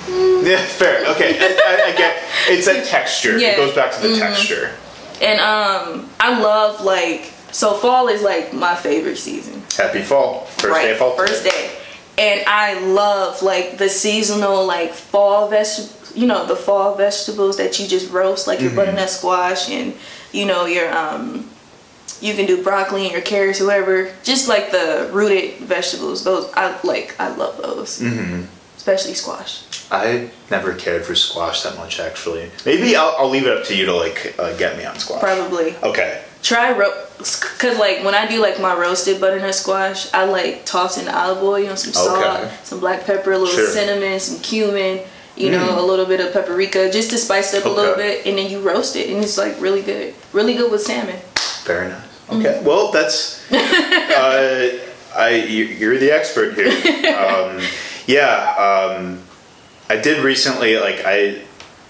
Yeah, 0.45 0.59
fair. 0.67 1.07
Okay, 1.12 1.38
I, 1.40 1.93
I, 1.93 1.97
get. 1.97 2.23
It's 2.49 2.67
a 2.67 2.85
texture. 2.85 3.38
Yeah. 3.38 3.53
It 3.53 3.57
goes 3.57 3.75
back 3.75 3.93
to 3.93 4.07
the 4.07 4.17
texture. 4.19 4.73
And 5.23 5.40
um, 5.40 6.11
I 6.21 6.38
love 6.38 6.83
like 6.85 7.33
so 7.51 7.75
fall 7.75 8.09
is 8.09 8.21
like 8.23 8.53
my 8.53 8.75
favorite 8.75 9.17
season. 9.17 9.62
Happy 9.77 10.03
fall. 10.03 10.40
First 10.47 10.81
day 10.83 10.90
of 10.93 10.99
fall. 10.99 11.17
First 11.17 11.45
day. 11.45 11.71
And 12.19 12.45
I 12.47 12.79
love 12.81 13.43
like 13.43 13.79
the 13.79 13.88
seasonal 13.88 14.67
like 14.67 14.93
fall 14.93 15.49
vegetables, 15.49 16.12
you 16.14 16.27
know, 16.27 16.45
the 16.47 16.57
fall 16.57 16.95
vegetables 16.95 17.57
that 17.57 17.79
you 17.79 17.87
just 17.88 18.12
roast, 18.12 18.47
like 18.47 18.61
your 18.61 18.69
Mm-hmm. 18.71 18.77
butternut 18.77 19.09
squash 19.11 19.71
and 19.71 19.95
you 20.33 20.45
know 20.47 20.67
your 20.67 20.93
um 20.97 21.49
you 22.21 22.35
can 22.35 22.47
do 22.47 22.62
broccoli 22.62 23.05
and 23.05 23.12
your 23.12 23.23
carrots, 23.23 23.59
whoever. 23.59 24.12
Just 24.23 24.49
like 24.49 24.71
the 24.71 25.09
rooted 25.12 25.55
vegetables. 25.59 26.23
Those 26.25 26.53
I 26.55 26.79
like. 26.85 27.14
I 27.19 27.35
love 27.35 27.57
those. 27.62 28.01
Mm-hmm. 28.01 28.43
Especially 28.87 29.14
squash. 29.14 29.62
I 29.90 30.29
never 30.51 30.75
cared 30.75 31.07
for 31.07 31.14
squash 31.14 31.62
that 31.62 31.75
much, 31.79 31.99
actually. 32.01 32.51
Maybe 32.66 32.94
I'll, 32.94 33.14
I'll 33.18 33.31
leave 33.31 33.47
it 33.47 33.57
up 33.57 33.64
to 33.68 33.75
you 33.75 33.87
to 33.87 33.94
like 33.94 34.35
uh, 34.38 34.55
get 34.59 34.77
me 34.77 34.85
on 34.85 34.99
squash. 34.99 35.20
Probably. 35.23 35.75
Okay. 35.83 36.23
Try 36.42 36.70
ro- 36.77 37.07
cause 37.16 37.79
like 37.79 38.05
when 38.05 38.14
I 38.14 38.27
do 38.29 38.42
like 38.42 38.61
my 38.61 38.77
roasted 38.77 39.23
butternut 39.23 39.55
squash, 39.55 40.12
I 40.12 40.25
like 40.27 40.66
toss 40.66 40.99
in 40.99 41.09
olive 41.09 41.42
oil, 41.42 41.59
you 41.61 41.68
know, 41.68 41.77
some 41.77 41.94
salt, 41.94 42.18
Okay. 42.23 42.55
some 42.62 42.79
black 42.79 43.07
pepper, 43.07 43.33
a 43.33 43.38
little 43.38 43.55
Sure. 43.55 43.66
cinnamon, 43.70 44.20
some 44.20 44.38
cumin, 44.42 45.01
you 45.35 45.51
know, 45.51 45.81
a 45.81 45.85
little 45.87 46.05
bit 46.05 46.20
of 46.20 46.35
paprika, 46.35 46.90
just 46.92 47.09
to 47.12 47.16
spice 47.16 47.55
it 47.55 47.61
up 47.61 47.64
a 47.64 47.75
little 47.75 47.94
bit, 47.97 48.27
and 48.27 48.37
then 48.37 48.51
you 48.51 48.61
roast 48.61 48.97
it, 48.97 49.09
and 49.09 49.25
it's 49.25 49.38
like 49.38 49.59
really 49.62 49.81
good, 49.81 50.12
really 50.35 50.53
good 50.53 50.70
with 50.70 50.83
salmon. 50.83 51.16
Very 51.64 51.88
nice. 51.88 52.03
Mm-hmm. 52.29 52.37
Okay. 52.40 52.62
Well, 52.62 52.92
that's. 52.92 53.51
uh, 53.51 54.79
I 55.16 55.31
you- 55.37 55.64
you're 55.64 55.97
the 55.97 56.11
expert 56.11 56.53
here. 56.55 56.68
um, 57.16 57.62
yeah. 58.07 58.55
Um, 58.99 59.21
I 59.88 59.97
did 59.97 60.25
recently. 60.25 60.79
Like 60.79 61.03
I, 61.05 61.43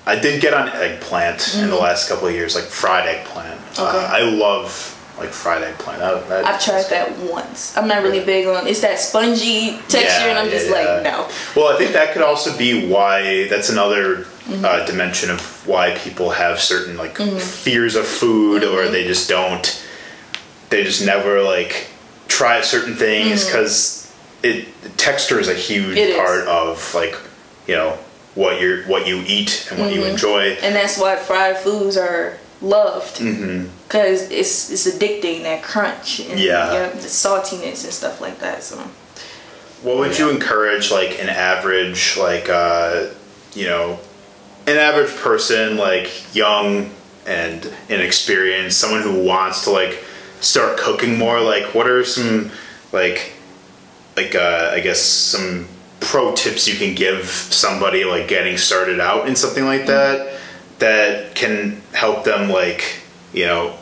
I 0.07 0.19
did 0.19 0.41
get 0.43 0.53
on 0.55 0.69
eggplant 0.69 1.55
in 1.57 1.71
the 1.71 1.77
last 1.77 2.09
couple 2.09 2.29
of 2.29 2.35
years, 2.35 2.55
like 2.55 2.65
fried 2.65 3.07
eggplant. 3.07 3.61
Uh, 3.79 3.93
Mm-hmm. 3.93 4.15
I 4.15 4.21
love 4.21 4.91
like 5.19 5.31
fried 5.31 5.63
eggplant. 5.63 6.01
That, 6.01 6.29
that- 6.29 6.45
I've 6.45 6.61
tried 6.63 6.85
that 6.91 7.17
once. 7.31 7.77
I'm 7.77 7.87
not 7.89 8.03
really 8.03 8.25
big 8.25 8.47
on 8.49 8.67
it's 8.67 8.81
that 8.81 8.99
spongy 8.99 9.79
texture, 9.89 9.99
Yeah, 10.27 10.31
and 10.31 10.39
I'm 10.39 10.51
just 10.51 10.67
yeah, 10.67 10.73
like 10.73 11.03
no. 11.05 11.29
Well, 11.57 11.73
I 11.75 11.79
think 11.79 11.93
that 11.93 12.13
could 12.13 12.23
also 12.23 12.57
be 12.59 12.89
why 12.89 13.49
that's 13.49 13.71
another 13.71 14.27
Mm-hmm. 14.45 14.63
uh, 14.63 14.85
dimension 14.85 15.31
of 15.31 15.41
why 15.67 15.97
people 15.97 16.29
have 16.29 16.61
certain 16.61 16.99
like 16.99 17.15
Mm-hmm. 17.17 17.39
fears 17.39 17.95
of 17.97 18.07
food, 18.07 18.63
or 18.63 18.89
they 18.89 19.05
just 19.07 19.27
don't. 19.29 19.83
They 20.69 20.83
just 20.85 21.07
never 21.07 21.41
like 21.43 21.87
try 22.29 22.61
certain 22.61 22.95
things 22.95 23.45
because 23.47 24.04
it 24.45 24.69
texture 24.97 25.41
is 25.41 25.49
a 25.49 25.55
huge 25.55 25.97
Mm-hmm. 25.97 26.11
Is. 26.11 26.17
part 26.17 26.47
of 26.47 26.95
like 26.95 27.17
you 27.67 27.75
know 27.75 27.99
what 28.35 28.61
you 28.61 28.83
what 28.87 29.07
you 29.07 29.23
eat 29.27 29.69
and 29.71 29.81
what 29.81 29.91
Mm-hmm. 29.91 30.01
you 30.01 30.07
enjoy. 30.07 30.43
And 30.63 30.75
that's 30.75 30.99
why 30.99 31.17
fried 31.17 31.57
foods 31.59 31.97
are 31.97 32.39
loved. 32.61 33.17
Mm-hmm. 33.21 33.69
Cause 33.89 34.31
it's 34.31 34.71
it's 34.71 34.87
addicting 34.87 35.43
that 35.45 35.63
crunch 35.63 36.21
and 36.21 36.39
Yeah. 36.39 36.89
the 36.91 36.99
saltiness 37.09 37.85
and 37.85 37.93
stuff 37.93 38.21
like 38.21 38.39
that. 38.41 38.63
So 38.63 38.77
What 39.83 39.97
would 39.99 40.19
you 40.19 40.31
encourage 40.31 40.91
like 40.91 41.21
an 41.21 41.29
average 41.29 42.17
like 42.17 42.49
uh 42.49 43.07
you 43.55 43.67
know 43.67 43.99
an 44.67 44.77
average 44.79 45.15
person 45.17 45.77
like 45.77 46.09
young 46.35 46.91
and 47.27 47.71
inexperienced 47.89 48.79
someone 48.81 49.03
who 49.03 49.23
wants 49.25 49.65
to 49.65 49.71
like 49.71 50.03
start 50.41 50.77
cooking 50.79 51.17
more 51.19 51.41
like 51.41 51.75
what 51.75 51.87
are 51.87 52.05
some 52.05 52.51
like 52.93 53.34
like 54.17 54.35
uh 54.35 54.73
I 54.75 54.81
guess 54.81 55.01
some 55.01 55.67
pro 56.01 56.35
tips 56.35 56.69
you 56.69 56.77
can 56.77 56.95
give 56.95 57.27
somebody 57.29 58.05
like 58.05 58.29
getting 58.29 58.57
started 58.57 59.01
out 59.01 59.27
in 59.27 59.37
something 59.37 59.65
like 59.65 59.87
that 59.87 60.39
that 60.79 61.35
can 61.35 61.81
help 61.93 62.25
them 62.25 62.51
like 62.51 63.01
you 63.33 63.47
know 63.47 63.77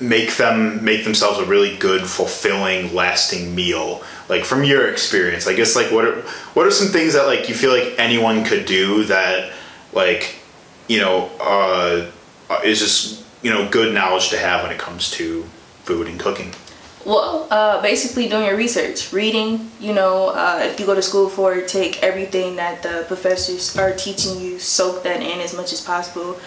make 0.00 0.36
them 0.36 0.82
make 0.84 1.04
themselves 1.04 1.38
a 1.38 1.44
really 1.44 1.76
good 1.76 2.02
fulfilling 2.02 2.94
lasting 2.94 3.54
meal 3.54 4.02
like 4.28 4.44
from 4.44 4.64
your 4.64 4.90
experience. 4.90 5.46
I 5.46 5.54
guess 5.54 5.76
like 5.76 5.90
what 5.90 6.04
are 6.04 6.22
what 6.54 6.66
are 6.66 6.70
some 6.70 6.88
things 6.88 7.14
that 7.14 7.26
like 7.26 7.48
you 7.48 7.54
feel 7.54 7.72
like 7.72 7.94
anyone 7.98 8.44
could 8.44 8.64
do 8.64 9.04
that 9.04 9.52
like 9.92 10.36
you 10.88 10.98
know 11.00 11.30
uh 11.40 12.10
is 12.64 12.78
just 12.78 13.24
you 13.42 13.50
know 13.50 13.68
good 13.68 13.92
knowledge 13.94 14.30
to 14.30 14.38
have 14.38 14.62
when 14.62 14.72
it 14.72 14.78
comes 14.78 15.10
to 15.12 15.44
food 15.84 16.06
and 16.06 16.18
cooking 16.18 16.52
Well, 17.06 17.46
uh, 17.50 17.80
basically 17.80 18.28
doing 18.28 18.44
your 18.44 18.56
research, 18.56 19.12
reading. 19.12 19.70
You 19.80 19.94
know, 19.94 20.28
uh, 20.28 20.60
if 20.62 20.78
you 20.78 20.84
go 20.84 20.94
to 20.94 21.02
school 21.02 21.28
for 21.28 21.54
it, 21.54 21.68
take 21.68 22.02
everything 22.02 22.56
that 22.56 22.82
the 22.82 23.04
professors 23.08 23.76
are 23.78 23.92
teaching 23.92 24.38
you, 24.40 24.58
soak 24.58 25.02
that 25.04 25.22
in 25.22 25.40
as 25.40 25.56
much 25.56 25.72
as 25.72 25.80
possible. 25.80 26.38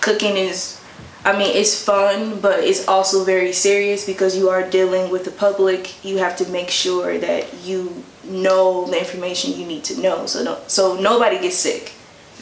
Cooking 0.00 0.36
is, 0.36 0.80
I 1.24 1.38
mean, 1.38 1.54
it's 1.54 1.84
fun, 1.84 2.40
but 2.40 2.64
it's 2.64 2.88
also 2.88 3.24
very 3.24 3.52
serious 3.52 4.04
because 4.04 4.36
you 4.36 4.48
are 4.48 4.68
dealing 4.68 5.12
with 5.12 5.24
the 5.24 5.30
public. 5.30 6.04
You 6.04 6.18
have 6.18 6.36
to 6.38 6.48
make 6.48 6.70
sure 6.70 7.16
that 7.18 7.62
you 7.62 8.02
know 8.24 8.86
the 8.86 8.98
information 8.98 9.52
you 9.52 9.66
need 9.66 9.84
to 9.84 10.00
know, 10.00 10.26
so 10.26 10.42
no, 10.42 10.58
so 10.66 10.96
nobody 11.00 11.38
gets 11.38 11.56
sick, 11.56 11.92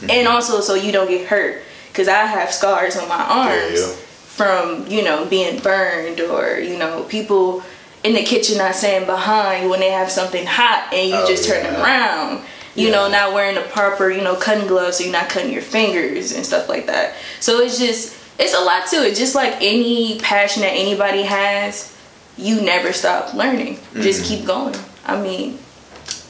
and 0.08 0.26
also 0.26 0.60
so 0.60 0.74
you 0.74 0.92
don't 0.92 1.08
get 1.08 1.26
hurt. 1.26 1.62
Because 1.88 2.08
I 2.08 2.24
have 2.24 2.52
scars 2.52 2.96
on 2.96 3.08
my 3.08 3.20
arms 3.20 3.80
you. 3.80 3.94
From 4.36 4.86
you 4.86 5.02
know 5.02 5.24
being 5.26 5.60
burned 5.60 6.20
or 6.20 6.58
you 6.60 6.78
know 6.78 7.02
people 7.04 7.62
in 8.04 8.14
the 8.14 8.22
kitchen 8.22 8.56
not 8.58 8.74
staying 8.74 9.04
behind 9.06 9.68
when 9.68 9.80
they 9.80 9.90
have 9.90 10.10
something 10.10 10.46
hot 10.46 10.88
and 10.94 11.10
you 11.10 11.16
Oh, 11.16 11.26
just 11.26 11.46
turn 11.48 11.64
yeah. 11.64 11.82
around. 11.82 12.42
You 12.74 12.86
Yeah. 12.86 12.92
know 12.94 13.08
not 13.10 13.34
wearing 13.34 13.56
the 13.56 13.60
proper 13.62 14.08
you 14.10 14.22
know 14.22 14.36
cutting 14.36 14.66
gloves 14.68 14.96
so 14.98 15.04
you're 15.04 15.12
not 15.12 15.28
cutting 15.28 15.52
your 15.52 15.62
fingers 15.62 16.32
and 16.32 16.46
stuff 16.46 16.68
like 16.68 16.86
that. 16.86 17.14
So 17.40 17.60
it's 17.60 17.78
just 17.78 18.16
it's 18.38 18.54
a 18.54 18.60
lot 18.60 18.86
to 18.88 18.96
it 19.06 19.14
just 19.16 19.34
like 19.34 19.54
any 19.60 20.18
passion 20.20 20.62
that 20.62 20.72
anybody 20.72 21.22
has 21.22 21.94
you 22.38 22.62
never 22.62 22.92
stop 22.92 23.34
learning. 23.34 23.78
Just 23.94 24.22
Mm-hmm. 24.22 24.28
keep 24.36 24.46
going. 24.46 24.76
I 25.04 25.20
mean 25.20 25.58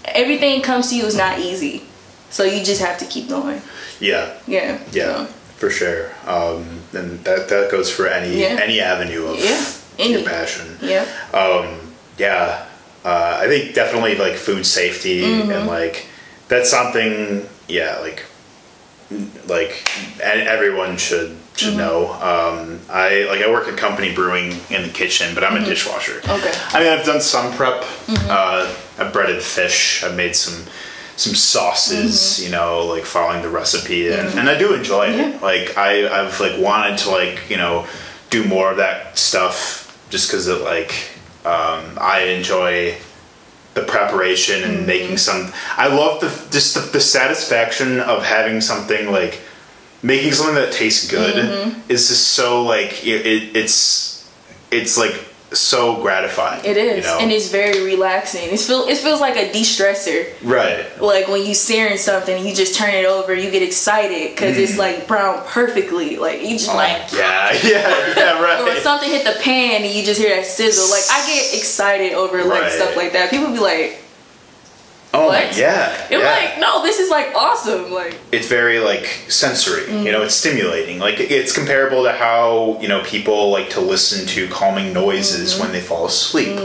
everything 0.07 0.63
comes 0.63 0.89
to 0.91 0.97
you 0.97 1.05
is 1.05 1.17
not 1.17 1.39
easy. 1.39 1.83
So 2.31 2.43
you 2.45 2.65
just 2.65 2.81
have 2.81 2.99
to 2.99 3.05
keep 3.05 3.29
going. 3.29 3.61
Yeah. 4.01 4.33
Yeah. 4.47 4.79
Yeah. 4.93 5.27
So. 5.27 5.33
For 5.61 5.69
sure 5.71 6.11
um 6.27 6.81
and 6.95 7.23
that 7.25 7.49
that 7.51 7.71
goes 7.71 7.89
for 7.91 8.09
any 8.09 8.41
Yeah. 8.41 8.59
any 8.61 8.81
avenue 8.81 9.27
of 9.27 9.39
Yeah, 9.39 9.63
your 10.07 10.25
passion 10.25 10.67
yeah 10.81 11.05
Um, 11.33 11.93
yeah, 12.19 12.67
uh, 13.05 13.39
I 13.43 13.47
think 13.47 13.75
definitely 13.75 14.17
like 14.17 14.35
food 14.37 14.65
safety 14.67 15.21
Mm-hmm. 15.23 15.51
and 15.53 15.67
like 15.67 16.07
that's 16.49 16.69
something. 16.71 17.47
Yeah, 17.69 17.99
like 18.01 18.25
like 19.47 19.73
everyone 20.23 20.97
should 20.97 21.37
should 21.57 21.75
Mm-hmm. 21.75 21.79
know. 21.79 22.13
Um, 22.33 22.81
I 22.91 23.25
like 23.31 23.41
I 23.43 23.51
work 23.51 23.69
at 23.69 23.77
company 23.77 24.15
brewing 24.15 24.53
in 24.71 24.83
the 24.83 24.89
kitchen, 24.93 25.35
but 25.35 25.45
I'm 25.45 25.57
a 25.63 25.65
dishwasher. 25.65 26.19
Okay. 26.19 26.51
Mm-hmm. 26.51 26.77
I 26.77 26.81
mean, 26.81 26.93
I've 26.93 27.05
done 27.07 27.21
some 27.21 27.53
prep. 27.53 27.85
Uh, 28.09 28.73
I've 28.99 29.13
breaded 29.13 29.43
fish. 29.43 30.03
I've 30.05 30.17
made 30.17 30.35
some 30.37 30.65
some 31.21 31.35
sauces. 31.35 32.15
Mm-hmm. 32.15 32.45
You 32.45 32.51
know, 32.53 32.87
like 32.87 33.05
following 33.05 33.43
the 33.43 33.49
recipe, 33.49 34.09
and, 34.09 34.39
and 34.39 34.49
I 34.49 34.59
do 34.59 34.75
enjoy 34.75 35.09
it. 35.09 35.43
Like 35.43 35.77
I 35.77 36.09
I've 36.09 36.41
like 36.41 36.59
wanted 36.59 36.99
to 36.99 37.11
like 37.11 37.49
you 37.49 37.57
know 37.57 37.87
do 38.31 38.45
more 38.45 38.71
of 38.71 38.79
that 38.79 39.19
stuff 39.19 40.07
just 40.11 40.29
because 40.29 40.49
it 40.49 40.63
like 40.63 41.11
um, 41.45 41.99
I 42.01 42.35
enjoy 42.37 42.97
the 43.75 43.83
preparation 43.83 44.65
and 44.65 44.87
making 44.87 45.19
some. 45.19 45.53
I 45.77 45.89
love 45.89 46.21
the 46.21 46.29
just 46.51 46.75
the, 46.75 46.81
the 46.81 47.01
satisfaction 47.01 48.01
of 48.01 48.25
having 48.25 48.61
something 48.61 49.13
like 49.13 49.41
making 50.03 50.33
something 50.33 50.55
that 50.55 50.73
tastes 50.73 51.11
good 51.11 51.75
is 51.89 52.09
just 52.09 52.29
so 52.29 52.63
like 52.65 53.07
it, 53.07 53.27
it, 53.27 53.57
it's 53.57 54.29
it's 54.71 54.97
like 54.97 55.30
so 55.53 56.01
gratifying. 56.01 56.65
It 56.65 56.77
is, 56.77 57.05
you 57.05 57.11
know? 57.11 57.19
and 57.21 57.31
it's 57.33 57.51
very 57.51 57.83
relaxing. 57.85 58.51
It 58.51 58.61
feel 58.61 58.87
it 58.87 58.99
feels 58.99 59.21
like 59.21 59.37
a 59.37 59.53
de-stressor. 59.53 60.27
right. 60.43 60.87
Like 61.01 61.29
when 61.29 61.45
you 61.45 61.55
searing 61.55 61.97
something, 61.97 62.45
you 62.45 62.55
just 62.55 62.75
turn 62.75 62.95
it 62.95 63.05
over, 63.05 63.35
you 63.35 63.51
get 63.51 63.63
excited 63.63 64.31
because 64.31 64.57
it's 64.57 64.73
mm-hmm. 64.73 64.81
like 64.81 65.09
brown 65.09 65.43
perfectly. 65.47 66.17
Like 66.17 66.43
you 66.43 66.51
just 66.51 66.71
oh, 66.71 66.77
like. 66.77 67.13
Yeah, 67.13 67.53
yeah, 67.65 68.15
yeah, 68.17 68.43
right. 68.43 68.77
Or 68.77 68.81
something 68.81 69.09
hit 69.09 69.25
the 69.25 69.41
pan 69.43 69.83
and 69.83 69.93
you 69.93 70.05
just 70.05 70.21
hear 70.21 70.35
that 70.37 70.47
sizzle. 70.47 70.89
Like 70.91 71.05
I 71.11 71.27
get 71.27 71.59
excited 71.59 72.13
over 72.13 72.45
like 72.45 72.63
Right. 72.63 72.73
stuff 72.73 72.97
like 72.97 73.13
that. 73.13 73.31
People 73.31 73.53
be 73.53 73.59
like, 73.59 74.03
Oh 75.13 75.27
What? 75.27 75.57
yeah, 75.59 76.07
"You're 76.09 76.21
yeah. 76.23 76.31
like, 76.31 76.61
no, 76.61 76.83
this 76.85 76.99
is 77.01 77.11
like 77.11 77.35
awesome." 77.35 77.91
Like, 77.93 78.15
it's 78.31 78.47
very 78.47 78.79
like 78.79 79.07
sensory 79.29 79.83
Mm-hmm. 79.83 80.07
you 80.07 80.13
know 80.13 80.23
it's 80.23 80.35
stimulating 80.37 80.99
like 81.01 81.19
it's 81.19 81.53
comparable 81.53 82.05
to 82.05 82.13
how 82.13 82.79
you 82.81 82.87
know 82.89 83.03
people 83.03 83.51
like 83.51 83.71
to 83.71 83.81
listen 83.81 84.27
to 84.29 84.47
calming 84.49 84.93
noises 84.93 85.53
Mm-hmm. 85.53 85.63
when 85.63 85.73
they 85.73 85.81
fall 85.81 86.07
asleep 86.07 86.57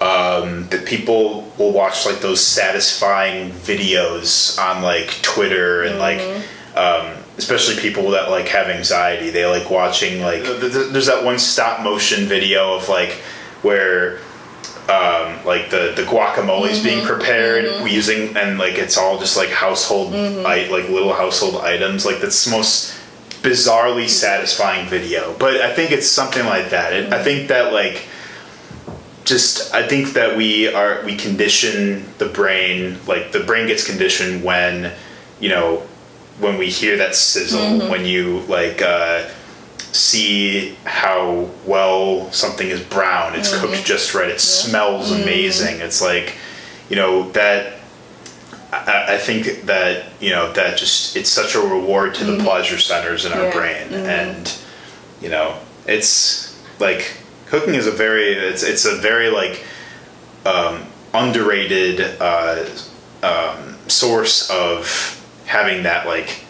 um, 0.00 0.66
that 0.68 0.84
people 0.86 1.50
will 1.58 1.72
watch 1.72 2.06
like 2.06 2.20
those 2.20 2.40
satisfying 2.44 3.50
videos 3.50 4.58
on 4.58 4.82
like 4.82 5.08
twitter 5.22 5.82
and 5.84 5.94
Mm-hmm. 6.00 6.36
like 6.76 6.76
um, 6.76 7.16
especially 7.38 7.76
people 7.80 8.10
that 8.10 8.30
like 8.30 8.46
have 8.48 8.68
anxiety 8.68 9.30
they 9.30 9.46
like 9.46 9.70
watching 9.70 10.20
like 10.22 10.42
th- 10.44 10.60
th- 10.60 10.90
there's 10.92 11.06
that 11.06 11.24
one 11.24 11.38
stop 11.38 11.80
motion 11.82 12.26
video 12.26 12.74
of 12.74 12.88
like 12.88 13.10
where 13.62 14.18
um, 14.90 15.44
like 15.46 15.70
the 15.70 15.92
the 15.96 16.04
guacamole's 16.04 16.70
Mm-hmm. 16.78 16.84
being 16.88 17.06
prepared 17.06 17.64
using 17.90 18.36
and 18.36 18.58
like 18.58 18.74
it's 18.84 18.96
all 18.98 19.18
just 19.18 19.36
like 19.36 19.50
household 19.50 20.12
Mm-hmm. 20.12 20.46
I, 20.46 20.66
like 20.68 20.88
little 20.88 21.12
household 21.14 21.56
items 21.62 22.04
like 22.04 22.20
that's 22.20 22.44
the 22.44 22.50
most 22.50 22.96
bizarrely 23.42 24.08
satisfying 24.08 24.86
video 24.88 25.34
but 25.38 25.54
i 25.68 25.72
think 25.72 25.92
it's 25.92 26.06
something 26.08 26.44
like 26.44 26.70
that 26.70 26.92
it, 26.92 27.04
Mm-hmm. 27.04 27.14
i 27.14 27.22
think 27.22 27.48
that 27.48 27.72
like 27.72 28.06
just 29.24 29.72
i 29.74 29.86
think 29.86 30.12
that 30.14 30.36
we 30.36 30.72
are 30.72 31.02
we 31.04 31.16
condition 31.16 32.04
the 32.18 32.26
brain 32.26 32.98
like 33.06 33.32
the 33.32 33.40
brain 33.40 33.66
gets 33.66 33.86
conditioned 33.86 34.42
when 34.42 34.92
you 35.40 35.48
know 35.48 35.82
when 36.40 36.58
we 36.58 36.68
hear 36.68 36.96
that 36.96 37.14
sizzle 37.14 37.60
Mm-hmm. 37.60 37.90
when 37.90 38.04
you 38.04 38.40
like 38.48 38.82
uh 38.82 39.28
see 39.92 40.76
how 40.84 41.48
well 41.66 42.30
something 42.32 42.68
is 42.68 42.80
brown. 42.82 43.34
It's 43.34 43.50
Mm-hmm. 43.52 43.66
cooked 43.72 43.84
just 43.86 44.14
right. 44.14 44.28
It 44.28 44.40
smells 44.40 45.10
amazing. 45.12 45.80
It's 45.80 46.00
like 46.02 46.36
you 46.88 46.96
know 46.96 47.30
that 47.32 47.78
I, 48.72 49.14
I 49.14 49.18
think 49.18 49.62
that 49.62 50.06
you 50.20 50.30
know 50.30 50.52
that 50.52 50.78
just 50.78 51.16
it's 51.16 51.30
such 51.30 51.54
a 51.54 51.60
reward 51.60 52.14
to 52.16 52.24
the 52.24 52.42
pleasure 52.42 52.78
centers 52.78 53.24
in 53.24 53.32
our 53.32 53.50
Mm-hmm. 53.50 53.58
Brain. 53.58 54.06
And 54.06 54.58
you 55.20 55.28
know 55.28 55.58
it's 55.86 56.56
like 56.78 57.16
cooking 57.46 57.74
is 57.74 57.86
a 57.86 57.90
very 57.92 58.32
it's 58.34 58.62
it's 58.62 58.84
a 58.84 58.96
very 58.96 59.28
like 59.30 59.64
um, 60.46 60.84
underrated 61.12 62.00
uh, 62.20 62.64
um, 63.22 63.76
source 63.88 64.48
of 64.50 65.16
having 65.46 65.82
that 65.82 66.06
like 66.06 66.44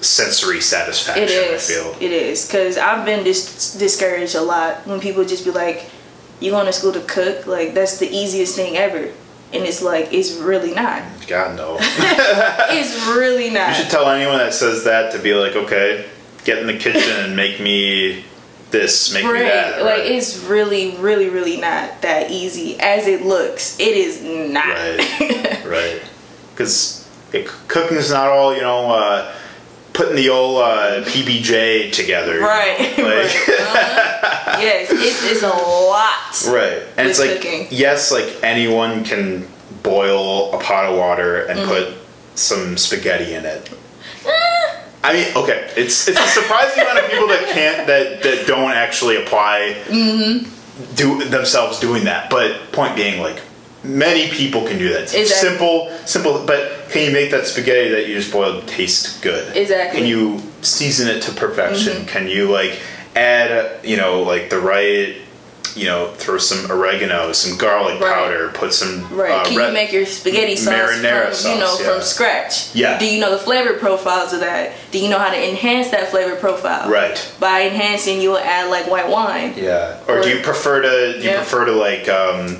sensory 0.00 0.60
satisfaction 0.60 1.24
it 1.24 1.30
is. 1.30 1.70
I 1.70 1.74
feel 1.74 1.96
It 2.00 2.12
is 2.12 2.46
because 2.46 2.78
I've 2.78 3.04
been 3.04 3.22
dis- 3.24 3.74
discouraged 3.74 4.34
a 4.34 4.40
lot 4.42 4.86
when 4.86 5.00
people 5.00 5.24
just 5.24 5.44
be 5.44 5.50
like, 5.50 5.86
"You 6.40 6.50
going 6.52 6.66
to 6.66 6.72
school 6.72 6.92
to 6.92 7.00
cook? 7.00 7.46
Like 7.46 7.74
that's 7.74 7.98
the 7.98 8.08
easiest 8.08 8.56
thing 8.56 8.76
ever." 8.76 9.10
And 9.52 9.64
it's 9.64 9.82
like 9.82 10.12
it's 10.12 10.32
really 10.34 10.72
not. 10.74 11.02
God 11.26 11.56
no 11.56 11.76
It's 11.80 13.06
really 13.08 13.50
not. 13.50 13.70
you 13.70 13.82
should 13.82 13.90
tell 13.90 14.08
anyone 14.08 14.38
that 14.38 14.54
says 14.54 14.84
that 14.84 15.12
to 15.12 15.18
be 15.18 15.34
like 15.34 15.56
okay 15.56 16.06
get 16.44 16.58
in 16.58 16.66
the 16.66 16.76
kitchen 16.78 17.16
and 17.24 17.36
make 17.36 17.60
me 17.60 18.24
this 18.70 19.12
make 19.12 19.24
me 19.24 19.30
Right. 19.32 19.42
that 19.42 19.82
Like 19.82 19.98
right. 19.98 20.06
it's 20.06 20.38
really, 20.44 20.96
really, 20.96 21.28
really 21.28 21.56
not 21.60 22.00
that 22.02 22.30
easy 22.30 22.78
as 22.80 23.06
it 23.08 23.26
looks. 23.26 23.78
It 23.80 23.96
is 23.96 24.22
not. 24.22 24.66
Right. 24.66 25.64
right 25.66 26.02
because 26.52 27.06
cooking 27.68 27.96
is 27.96 28.10
not 28.12 28.28
all 28.28 28.54
you 28.54 28.60
know 28.62 28.90
uh, 28.92 29.34
putting 29.92 30.16
the 30.16 30.28
old 30.30 30.62
uh, 30.62 31.02
pbj 31.04 31.92
together? 31.92 32.40
Right. 32.40 32.78
like, 32.98 32.98
right. 32.98 33.26
Uh-huh. 33.48 34.56
Yes, 34.60 34.88
it's, 34.90 35.30
it's 35.32 35.42
a 35.42 35.48
lot. 35.48 36.52
right 36.52 36.82
and 36.96 37.08
it's 37.08 37.18
like 37.18 37.36
cooking. 37.36 37.66
yes 37.70 38.10
like 38.12 38.28
anyone 38.42 39.04
can 39.04 39.46
boil 39.82 40.52
a 40.52 40.58
pot 40.62 40.84
of 40.86 40.98
water 40.98 41.44
and 41.46 41.58
Mm-hmm. 41.60 41.68
put 41.70 41.94
some 42.38 42.76
spaghetti 42.76 43.34
in 43.34 43.44
it 43.44 43.70
I 45.02 45.14
mean, 45.14 45.34
okay, 45.34 45.72
it's 45.78 46.06
it's 46.08 46.20
a 46.20 46.26
surprising 46.26 46.82
amount 46.82 46.98
of 46.98 47.10
people 47.10 47.26
that 47.28 47.48
can't 47.54 47.86
that 47.86 48.22
that 48.22 48.46
don't 48.46 48.70
actually 48.72 49.16
apply 49.16 49.76
Mm-hmm. 49.86 50.94
do 50.94 51.24
themselves 51.24 51.80
doing 51.80 52.04
that. 52.04 52.28
But 52.28 52.70
point 52.72 52.96
being, 52.96 53.20
like 53.22 53.40
many 53.84 54.28
people 54.30 54.66
can 54.66 54.78
do 54.78 54.88
that. 54.90 55.02
It's 55.02 55.14
Exactly. 55.14 55.48
Simple, 55.50 55.90
simple. 56.06 56.46
But 56.46 56.88
can 56.90 57.04
you 57.06 57.12
make 57.12 57.30
that 57.30 57.46
spaghetti 57.46 57.90
that 57.90 58.08
you 58.08 58.14
just 58.14 58.32
boiled 58.32 58.66
taste 58.68 59.22
good? 59.22 59.56
Exactly. 59.56 60.00
Can 60.00 60.08
you 60.08 60.40
season 60.62 61.08
it 61.08 61.22
to 61.22 61.32
perfection? 61.32 61.94
Mm-hmm. 61.98 62.06
Can 62.06 62.28
you 62.28 62.50
like 62.50 62.78
add 63.16 63.84
you 63.84 63.96
know 63.96 64.22
like 64.22 64.50
the 64.50 64.58
right 64.60 65.16
you 65.76 65.84
know 65.86 66.12
throw 66.16 66.36
some 66.38 66.70
oregano, 66.70 67.32
some 67.32 67.56
garlic 67.56 68.00
Right. 68.00 68.12
powder, 68.14 68.48
put 68.54 68.74
some 68.74 69.08
Right. 69.14 69.30
uh, 69.32 69.44
Can 69.44 69.52
you 69.54 69.72
make 69.72 69.92
your 69.92 70.04
spaghetti 70.04 70.56
sauce 70.56 70.72
marinara 70.74 71.32
from, 71.34 71.52
you 71.52 71.58
know, 71.60 71.66
sauce, 71.76 71.80
from 71.82 72.02
scratch? 72.02 72.74
Yeah. 72.74 72.98
Do 72.98 73.06
you 73.06 73.20
know 73.20 73.30
the 73.30 73.38
flavor 73.38 73.74
profiles 73.74 74.32
of 74.32 74.40
that? 74.40 74.72
Do 74.90 74.98
you 74.98 75.08
know 75.08 75.18
how 75.18 75.30
to 75.30 75.48
enhance 75.50 75.90
that 75.90 76.10
flavor 76.10 76.34
profile? 76.36 76.90
right? 76.90 77.16
By 77.38 77.62
enhancing, 77.68 78.20
you 78.20 78.30
will 78.30 78.38
add 78.38 78.68
like 78.68 78.88
white 78.90 79.08
wine. 79.08 79.54
Yeah. 79.56 79.98
Or, 80.08 80.20
do 80.22 80.28
you 80.28 80.42
prefer 80.42 80.82
to 80.82 81.12
do 81.18 81.24
you 81.24 81.30
Yeah. 81.30 81.36
prefer 81.36 81.64
to 81.66 81.72
like 81.72 82.08
um 82.08 82.58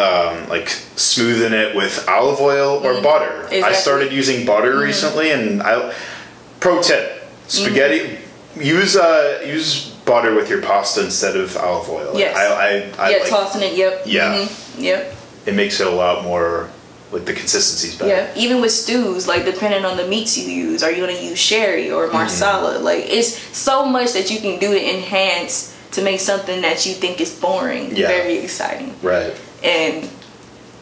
um 0.00 0.48
like 0.48 0.66
smoothen 0.96 1.52
it 1.52 1.74
with 1.76 2.08
olive 2.08 2.40
oil 2.40 2.80
or 2.84 3.00
butter? 3.02 3.26
I 3.26 3.50
Mm-hmm. 3.50 3.54
Exactly. 3.54 3.60
Mm-hmm. 3.62 3.74
started 3.82 4.12
using 4.12 4.46
butter 4.46 4.78
recently 4.78 5.30
and 5.30 5.62
I 5.62 5.94
pro 6.60 6.80
tip, 6.82 7.22
spaghetti 7.48 8.00
Mm-hmm. 8.00 8.62
use 8.62 8.96
uh 8.96 9.42
use 9.46 9.90
butter 10.04 10.34
with 10.34 10.48
your 10.50 10.60
pasta 10.62 11.04
instead 11.04 11.36
of 11.36 11.56
olive 11.56 11.88
oil. 11.88 12.12
Yes. 12.18 12.36
I 12.36 12.44
I, 12.46 13.06
I 13.06 13.10
yeah, 13.10 13.18
like 13.18 13.28
tossing 13.30 13.62
it. 13.62 13.74
Yep. 13.76 14.02
Yeah. 14.06 14.48
Yep. 14.78 15.14
it 15.46 15.54
makes 15.54 15.80
it 15.80 15.86
a 15.86 15.90
lot 15.90 16.24
more 16.24 16.68
like 17.12 17.24
the 17.24 17.32
consistency's 17.32 17.96
better. 17.98 18.10
Yeah. 18.10 18.32
Even 18.44 18.60
with 18.60 18.70
stews, 18.72 19.26
like 19.26 19.44
depending 19.44 19.84
on 19.84 19.96
the 19.96 20.06
meats 20.06 20.38
you 20.38 20.46
use, 20.48 20.82
are 20.84 20.92
you 20.92 21.00
gonna 21.04 21.18
use 21.30 21.38
sherry 21.38 21.90
or 21.90 22.06
Mm-hmm. 22.06 22.16
marsala? 22.18 22.78
Like 22.78 23.04
it's 23.08 23.32
so 23.56 23.84
much 23.84 24.12
that 24.12 24.30
you 24.30 24.38
can 24.40 24.58
do 24.60 24.70
to 24.74 24.82
enhance 24.96 25.76
to 25.92 26.02
make 26.02 26.20
something 26.20 26.62
that 26.62 26.86
you 26.86 26.94
think 26.94 27.20
is 27.20 27.30
boring 27.34 27.96
Yeah. 27.96 28.06
very 28.08 28.38
exciting. 28.38 28.94
Right. 29.02 29.34
And 29.62 30.08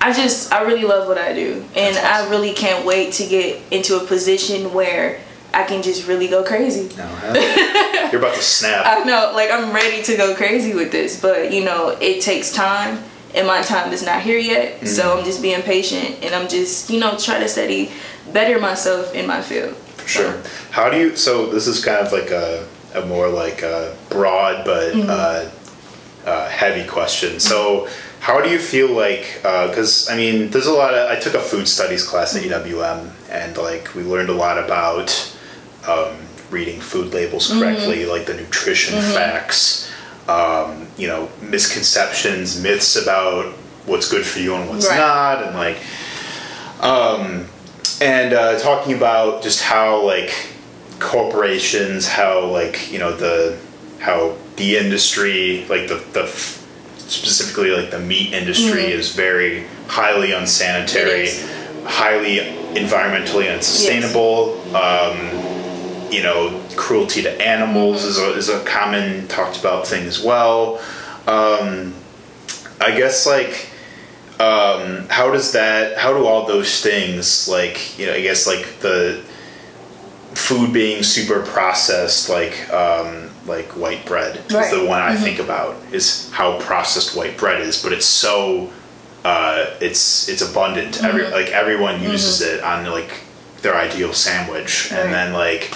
I 0.01 0.12
just 0.12 0.53
I 0.53 0.62
really 0.62 0.85
love 0.85 1.09
what 1.09 1.18
I 1.18 1.33
do, 1.33 1.64
and 1.76 1.97
awesome. 1.97 2.26
I 2.26 2.31
really 2.31 2.53
can't 2.53 2.85
wait 2.87 3.12
to 3.14 3.26
get 3.26 3.61
into 3.70 3.97
a 3.97 4.05
position 4.07 4.72
where 4.72 5.20
I 5.53 5.64
can 5.64 5.83
just 5.83 6.07
really 6.07 6.29
go 6.29 6.45
crazy. 6.45 6.95
No. 6.97 7.09
You're 8.12 8.20
about 8.20 8.35
to 8.37 8.43
snap. 8.43 8.87
I 8.87 9.03
know, 9.05 9.33
like 9.35 9.51
I'm 9.51 9.72
ready 9.72 10.03
to 10.05 10.16
go 10.16 10.35
crazy 10.35 10.74
with 10.74 10.93
this, 10.93 11.20
but 11.20 11.53
you 11.53 11.64
know, 11.64 11.97
it 12.01 12.22
takes 12.22 12.53
time, 12.53 13.03
and 13.35 13.47
my 13.47 13.62
time 13.62 13.93
is 13.93 14.03
not 14.05 14.22
here 14.22 14.39
yet. 14.39 14.87
So 14.87 15.03
Mm-hmm. 15.03 15.18
I'm 15.18 15.24
just 15.24 15.43
being 15.43 15.62
patient, 15.62 16.22
and 16.22 16.35
I'm 16.35 16.49
just 16.49 16.91
you 16.91 17.01
know 17.01 17.16
trying 17.18 17.41
to 17.41 17.49
study, 17.49 17.91
better 18.33 18.59
myself 18.61 19.14
in 19.14 19.26
my 19.26 19.43
field. 19.43 19.74
For 19.76 20.09
Sure. 20.09 20.43
How 20.70 20.89
do 20.91 20.97
you? 20.99 21.16
So 21.16 21.47
this 21.47 21.66
is 21.66 21.85
kind 21.85 22.07
of 22.07 22.12
like 22.12 22.31
a, 22.31 22.66
a 22.95 23.05
more 23.07 23.29
like 23.29 23.62
a 23.62 23.97
broad 24.11 24.64
but 24.64 24.95
Mm-hmm. 24.95 25.11
uh, 25.11 25.51
uh, 26.31 26.49
heavy 26.51 26.87
question. 26.87 27.41
So 27.41 27.89
how 28.20 28.40
do 28.40 28.50
you 28.50 28.58
feel 28.58 28.90
like? 28.90 29.38
Because 29.42 30.08
I 30.10 30.16
mean, 30.16 30.50
there's 30.50 30.66
a 30.66 30.72
lot 30.72 30.94
of. 30.94 31.10
I 31.10 31.16
took 31.20 31.34
a 31.34 31.40
food 31.40 31.68
studies 31.68 32.04
class 32.06 32.34
at 32.36 32.42
UWM, 32.42 33.10
and 33.30 33.56
like 33.56 33.94
we 33.94 34.02
learned 34.02 34.28
a 34.28 34.34
lot 34.34 34.58
about 34.58 35.08
um, 35.86 36.16
reading 36.50 36.80
food 36.80 37.12
labels 37.14 37.48
Mm-hmm. 37.50 37.60
correctly, 37.60 38.06
like 38.06 38.26
the 38.26 38.34
nutrition 38.34 38.94
facts. 39.00 39.90
um, 40.28 40.86
you 40.98 41.06
know 41.06 41.30
misconceptions, 41.40 42.60
myths 42.62 42.96
about 42.96 43.54
what's 43.86 44.10
good 44.10 44.26
for 44.26 44.40
you 44.40 44.54
and 44.54 44.68
what's 44.68 44.86
Right. 44.86 44.98
not, 44.98 45.42
and 45.44 45.54
like 45.56 45.78
um, 46.80 47.46
and 48.00 48.32
uh, 48.34 48.58
talking 48.58 48.94
about 48.94 49.42
just 49.42 49.62
how 49.62 50.02
like 50.04 50.34
corporations, 50.98 52.06
how 52.08 52.44
like 52.46 52.90
you 52.92 52.98
know 52.98 53.12
the 53.16 53.58
how 54.00 54.36
the 54.56 54.76
industry, 54.76 55.64
like 55.68 55.88
the 55.88 55.96
the 56.12 56.26
specifically 57.09 57.70
like 57.70 57.90
the 57.90 57.98
meat 57.98 58.32
industry 58.32 58.84
is 58.84 59.14
very 59.14 59.66
highly 59.86 60.32
unsanitary, 60.32 61.30
highly 61.84 62.38
environmentally 62.74 63.52
unsustainable. 63.52 64.61
Um, 64.76 66.12
you 66.12 66.22
know, 66.22 66.62
cruelty 66.76 67.22
to 67.22 67.42
animals 67.42 68.04
is, 68.04 68.18
a, 68.18 68.32
is 68.32 68.48
a 68.48 68.64
common 68.64 69.28
talked 69.28 69.59
about 69.59 69.86
thing 69.86 70.06
as 70.06 70.22
well. 70.22 70.78
Um, 71.26 71.94
I 72.80 72.96
guess 72.96 73.26
like 73.26 73.68
um, 74.40 75.09
how 75.09 75.30
does 75.32 75.52
that 75.52 75.98
how 75.98 76.16
do 76.16 76.24
all 76.24 76.46
those 76.46 76.80
things 76.80 77.48
like 77.48 77.98
you 77.98 78.06
know 78.06 78.14
I 78.14 78.22
guess 78.22 78.46
like 78.46 78.78
the 78.80 79.22
food 80.34 80.72
being 80.72 81.02
super 81.02 81.42
processed 81.42 82.28
like 82.28 82.72
um, 82.72 83.28
like 83.49 83.76
white 83.76 84.05
bread. 84.07 84.36
Is 84.49 84.70
the 84.70 84.84
one 84.86 85.01
I 85.01 85.16
think 85.16 85.38
about 85.38 85.76
is 85.92 86.30
how 86.30 86.61
processed 86.61 87.16
white 87.16 87.36
bread 87.36 87.61
is 87.61 87.82
but 87.82 87.92
it's 87.92 88.07
so 88.07 88.70
uh, 89.24 89.76
it's 89.80 90.28
it's 90.28 90.42
abundant. 90.42 91.03
Every 91.03 91.24
like 91.28 91.49
everyone 91.49 92.03
uses 92.03 92.40
it 92.40 92.62
on 92.62 92.86
like 92.86 93.22
their 93.62 93.74
ideal 93.74 94.12
sandwich. 94.12 94.90
Right. 94.90 95.01
and 95.01 95.12
then 95.12 95.32
like 95.32 95.74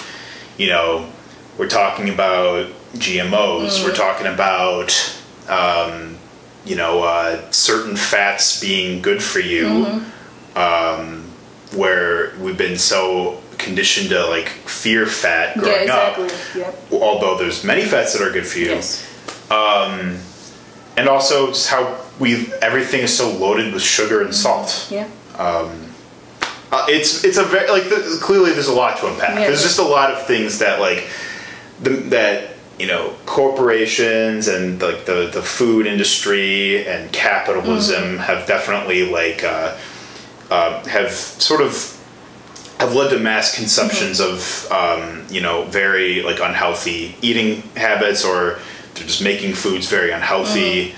you 0.57 0.67
know 0.67 1.09
we're 1.57 1.67
talking 1.69 2.09
about 2.09 2.67
GMOs 2.95 3.83
we're 3.83 3.93
talking 3.95 4.27
about 4.27 5.19
um, 5.49 6.17
you 6.65 6.75
know 6.75 7.03
uh, 7.03 7.51
certain 7.51 7.95
fats 7.95 8.61
being 8.61 9.01
good 9.01 9.21
for 9.21 9.39
you. 9.39 10.03
Um, 10.55 11.23
where 11.75 12.33
we've 12.39 12.57
been 12.57 12.77
so 12.77 13.41
conditioned 13.63 14.09
to 14.09 14.25
like 14.27 14.49
fear 14.49 15.05
fat 15.05 15.55
Yeah, 15.55 15.61
growing 15.61 15.81
exactly. 15.83 16.25
up 16.25 16.31
Yep. 16.55 17.01
although 17.01 17.37
there's 17.37 17.63
many 17.63 17.83
fats 17.85 18.13
that 18.13 18.21
are 18.27 18.31
good 18.31 18.45
for 18.45 18.59
you 18.59 18.71
Yes. 18.71 19.05
and 20.97 21.07
also 21.09 21.47
just 21.47 21.69
how 21.69 21.97
we 22.19 22.51
everything 22.61 23.01
is 23.01 23.15
so 23.15 23.29
loaded 23.31 23.73
with 23.73 23.81
sugar 23.83 24.21
and 24.21 24.33
salt 24.35 24.87
Yeah. 24.91 25.07
uh, 25.37 26.85
it's 26.89 27.23
it's 27.23 27.37
a 27.37 27.43
very 27.43 27.69
like 27.69 27.83
the, 27.89 28.19
clearly 28.21 28.51
there's 28.51 28.67
a 28.67 28.73
lot 28.73 28.97
to 28.99 29.07
unpack. 29.07 29.35
Yeah. 29.39 29.47
There's 29.47 29.61
just 29.63 29.79
a 29.79 29.83
lot 29.83 30.11
of 30.11 30.25
things 30.25 30.59
that 30.59 30.79
like 30.79 31.07
the, 31.81 31.89
that 32.15 32.49
you 32.79 32.87
know 32.87 33.13
corporations 33.25 34.47
and 34.47 34.81
like 34.81 35.05
the 35.05 35.29
the 35.31 35.41
food 35.43 35.85
industry 35.85 36.85
and 36.87 37.11
capitalism 37.11 38.03
Mm-hmm. 38.03 38.17
have 38.17 38.47
definitely 38.47 39.09
like 39.09 39.43
uh, 39.43 39.77
uh, 40.49 40.83
have 40.85 41.11
sort 41.11 41.61
of 41.61 41.71
have 42.83 42.93
led 42.93 43.09
to 43.11 43.19
mass 43.19 43.55
consumptions 43.55 44.19
of 44.19 44.69
um, 44.71 45.25
you 45.29 45.41
know 45.41 45.63
very 45.65 46.21
like 46.21 46.39
unhealthy 46.39 47.15
eating 47.21 47.61
habits 47.77 48.25
or 48.25 48.59
they're 48.93 49.07
just 49.07 49.23
making 49.23 49.53
foods 49.53 49.89
very 49.89 50.11
unhealthy. 50.11 50.93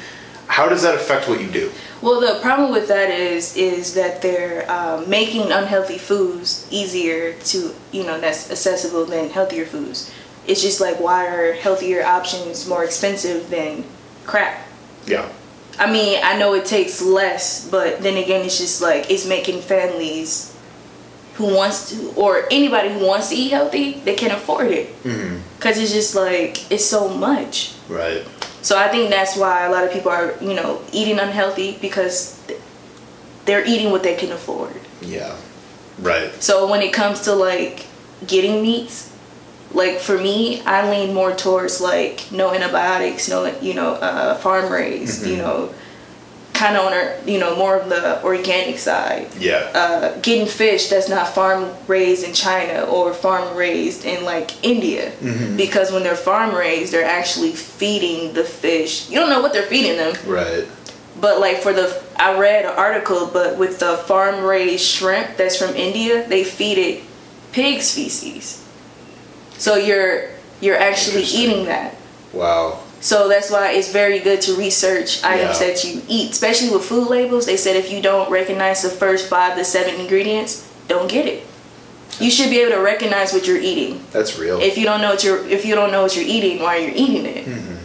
How 0.47 0.67
does 0.67 0.81
that 0.81 0.95
affect 0.95 1.29
what 1.29 1.39
you 1.41 1.47
do? 1.47 1.71
Well, 2.01 2.19
the 2.19 2.39
problem 2.41 2.71
with 2.71 2.87
that 2.87 3.09
is 3.09 3.55
is 3.55 3.93
that 3.93 4.21
they're 4.21 4.69
um, 4.69 5.09
making 5.09 5.51
unhealthy 5.51 5.97
foods 5.97 6.67
easier 6.71 7.33
to 7.51 7.73
you 7.91 8.03
know 8.03 8.19
that's 8.19 8.49
accessible 8.49 9.05
than 9.05 9.29
healthier 9.29 9.65
foods. 9.65 10.11
It's 10.47 10.61
just 10.61 10.81
like 10.81 10.99
why 10.99 11.27
are 11.27 11.53
healthier 11.53 12.03
options 12.03 12.67
more 12.67 12.83
expensive 12.83 13.49
than 13.49 13.83
crap? 14.25 14.59
Yeah. 15.05 15.29
I 15.77 15.91
mean, 15.91 16.19
I 16.23 16.37
know 16.39 16.53
it 16.53 16.65
takes 16.65 17.01
less, 17.01 17.69
but 17.69 18.01
then 18.01 18.17
again, 18.17 18.45
it's 18.45 18.57
just 18.57 18.81
like 18.81 19.11
it's 19.11 19.27
making 19.27 19.61
families 19.61 20.54
who 21.35 21.53
wants 21.53 21.89
to, 21.89 22.13
or 22.15 22.43
anybody 22.49 22.89
who 22.93 23.05
wants 23.05 23.29
to 23.29 23.35
eat 23.35 23.49
healthy, 23.51 23.93
they 24.05 24.15
can't 24.15 24.33
afford 24.33 24.67
it 24.67 24.95
because 25.03 25.77
it's 25.77 25.91
just 25.91 26.15
like 26.15 26.71
it's 26.71 26.85
so 26.85 27.09
much. 27.09 27.73
Right. 27.89 28.25
So 28.61 28.79
I 28.79 28.87
think 28.87 29.09
that's 29.09 29.37
why 29.37 29.65
a 29.65 29.71
lot 29.71 29.83
of 29.83 29.91
people 29.91 30.11
are, 30.11 30.33
you 30.41 30.53
know, 30.53 30.81
eating 30.91 31.19
unhealthy 31.19 31.77
because 31.81 32.41
they're 33.45 33.65
eating 33.65 33.91
what 33.91 34.01
they 34.01 34.15
can 34.15 34.31
afford. 34.31 34.73
Yeah. 35.01 35.35
Right. 35.99 36.31
So 36.41 36.69
when 36.69 36.81
it 36.81 36.93
comes 36.93 37.21
to 37.21 37.33
like 37.33 37.85
getting 38.25 38.61
meats, 38.61 39.13
like 39.71 39.99
for 39.99 40.17
me, 40.17 40.61
I 40.61 40.89
lean 40.89 41.13
more 41.13 41.35
towards 41.35 41.81
like 41.81 42.31
no 42.31 42.53
antibiotics, 42.53 43.29
no, 43.29 43.45
you 43.59 43.73
know, 43.73 43.93
uh, 43.93 44.35
farm 44.35 44.71
raised, 44.71 45.27
you 45.27 45.37
know, 45.37 45.73
kind 46.55 46.77
of 46.77 46.85
on 46.85 46.93
a, 46.93 47.19
you 47.27 47.37
know, 47.37 47.55
more 47.55 47.77
of 47.77 47.89
the 47.89 48.23
organic 48.23 48.79
side. 48.79 49.27
Yeah. 49.37 49.69
Uh, 49.73 50.19
getting 50.21 50.47
fish 50.47 50.87
that's 50.87 51.09
not 51.09 51.27
farm 51.27 51.75
raised 51.87 52.23
in 52.23 52.33
China 52.33 52.85
or 52.85 53.13
farm 53.13 53.55
raised 53.55 54.05
in 54.05 54.23
like 54.23 54.63
India, 54.63 55.11
because 55.57 55.91
when 55.91 56.03
they're 56.03 56.15
farm 56.15 56.55
raised, 56.55 56.93
they're 56.93 57.05
actually 57.05 57.51
feeding 57.51 58.33
the 58.33 58.43
fish. 58.43 59.09
You 59.09 59.19
don't 59.19 59.29
know 59.29 59.41
what 59.41 59.53
they're 59.53 59.67
feeding 59.67 59.97
them, 59.97 60.15
right. 60.25 60.65
but 61.19 61.39
like 61.39 61.57
for 61.57 61.73
the 61.73 62.01
I 62.17 62.39
read 62.39 62.65
an 62.65 62.71
article, 62.71 63.29
but 63.31 63.57
with 63.57 63.79
the 63.79 63.97
farm 64.07 64.43
raised 64.43 64.85
shrimp 64.85 65.35
that's 65.37 65.57
from 65.57 65.75
India, 65.75 66.27
they 66.27 66.43
feed 66.43 66.77
it 66.77 67.03
pig's 67.51 67.93
feces. 67.93 68.65
So 69.57 69.75
you're 69.75 70.31
you're 70.61 70.77
actually 70.77 71.23
eating 71.23 71.65
that. 71.65 71.95
Wow. 72.33 72.81
So 73.01 73.27
that's 73.27 73.51
why 73.51 73.71
it's 73.71 73.91
very 73.91 74.19
good 74.19 74.41
to 74.41 74.55
research 74.55 75.23
items 75.23 75.61
Yeah. 75.61 75.67
that 75.67 75.83
you 75.83 76.01
eat, 76.07 76.31
especially 76.31 76.69
with 76.69 76.83
food 76.85 77.07
labels. 77.09 77.45
They 77.45 77.57
said 77.57 77.75
if 77.75 77.91
you 77.91 78.01
don't 78.01 78.29
recognize 78.31 78.81
the 78.81 78.89
first 78.89 79.27
five 79.29 79.55
to 79.57 79.63
seven 79.65 79.95
ingredients, 79.99 80.63
don't 80.87 81.07
get 81.09 81.25
it. 81.27 81.45
You 82.19 82.31
should 82.31 82.49
be 82.49 82.59
able 82.61 82.71
to 82.71 82.81
recognize 82.81 83.33
what 83.33 83.45
you're 83.45 83.57
eating. 83.59 84.01
That's 84.11 84.39
real. 84.39 84.59
If 84.59 84.77
you 84.77 84.85
don't 84.85 85.01
know 85.01 85.09
what 85.09 85.23
you're 85.23 85.45
if 85.47 85.65
you 85.65 85.75
don't 85.75 85.91
know 85.91 86.01
what 86.03 86.15
you're 86.15 86.25
eating, 86.25 86.59
why 86.63 86.77
you're 86.77 86.95
eating 86.95 87.25
it. 87.25 87.45
Mm-hmm. 87.45 87.75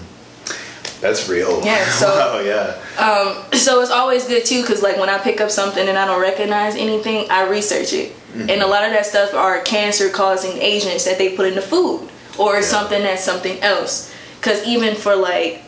That's 1.00 1.28
real. 1.28 1.64
Yeah, 1.64 1.84
so- 1.90 2.06
wow. 2.08 2.40
Yeah. 2.40 2.76
Um, 2.98 3.44
so 3.58 3.80
it's 3.80 3.90
always 3.90 4.26
good 4.26 4.44
too, 4.44 4.62
cause 4.64 4.82
like 4.82 4.96
when 4.98 5.08
I 5.08 5.18
pick 5.18 5.40
up 5.40 5.50
something 5.50 5.86
and 5.88 5.98
I 5.98 6.06
don't 6.06 6.20
recognize 6.20 6.76
anything, 6.76 7.26
I 7.30 7.48
research 7.48 7.92
it, 7.92 8.12
mm-hmm. 8.12 8.50
and 8.50 8.62
a 8.62 8.66
lot 8.66 8.84
of 8.84 8.90
that 8.92 9.06
stuff 9.06 9.32
are 9.34 9.61
cancer-causing 9.62 10.58
agents 10.58 11.04
that 11.06 11.16
they 11.18 11.34
put 11.34 11.46
in 11.46 11.54
the 11.54 11.62
food, 11.62 12.08
or 12.38 12.56
Yeah. 12.56 12.61
something 12.61 13.02
that's 13.02 13.24
something 13.24 13.61
else. 13.62 14.09
Cause 14.41 14.66
even 14.66 14.95
for 14.95 15.14
like 15.16 15.62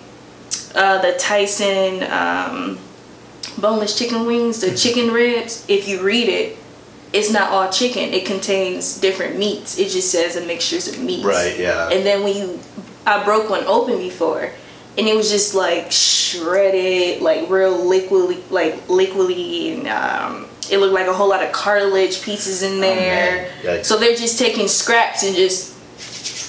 uh, 0.75 1.01
the 1.03 1.17
Tyson 1.19 2.03
um, 2.11 2.79
boneless 3.59 3.99
chicken 3.99 4.27
wings, 4.27 4.61
the 4.61 4.75
chicken 4.75 5.13
ribs, 5.13 5.65
if 5.69 5.89
you 5.89 6.03
read 6.03 6.29
it, 6.29 6.57
it's 7.13 7.31
not 7.31 7.51
all 7.51 7.71
chicken. 7.71 8.15
It 8.15 8.25
contains 8.25 8.99
different 8.99 9.39
meats. 9.39 9.79
It 9.79 9.91
just 9.91 10.11
says 10.11 10.37
a 10.37 10.47
mixtures 10.47 10.89
of 10.89 10.99
meats. 10.99 11.25
Right. 11.25 11.59
Yeah. 11.59 11.91
And 11.91 12.07
then 12.07 12.23
when 12.23 12.37
you, 12.37 12.61
I 13.07 13.23
broke 13.25 13.51
one 13.51 13.65
open 13.65 13.99
before, 13.99 14.51
and 14.97 15.07
it 15.07 15.15
was 15.15 15.31
just 15.31 15.55
like 15.55 15.91
shredded, 15.91 17.23
like 17.23 17.49
real 17.51 17.79
liquidy, 17.79 18.51
like 18.51 18.87
liquidy, 18.89 19.77
and 19.77 19.89
um, 19.89 20.47
it 20.71 20.79
looked 20.79 20.95
like 20.95 21.07
a 21.07 21.13
whole 21.13 21.29
lot 21.29 21.43
of 21.43 21.53
cartilage 21.53 22.23
pieces 22.23 22.63
in 22.63 22.81
there. 22.81 23.51
Oh, 23.67 23.83
so 23.83 23.99
they're 23.99 24.17
just 24.17 24.39
taking 24.39 24.69
scraps 24.69 25.23
and 25.23 25.35
just 25.35 25.72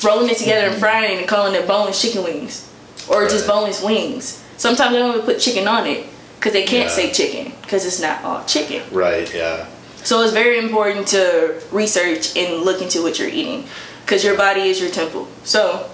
rolling 0.04 0.30
it 0.30 0.38
together 0.38 0.68
and 0.68 0.76
frying 0.80 1.14
it 1.16 1.20
and 1.20 1.28
calling 1.28 1.54
it 1.56 1.68
boneless 1.68 2.02
chicken 2.02 2.24
wings, 2.24 2.68
or 3.08 3.28
just 3.28 3.48
Right. 3.48 3.54
boneless 3.56 3.82
wings. 3.82 4.40
Sometimes 4.58 4.92
they 4.94 5.00
don't 5.00 5.12
even 5.16 5.26
put 5.26 5.40
chicken 5.40 5.68
on 5.68 5.88
it 5.88 6.06
because 6.40 6.54
they 6.54 6.64
can't 6.64 6.90
Yeah. 6.90 6.96
say 6.96 7.12
chicken 7.12 7.54
because 7.62 7.86
it's 7.86 8.00
not 8.00 8.24
all 8.24 8.44
chicken. 8.48 8.82
right. 8.92 9.30
Yeah. 9.34 9.66
So 10.04 10.22
it's 10.22 10.34
very 10.34 10.58
important 10.60 11.08
to 11.10 11.56
research 11.72 12.36
and 12.36 12.64
look 12.64 12.82
into 12.82 13.02
what 13.02 13.18
you're 13.20 13.30
eating 13.30 13.66
because 14.06 14.24
your 14.24 14.36
body 14.36 14.70
is 14.70 14.80
your 14.82 14.90
temple. 14.90 15.28
So 15.46 15.86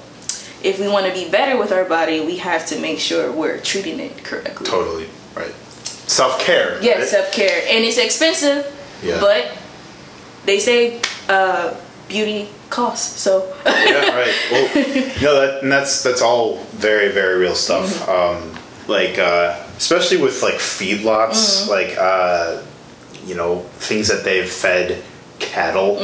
if 0.64 0.80
we 0.80 0.88
want 0.88 1.06
to 1.06 1.12
be 1.14 1.26
better 1.30 1.56
with 1.58 1.72
our 1.72 1.86
body, 1.86 2.20
we 2.20 2.38
have 2.38 2.66
to 2.68 2.76
make 2.80 3.00
sure 3.00 3.32
we're 3.32 3.60
treating 3.60 4.00
it 4.00 4.24
correctly. 4.24 4.66
Totally. 4.66 5.08
Right. 5.36 5.54
Self 6.08 6.40
care. 6.44 6.80
Yeah, 6.82 7.06
self 7.06 7.32
care. 7.32 7.62
And 7.70 7.86
it's 7.86 7.98
expensive, 8.00 8.66
Yeah. 9.04 9.20
but 9.20 9.52
they 10.46 10.60
say 10.60 11.00
uh, 11.30 11.76
beauty 12.08 12.50
costs. 12.70 13.20
So 13.20 13.54
yeah, 13.66 14.16
right. 14.16 14.36
Well, 14.52 14.68
no, 15.22 15.40
that 15.42 15.60
and 15.64 15.72
that's 15.72 16.04
that's 16.04 16.22
all 16.22 16.58
very 16.78 17.10
very 17.12 17.38
real 17.38 17.56
stuff. 17.56 18.08
Um, 18.08 18.56
like 18.88 19.18
uh, 19.20 19.62
especially 19.78 20.18
with 20.18 20.42
like 20.42 20.56
feedlots, 20.56 21.68
like 21.68 21.96
uh, 21.98 22.62
you 23.26 23.36
know 23.36 23.60
things 23.78 24.08
that 24.08 24.24
they've 24.24 24.50
fed 24.50 25.04
cattle 25.40 25.98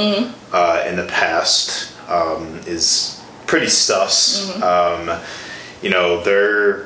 uh, 0.53 0.83
in 0.87 0.95
the 0.95 1.05
past 1.07 1.91
um, 2.09 2.59
is 2.65 3.21
pretty 3.47 3.67
sus. 3.67 4.61
Um, 4.61 5.19
you 5.81 5.89
know 5.89 6.21
they're 6.23 6.85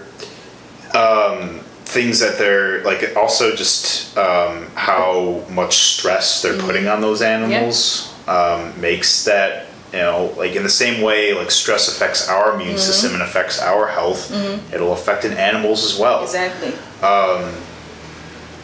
um, 0.96 1.60
things 1.86 2.20
that 2.20 2.38
they're 2.38 2.84
like 2.84 3.16
also 3.16 3.56
just 3.56 4.18
um, 4.18 4.68
how 4.76 5.44
much 5.50 5.76
stress 5.96 6.42
they're 6.42 6.58
putting 6.60 6.88
on 6.88 7.02
those 7.02 7.22
animals 7.22 8.14
um, 8.28 8.80
makes 8.80 9.26
that 9.26 9.68
you 9.92 10.00
know, 10.00 10.34
like 10.38 10.56
in 10.56 10.64
the 10.64 10.70
same 10.70 11.02
way, 11.02 11.34
like 11.34 11.52
stress 11.52 11.88
affects 11.88 12.30
our 12.30 12.54
immune 12.54 12.70
mm-hmm. 12.70 12.78
system 12.78 13.14
and 13.14 13.22
affects 13.24 13.62
our 13.62 13.88
health, 13.88 14.32
mm-hmm. 14.32 14.74
it'll 14.74 14.94
affect 14.94 15.26
in 15.26 15.34
animals 15.34 15.84
as 15.84 16.00
well. 16.00 16.24
Exactly. 16.24 16.74
Um, 17.02 17.54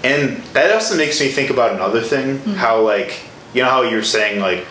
and 0.03 0.37
that 0.53 0.71
also 0.71 0.95
makes 0.95 1.19
me 1.19 1.29
think 1.29 1.49
about 1.49 1.73
another 1.73 2.01
thing, 2.01 2.37
mm-hmm. 2.37 2.53
how 2.53 2.81
like 2.81 3.21
you 3.53 3.63
know 3.63 3.69
how 3.69 3.81
you're 3.81 4.03
saying 4.03 4.39
like, 4.39 4.65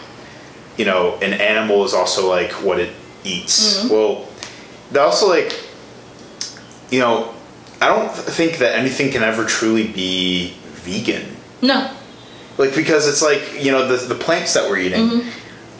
you 0.76 0.84
know, 0.84 1.18
an 1.22 1.32
animal 1.32 1.84
is 1.84 1.92
also 1.92 2.28
like 2.28 2.52
what 2.52 2.78
it 2.78 2.92
eats. 3.24 3.88
Well, 3.90 4.28
that 4.92 5.00
also 5.00 5.28
like, 5.28 5.58
you 6.90 7.00
know, 7.00 7.34
I 7.80 7.88
don't 7.88 8.12
think 8.12 8.58
that 8.58 8.78
anything 8.78 9.10
can 9.10 9.22
ever 9.22 9.44
truly 9.44 9.88
be 9.88 10.54
vegan. 10.62 11.36
No. 11.62 11.90
Like 12.58 12.74
because 12.74 13.08
it's 13.08 13.22
like 13.22 13.64
you 13.64 13.72
know 13.72 13.88
the 13.88 14.06
the 14.06 14.14
plants 14.14 14.54
that 14.54 14.70
we're 14.70 14.78
eating, 14.78 15.22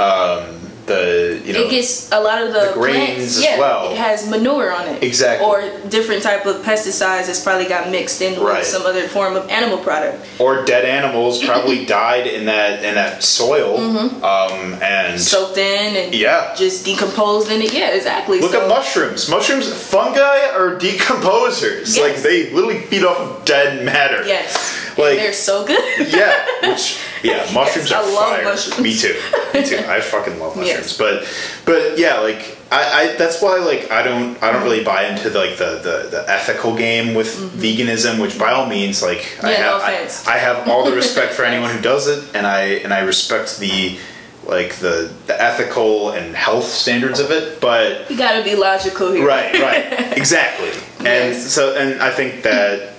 um, 0.01 0.64
the 0.87 1.41
you 1.45 1.53
know 1.53 1.61
it 1.61 1.70
gets 1.70 2.11
a 2.12 2.20
lot 2.20 2.43
of 2.43 2.53
the, 2.53 2.66
the 2.68 2.72
grains 2.74 3.14
plants, 3.16 3.37
as 3.39 3.45
yeah, 3.45 3.59
well. 3.59 3.91
It 3.91 3.97
has 3.99 4.28
manure 4.28 4.72
on 4.72 4.87
it, 4.89 5.03
Exactly. 5.03 5.47
or 5.47 5.62
different 5.89 6.22
type 6.22 6.47
of 6.47 6.57
pesticides 6.62 7.26
that's 7.26 7.43
probably 7.43 7.66
got 7.66 7.91
mixed 7.91 8.20
in 8.20 8.41
Right. 8.41 8.59
with 8.59 8.66
some 8.66 8.82
other 8.87 9.09
form 9.09 9.37
of 9.37 9.49
animal 9.49 9.78
product. 9.78 10.26
or 10.39 10.64
dead 10.64 10.85
animals 10.85 11.43
probably 11.51 11.85
died 11.87 12.26
in 12.26 12.47
that 12.47 12.85
in 12.85 12.95
that 12.97 13.22
soil, 13.22 13.78
um, 14.24 14.74
and 14.82 15.20
soaked 15.20 15.59
in 15.59 15.97
and 15.97 16.14
Yeah. 16.14 16.55
just 16.57 16.85
decomposed 16.85 17.51
in 17.51 17.62
it. 17.62 17.72
Yeah, 17.72 17.91
exactly. 17.91 18.41
Look 18.41 18.53
so, 18.53 18.62
at 18.62 18.68
mushrooms. 18.68 19.28
Mushrooms, 19.28 19.72
fungi 19.72 20.20
are 20.53 20.76
decomposers. 20.78 21.97
Yes. 21.97 21.99
Like 22.01 22.16
they 22.22 22.51
literally 22.51 22.80
feed 22.80 23.05
off 23.05 23.18
of 23.18 23.45
dead 23.45 23.85
matter. 23.85 24.24
Yes, 24.26 24.84
Like- 24.97 25.18
they're 25.18 25.32
so 25.32 25.64
good. 25.66 26.09
yeah, 26.12 26.47
which 26.62 27.01
yeah, 27.22 27.49
mushrooms 27.55 27.90
Yes, 27.90 27.92
are 27.92 28.03
I 28.03 28.14
love 28.14 28.28
fire. 28.36 28.45
mushrooms. 28.45 28.80
Me 28.80 28.95
too. 28.97 29.20
Me 29.55 29.64
too. 29.64 29.78
I 29.88 30.01
fucking 30.01 30.38
love 30.38 30.57
mushrooms. 30.57 30.66
Yes. 30.66 30.99
But 30.99 31.26
but 31.64 31.99
yeah, 31.99 32.20
like 32.20 32.59
I, 32.70 32.82
I 33.12 33.16
that's 33.16 33.40
why 33.42 33.59
like 33.59 33.90
I 33.90 34.03
don't 34.03 34.40
I 34.42 34.53
don't 34.53 34.62
really 34.62 34.84
buy 34.84 35.07
into 35.07 35.30
like 35.30 35.57
the 35.57 35.80
the, 35.82 36.09
the 36.11 36.24
ethical 36.28 36.76
game 36.76 37.14
with 37.14 37.28
veganism, 37.57 38.20
which 38.20 38.38
by 38.38 38.53
all 38.53 38.66
means 38.66 39.03
like 39.03 39.38
I 39.42 39.53
Yeah, 39.53 39.61
no 39.61 39.78
have 39.78 40.26
I. 40.28 40.34
I 40.34 40.38
have 40.38 40.68
all 40.68 40.84
the 40.84 40.95
respect 40.95 41.32
for 41.34 41.45
anyone 41.51 41.70
who 41.74 41.80
does 41.80 42.07
it 42.09 42.24
and 42.34 42.47
I 42.47 42.61
and 42.84 42.92
I 42.95 43.01
respect 43.01 43.59
the 43.59 43.99
like 44.47 44.74
the 44.76 45.11
the 45.26 45.40
ethical 45.42 46.11
and 46.11 46.36
health 46.36 46.66
standards 46.66 47.18
of 47.18 47.30
it, 47.30 47.61
but 47.62 48.11
you 48.11 48.16
gotta 48.18 48.45
be 48.45 48.55
logical 48.55 49.11
here. 49.12 49.26
right 49.26 49.55
right 49.59 50.12
exactly 50.18 50.68
and 50.99 51.32
Yes. 51.32 51.51
so 51.51 51.74
and 51.74 52.03
i 52.03 52.11
think 52.11 52.42
that 52.42 52.92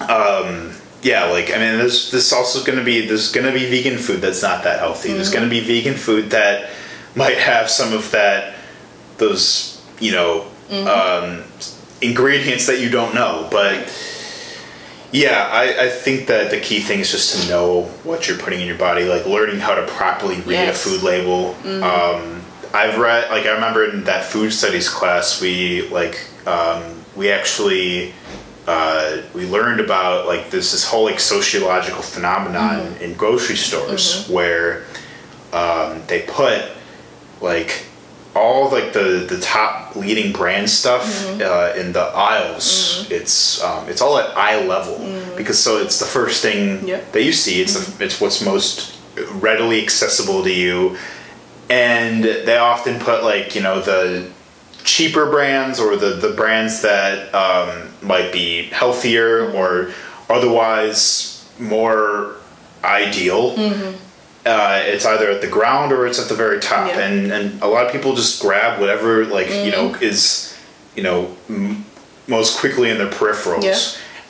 um 0.00 0.72
yeah 1.04 1.26
like 1.26 1.50
i 1.50 1.58
mean 1.58 1.78
there's 1.78 2.10
this 2.10 2.32
also 2.32 2.64
going 2.64 2.78
to 2.78 2.84
be 2.84 3.06
there's 3.06 3.30
going 3.30 3.46
to 3.46 3.52
be 3.52 3.66
vegan 3.70 3.98
food 3.98 4.20
that's 4.20 4.42
not 4.42 4.64
that 4.64 4.80
healthy. 4.80 5.12
There's 5.12 5.30
going 5.30 5.44
to 5.44 5.50
be 5.50 5.60
vegan 5.60 5.94
food 5.94 6.30
that 6.30 6.70
might 7.14 7.38
have 7.38 7.70
some 7.70 7.92
of 7.92 8.10
that 8.10 8.54
those 9.18 9.80
you 10.00 10.10
know 10.12 10.46
um 10.72 11.44
ingredients 12.00 12.66
that 12.66 12.80
you 12.80 12.88
don't 12.90 13.14
know 13.14 13.46
but 13.52 13.76
yeah 15.12 15.48
I, 15.52 15.84
I 15.84 15.88
think 15.90 16.26
that 16.26 16.50
the 16.50 16.58
key 16.58 16.80
thing 16.80 16.98
is 17.00 17.10
just 17.10 17.42
to 17.44 17.48
know 17.48 17.82
what 18.02 18.26
you're 18.26 18.38
putting 18.38 18.60
in 18.60 18.66
your 18.66 18.76
body 18.78 19.04
like 19.04 19.26
learning 19.26 19.60
how 19.60 19.74
to 19.76 19.86
properly 19.86 20.36
read 20.40 20.66
Yes. 20.66 20.84
a 20.84 20.88
food 20.90 21.02
label. 21.02 21.54
Um, 21.84 22.42
i've 22.74 22.98
read 22.98 23.30
like 23.30 23.46
i 23.46 23.52
remember 23.52 23.84
in 23.88 24.02
that 24.04 24.24
food 24.24 24.50
studies 24.52 24.88
class 24.88 25.40
we 25.40 25.88
like 25.90 26.18
um, 26.46 26.82
we 27.14 27.30
actually 27.30 28.12
uh, 28.66 29.18
we 29.34 29.46
learned 29.46 29.80
about 29.80 30.26
like 30.26 30.50
this 30.50 30.72
this 30.72 30.84
whole 30.88 31.04
like 31.04 31.20
sociological 31.20 32.02
phenomenon 32.02 32.96
in 33.00 33.14
grocery 33.14 33.56
stores 33.56 34.26
where 34.28 34.84
um, 35.52 36.02
they 36.06 36.22
put 36.22 36.64
like 37.40 37.84
all 38.34 38.70
like 38.70 38.92
the 38.92 39.26
the 39.28 39.38
top 39.40 39.94
leading 39.94 40.32
brand 40.32 40.68
stuff 40.68 41.04
uh, 41.40 41.72
in 41.76 41.92
the 41.92 42.00
aisles. 42.00 43.06
It's 43.10 43.62
um, 43.62 43.88
it's 43.88 44.00
all 44.00 44.18
at 44.18 44.36
eye 44.36 44.64
level 44.66 44.98
because 45.36 45.58
so 45.62 45.78
it's 45.78 45.98
the 45.98 46.06
first 46.06 46.42
thing 46.42 46.86
Yep. 46.88 47.12
that 47.12 47.22
you 47.22 47.32
see. 47.32 47.60
It's 47.60 47.74
the, 47.74 48.04
it's 48.04 48.20
what's 48.20 48.42
most 48.44 48.98
readily 49.34 49.80
accessible 49.82 50.42
to 50.42 50.52
you, 50.52 50.96
and 51.70 52.24
they 52.24 52.56
often 52.56 52.98
put 52.98 53.22
like 53.22 53.54
you 53.54 53.60
know 53.62 53.80
the 53.80 54.28
cheaper 54.84 55.26
brands 55.30 55.80
or 55.80 55.96
the 55.96 56.10
the 56.10 56.30
brands 56.30 56.82
that 56.82 57.34
um, 57.34 57.88
might 58.02 58.32
be 58.32 58.64
healthier 58.64 59.50
or 59.52 59.90
otherwise 60.28 61.48
more 61.58 62.36
ideal 62.82 63.54
uh, 64.46 64.82
it's 64.84 65.06
either 65.06 65.30
at 65.30 65.40
the 65.40 65.46
ground 65.48 65.90
or 65.90 66.06
it's 66.06 66.20
at 66.20 66.28
the 66.28 66.34
very 66.34 66.60
top, 66.60 66.86
Yeah. 66.88 67.00
and 67.00 67.32
and 67.32 67.62
a 67.62 67.66
lot 67.66 67.86
of 67.86 67.92
people 67.92 68.14
just 68.14 68.42
grab 68.42 68.78
whatever 68.78 69.24
like 69.24 69.48
you 69.48 69.70
know 69.70 69.88
Mm-hmm. 69.90 70.02
is 70.04 70.54
you 70.94 71.02
know 71.02 71.34
m- 71.48 71.84
most 72.28 72.58
quickly 72.58 72.90
in 72.90 72.98
their 72.98 73.08
peripherals. 73.10 73.64
Yeah. 73.64 73.78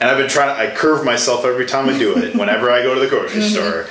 And 0.00 0.10
I've 0.10 0.18
been 0.18 0.28
trying 0.28 0.54
to 0.54 0.72
I 0.72 0.74
curve 0.76 1.04
myself 1.04 1.44
every 1.44 1.66
time 1.66 1.88
I 1.88 1.98
do 1.98 2.16
it. 2.16 2.34
Whenever 2.42 2.70
I 2.70 2.82
go 2.82 2.94
to 2.94 3.00
the 3.00 3.08
grocery 3.08 3.40
Mm-hmm. 3.42 3.54
store, 3.54 3.86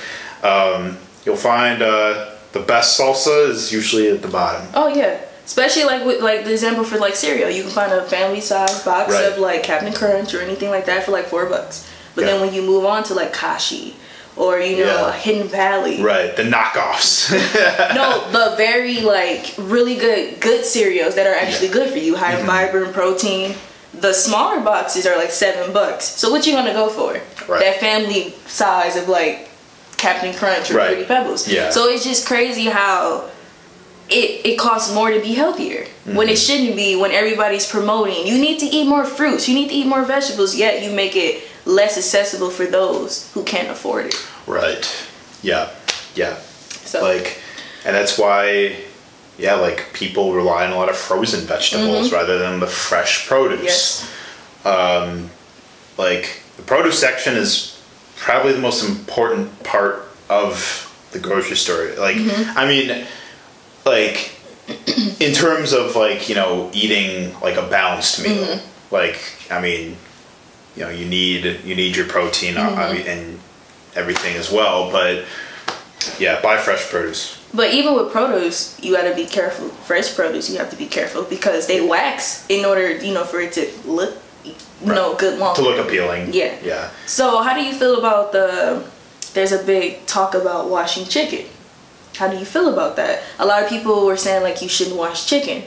um, 0.50 0.98
you'll 1.26 1.36
find 1.36 1.82
uh, 1.82 2.32
the 2.54 2.60
best 2.62 2.98
salsa 3.00 3.50
is 3.50 3.74
usually 3.74 4.10
at 4.10 4.22
the 4.22 4.28
bottom. 4.30 4.66
Oh 4.74 4.88
yeah. 4.88 5.20
Especially 5.46 5.84
like 5.84 6.06
with 6.06 6.22
like 6.22 6.46
the 6.46 6.52
example 6.52 6.84
for 6.84 6.98
like 6.98 7.16
cereal, 7.16 7.50
you 7.50 7.64
can 7.64 7.72
find 7.72 7.92
a 7.92 8.04
family 8.04 8.40
size 8.42 8.84
box 8.84 9.12
Right. 9.12 9.26
of 9.26 9.38
like 9.40 9.64
Captain 9.64 9.94
Crunch 9.94 10.34
or 10.34 10.42
anything 10.42 10.70
like 10.70 10.86
that 10.86 11.04
for 11.04 11.12
like 11.12 11.26
four 11.26 11.46
bucks. 11.48 11.90
But 12.16 12.22
Yeah. 12.22 12.28
then 12.32 12.42
when 12.42 12.54
you 12.54 12.62
move 12.62 12.86
on 12.86 13.04
to 13.06 13.14
like 13.14 13.34
Kashi 13.34 13.96
or 14.38 14.60
you 14.60 14.86
know 14.86 15.08
Yeah. 15.08 15.12
Hidden 15.14 15.48
Valley, 15.50 16.02
Right, 16.02 16.36
the 16.36 16.44
knockoffs. 16.44 17.30
no, 17.96 18.24
the 18.32 18.56
very 18.56 19.02
like 19.02 19.54
really 19.58 19.96
good 19.96 20.40
good 20.40 20.64
cereals 20.66 21.16
that 21.16 21.28
are 21.28 21.36
actually 21.36 21.68
good 21.70 21.92
for 21.92 21.98
you, 22.00 22.14
Mm-hmm. 22.14 22.24
high 22.24 22.46
fiber 22.46 22.84
and 22.86 22.94
protein. 22.94 23.56
The 23.94 24.14
smaller 24.14 24.60
boxes 24.62 25.06
are 25.06 25.18
like 25.18 25.30
seven 25.32 25.72
bucks. 25.74 26.06
So 26.06 26.32
what 26.32 26.48
you 26.48 26.54
gonna 26.54 26.74
go 26.74 26.88
for? 26.90 27.14
Right. 27.52 27.60
That 27.60 27.80
family 27.80 28.34
size 28.48 28.96
of 28.96 29.08
like 29.10 29.50
Captain 29.98 30.34
Crunch 30.34 30.72
or 30.72 30.78
Right. 30.78 30.88
Fruity 30.94 31.06
Pebbles. 31.06 31.48
Yeah. 31.48 31.70
So 31.70 31.88
it's 31.90 32.04
just 32.04 32.26
crazy 32.26 32.66
how 32.66 33.30
it 34.10 34.46
it 34.46 34.58
costs 34.60 34.94
more 34.94 35.12
to 35.12 35.20
be 35.20 35.34
healthier 35.34 35.86
when 36.06 36.16
Mm-hmm. 36.16 36.30
it 36.30 36.36
shouldn't 36.38 36.76
be. 36.76 36.96
When 36.96 37.12
everybody's 37.12 37.66
promoting, 37.70 38.28
you 38.28 38.38
need 38.38 38.60
to 38.60 38.66
eat 38.66 38.88
more 38.88 39.06
fruits, 39.06 39.48
you 39.48 39.56
need 39.56 39.70
to 39.70 39.76
eat 39.76 39.88
more 39.88 40.04
vegetables. 40.04 40.56
Yet 40.56 40.84
you 40.84 40.92
make 40.92 41.16
it 41.16 41.44
less 41.66 41.98
accessible 41.98 42.50
for 42.50 42.66
those 42.66 43.32
who 43.34 43.44
can't 43.44 43.70
afford 43.70 44.08
it. 44.08 44.28
right. 44.48 44.86
Yeah. 45.42 45.70
Yeah. 46.16 46.36
So 46.86 47.02
like 47.02 47.40
and 47.86 47.96
that's 47.96 48.18
why 48.18 48.76
yeah 49.38 49.56
like 49.56 49.92
people 49.94 50.34
rely 50.34 50.66
on 50.66 50.72
a 50.72 50.76
lot 50.76 50.90
of 50.90 50.96
frozen 50.98 51.42
vegetables 51.42 52.12
rather 52.12 52.38
than 52.38 52.60
the 52.60 52.68
fresh 52.68 53.28
produce 53.28 53.64
yes, 53.64 54.12
um, 54.66 55.30
like 55.98 56.42
the 56.58 56.62
produce 56.64 57.00
section 57.00 57.36
is 57.36 57.82
probably 58.16 58.54
the 58.54 58.60
most 58.60 58.88
important 58.88 59.64
part 59.64 60.06
of 60.30 60.88
the 61.12 61.20
grocery 61.20 61.56
store 61.58 61.94
like 61.98 62.16
i 62.56 62.66
mean 62.68 63.06
like 63.86 64.32
in 65.20 65.34
terms 65.34 65.74
of 65.74 65.96
like 65.96 66.30
you 66.30 66.36
know 66.36 66.70
eating 66.74 67.34
like 67.42 67.58
a 67.58 67.68
balanced 67.68 68.24
meal 68.24 68.60
like 68.92 69.20
i 69.52 69.60
mean 69.60 69.98
you 70.76 70.84
know 70.84 70.90
you 70.90 71.06
need 71.06 71.60
you 71.66 71.76
need 71.76 71.96
your 71.96 72.08
protein 72.08 72.58
uh, 72.58 72.62
I 72.62 72.94
mean, 72.94 73.06
and 73.08 73.40
everything 73.96 74.36
as 74.38 74.50
well 74.52 74.92
but 74.92 75.26
yeah 76.20 76.42
buy 76.42 76.58
fresh 76.58 76.90
produce 76.90 77.40
But 77.54 77.70
even 77.74 77.94
with 77.94 78.10
produce, 78.12 78.74
you 78.82 78.96
gotta 78.98 79.14
be 79.14 79.26
careful. 79.30 79.70
Fresh 79.86 80.16
produce, 80.18 80.50
you 80.50 80.58
have 80.58 80.72
to 80.72 80.76
be 80.76 80.88
careful 80.90 81.22
because 81.22 81.68
they 81.68 81.86
wax 81.86 82.44
in 82.50 82.66
order, 82.66 82.98
you 82.98 83.14
know, 83.14 83.24
for 83.26 83.40
it 83.46 83.54
to 83.54 83.70
look, 83.86 84.18
you 84.44 84.56
know, 84.90 85.14
good 85.14 85.38
long. 85.38 85.54
to 85.56 85.62
look 85.62 85.78
appealing 85.78 86.34
Yeah. 86.34 86.58
yeah 86.66 86.90
So 87.06 87.44
how 87.46 87.54
do 87.54 87.62
you 87.62 87.74
feel 87.78 88.00
about 88.02 88.32
the? 88.32 88.82
There's 89.36 89.52
a 89.54 89.62
big 89.64 90.04
talk 90.08 90.34
about 90.34 90.70
washing 90.74 91.06
chicken. 91.06 91.46
How 92.18 92.28
do 92.30 92.38
you 92.38 92.46
feel 92.46 92.72
about 92.72 92.96
that? 92.98 93.24
A 93.40 93.46
lot 93.46 93.64
of 93.64 93.70
people 93.70 94.06
were 94.06 94.18
saying 94.18 94.44
like 94.44 94.62
you 94.62 94.70
shouldn't 94.70 94.98
wash 94.98 95.26
chicken, 95.28 95.64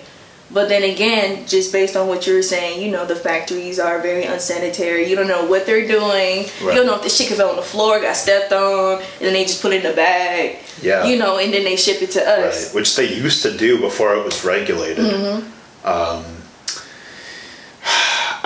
but 0.50 0.68
then 0.68 0.84
again, 0.84 1.44
just 1.46 1.72
based 1.72 1.96
on 1.96 2.06
what 2.06 2.26
you 2.26 2.34
were 2.34 2.42
saying, 2.42 2.80
you 2.80 2.90
know 2.90 3.04
the 3.04 3.16
factories 3.16 3.80
are 3.80 4.00
very 4.00 4.24
unsanitary. 4.24 5.08
You 5.10 5.16
don't 5.16 5.26
know 5.26 5.44
what 5.44 5.66
they're 5.66 5.88
doing. 5.88 6.46
You 6.60 6.72
don't 6.72 6.86
know 6.86 6.94
if 6.94 7.02
the 7.02 7.10
chicken 7.10 7.36
fell 7.36 7.50
on 7.50 7.56
the 7.56 7.62
floor, 7.62 8.00
got 8.00 8.14
stepped 8.16 8.52
on, 8.52 9.00
and 9.00 9.20
then 9.20 9.32
they 9.32 9.44
just 9.44 9.60
put 9.60 9.72
it 9.72 9.84
in 9.84 9.92
a 9.92 9.94
bag. 9.96 10.58
Yeah. 10.80 11.04
You 11.04 11.18
know, 11.18 11.38
and 11.38 11.52
then 11.52 11.64
they 11.64 11.76
ship 11.76 12.00
it 12.00 12.12
to 12.12 12.22
us. 12.22 12.66
Right, 12.66 12.74
which 12.76 12.94
they 12.94 13.12
used 13.12 13.42
to 13.42 13.56
do 13.56 13.80
before 13.80 14.14
it 14.14 14.24
was 14.24 14.44
regulated. 14.44 15.04
Mm-hmm. 15.04 15.88
Um, 15.88 16.24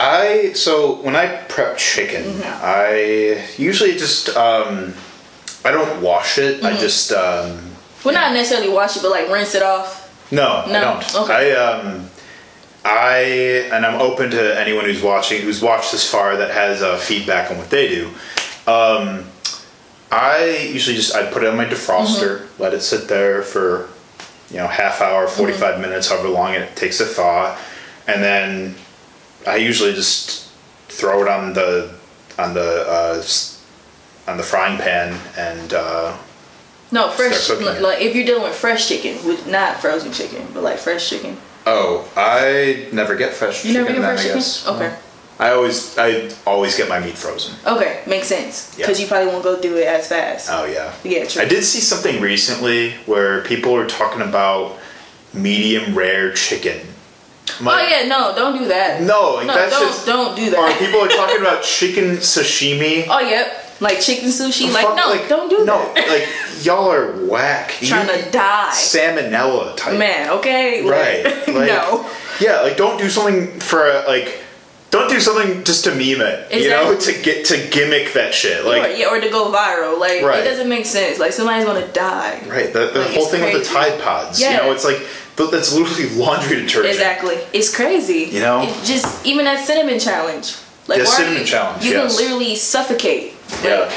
I 0.03 0.53
so 0.55 1.03
when 1.03 1.17
I 1.17 1.27
prep 1.49 1.77
chicken, 1.77 2.25
Mm-hmm. 2.25 2.61
I 2.65 3.47
usually 3.63 3.93
just 3.93 4.31
um, 4.37 4.95
I 5.65 5.71
don't 5.71 6.01
wash 6.01 6.39
it. 6.39 6.57
Mm-hmm. 6.57 6.67
I 6.67 6.77
just 6.79 7.13
um, 7.13 7.70
Well, 8.05 8.15
not 8.15 8.33
necessarily 8.33 8.69
wash 8.73 8.97
it, 8.97 9.03
but 9.03 9.11
like 9.11 9.29
rinse 9.31 9.55
it 9.55 9.63
off. 9.63 10.09
no, 10.33 10.63
I 10.67 10.73
No? 10.73 10.81
don't. 10.81 11.15
Okay. 11.25 11.55
I 11.55 11.57
um, 11.57 12.11
I 12.85 13.19
and 13.73 13.85
I'm 13.85 14.01
open 14.01 14.31
to 14.31 14.59
anyone 14.59 14.85
who's 14.87 15.03
watching 15.03 15.43
who's 15.43 15.61
watched 15.61 15.93
this 15.93 16.09
far 16.11 16.37
that 16.37 16.51
has 16.51 16.83
uh, 16.83 16.97
feedback 16.97 17.51
on 17.51 17.59
what 17.59 17.69
they 17.71 17.89
do. 17.89 18.09
Um, 18.67 19.25
I 20.11 20.69
usually 20.73 20.97
just 20.97 21.15
I 21.15 21.27
put 21.31 21.43
it 21.45 21.49
on 21.49 21.57
my 21.57 21.67
defroster, 21.67 22.39
Mm-hmm. 22.41 22.63
let 22.63 22.75
it 22.75 22.81
sit 22.83 23.07
there 23.09 23.43
for 23.43 23.89
you 24.51 24.57
know 24.57 24.67
half 24.67 25.01
hour, 25.03 25.29
45 25.29 25.81
minutes, 25.81 26.09
however 26.09 26.29
long 26.29 26.55
it 26.55 26.75
takes 26.75 26.99
to 26.99 27.05
thaw, 27.05 27.57
and 28.09 28.23
then 28.23 28.75
I 29.47 29.57
usually 29.57 29.93
just 29.93 30.49
throw 30.89 31.23
it 31.23 31.29
on 31.29 31.53
the 31.53 31.95
on 32.39 32.55
the 32.55 32.85
uh, 32.89 33.23
on 34.31 34.37
the 34.39 34.43
frying 34.43 34.79
pan 34.79 35.19
and 35.37 35.73
uh, 35.75 36.17
No, 36.93 37.11
fresh. 37.11 37.49
Like 37.51 38.01
if 38.01 38.15
you're 38.17 38.27
dealing 38.27 38.43
with 38.43 38.55
fresh 38.55 38.89
chicken, 38.89 39.25
with 39.27 39.47
not 39.47 39.81
frozen 39.81 40.13
chicken, 40.13 40.47
but 40.53 40.63
like 40.63 40.79
fresh 40.79 41.09
chicken. 41.09 41.37
oh, 41.67 42.09
I 42.17 42.89
never 42.93 43.15
get 43.17 43.33
fresh 43.33 43.65
You 43.65 43.73
chicken. 43.73 43.93
never 43.95 44.01
get 44.01 44.23
fresh 44.23 44.45
chicken. 44.45 44.75
Okay. 44.77 44.97
I 45.39 45.53
always 45.53 45.97
I 45.97 46.29
always 46.47 46.77
get 46.77 46.89
my 46.89 47.01
meat 47.01 47.17
frozen. 47.17 47.55
Okay, 47.67 48.03
makes 48.07 48.27
sense. 48.27 48.75
Yeah. 48.77 48.85
Because 48.87 49.01
you 49.01 49.07
probably 49.07 49.29
won't 49.33 49.43
go 49.43 49.57
through 49.57 49.77
it 49.79 49.87
as 49.87 50.07
fast. 50.09 50.49
Oh 50.53 50.65
yeah. 50.67 50.93
Yeah, 51.03 51.25
true. 51.27 51.41
I 51.43 51.47
did 51.47 51.65
see 51.65 51.81
something 51.81 52.21
recently 52.21 52.93
where 53.07 53.43
people 53.45 53.73
were 53.73 53.87
talking 53.87 54.21
about 54.23 54.77
medium 55.33 55.95
rare 55.97 56.33
chicken. 56.35 56.81
I'm 57.59 57.69
oh 57.69 57.79
yeah, 57.89 58.07
no, 58.07 58.35
don't 58.37 58.59
do 58.59 58.69
that. 58.69 59.01
No, 59.03 59.41
no, 59.41 59.47
that's 59.47 59.73
don't 59.79 59.87
just 59.89 60.07
don't 60.07 60.37
do 60.37 60.51
that. 60.51 60.59
Or 60.59 60.79
people 60.79 61.01
are 61.01 61.09
talking 61.09 61.41
about 61.41 61.63
chicken 61.63 62.17
sashimi. 62.19 63.07
oh 63.09 63.21
yep, 63.21 63.60
like 63.81 64.01
chicken 64.01 64.29
sushi. 64.29 64.73
Like 64.73 64.95
no, 64.97 65.11
like, 65.11 65.29
don't 65.29 65.49
do 65.49 65.65
no, 65.65 65.93
that. 65.95 66.07
No, 66.07 66.13
like 66.13 66.65
y'all 66.65 66.91
are 66.93 67.13
whack. 67.27 67.71
Trying 67.83 68.09
You- 68.09 68.25
to 68.25 68.31
die, 68.31 68.71
salmonella 68.73 69.77
type. 69.77 69.99
man. 69.99 70.31
Okay, 70.39 70.85
Right. 70.87 71.25
Like, 71.49 71.69
no. 71.69 72.09
Yeah, 72.41 72.61
like 72.63 72.77
don't 72.77 72.99
do 72.99 73.09
something 73.11 73.59
for 73.61 73.87
a, 73.87 74.05
like 74.07 74.43
don't 74.91 75.09
do 75.09 75.21
something 75.21 75.63
just 75.63 75.85
to 75.85 75.91
meme 75.91 76.21
it. 76.21 76.53
You 76.53 76.69
know, 76.71 76.99
to 76.99 77.13
get 77.23 77.47
to 77.47 77.69
gimmick 77.71 78.13
that 78.15 78.35
shit. 78.35 78.65
or, 78.65 78.69
Like 78.71 78.99
yeah, 78.99 79.07
or 79.11 79.21
to 79.21 79.29
go 79.31 79.53
viral. 79.53 79.99
Like 80.01 80.23
Right. 80.23 80.41
it 80.41 80.45
doesn't 80.45 80.69
make 80.69 80.85
sense. 80.87 81.19
Like 81.19 81.33
somebody's 81.33 81.65
gonna 81.65 81.87
die. 81.93 82.41
right, 82.49 82.73
the, 82.73 82.91
the 82.93 83.01
Like, 83.01 83.11
whole 83.15 83.27
thing 83.27 83.43
with 83.43 83.63
the. 83.63 83.73
Tide 83.73 84.01
Pods. 84.01 84.41
Yeah. 84.41 84.51
You 84.53 84.57
know, 84.59 84.73
it's 84.73 84.85
like 84.85 85.01
that's 85.37 85.73
literally 85.73 86.09
laundry 86.23 86.57
detergent. 86.57 86.87
Exactly. 86.87 87.39
It's 87.55 87.75
crazy. 87.75 88.29
You 88.31 88.41
know? 88.41 88.63
It 88.63 88.85
just 88.85 89.25
even 89.25 89.45
that 89.47 89.65
cinnamon 89.67 89.99
challenge. 89.99 90.57
Like 90.87 90.99
The 90.99 91.07
cinnamon 91.07 91.41
you, 91.41 91.47
challenge, 91.47 91.85
You 91.85 91.93
yes. 91.93 92.17
can 92.19 92.25
literally 92.25 92.57
suffocate. 92.57 93.35
Yeah. 93.63 93.91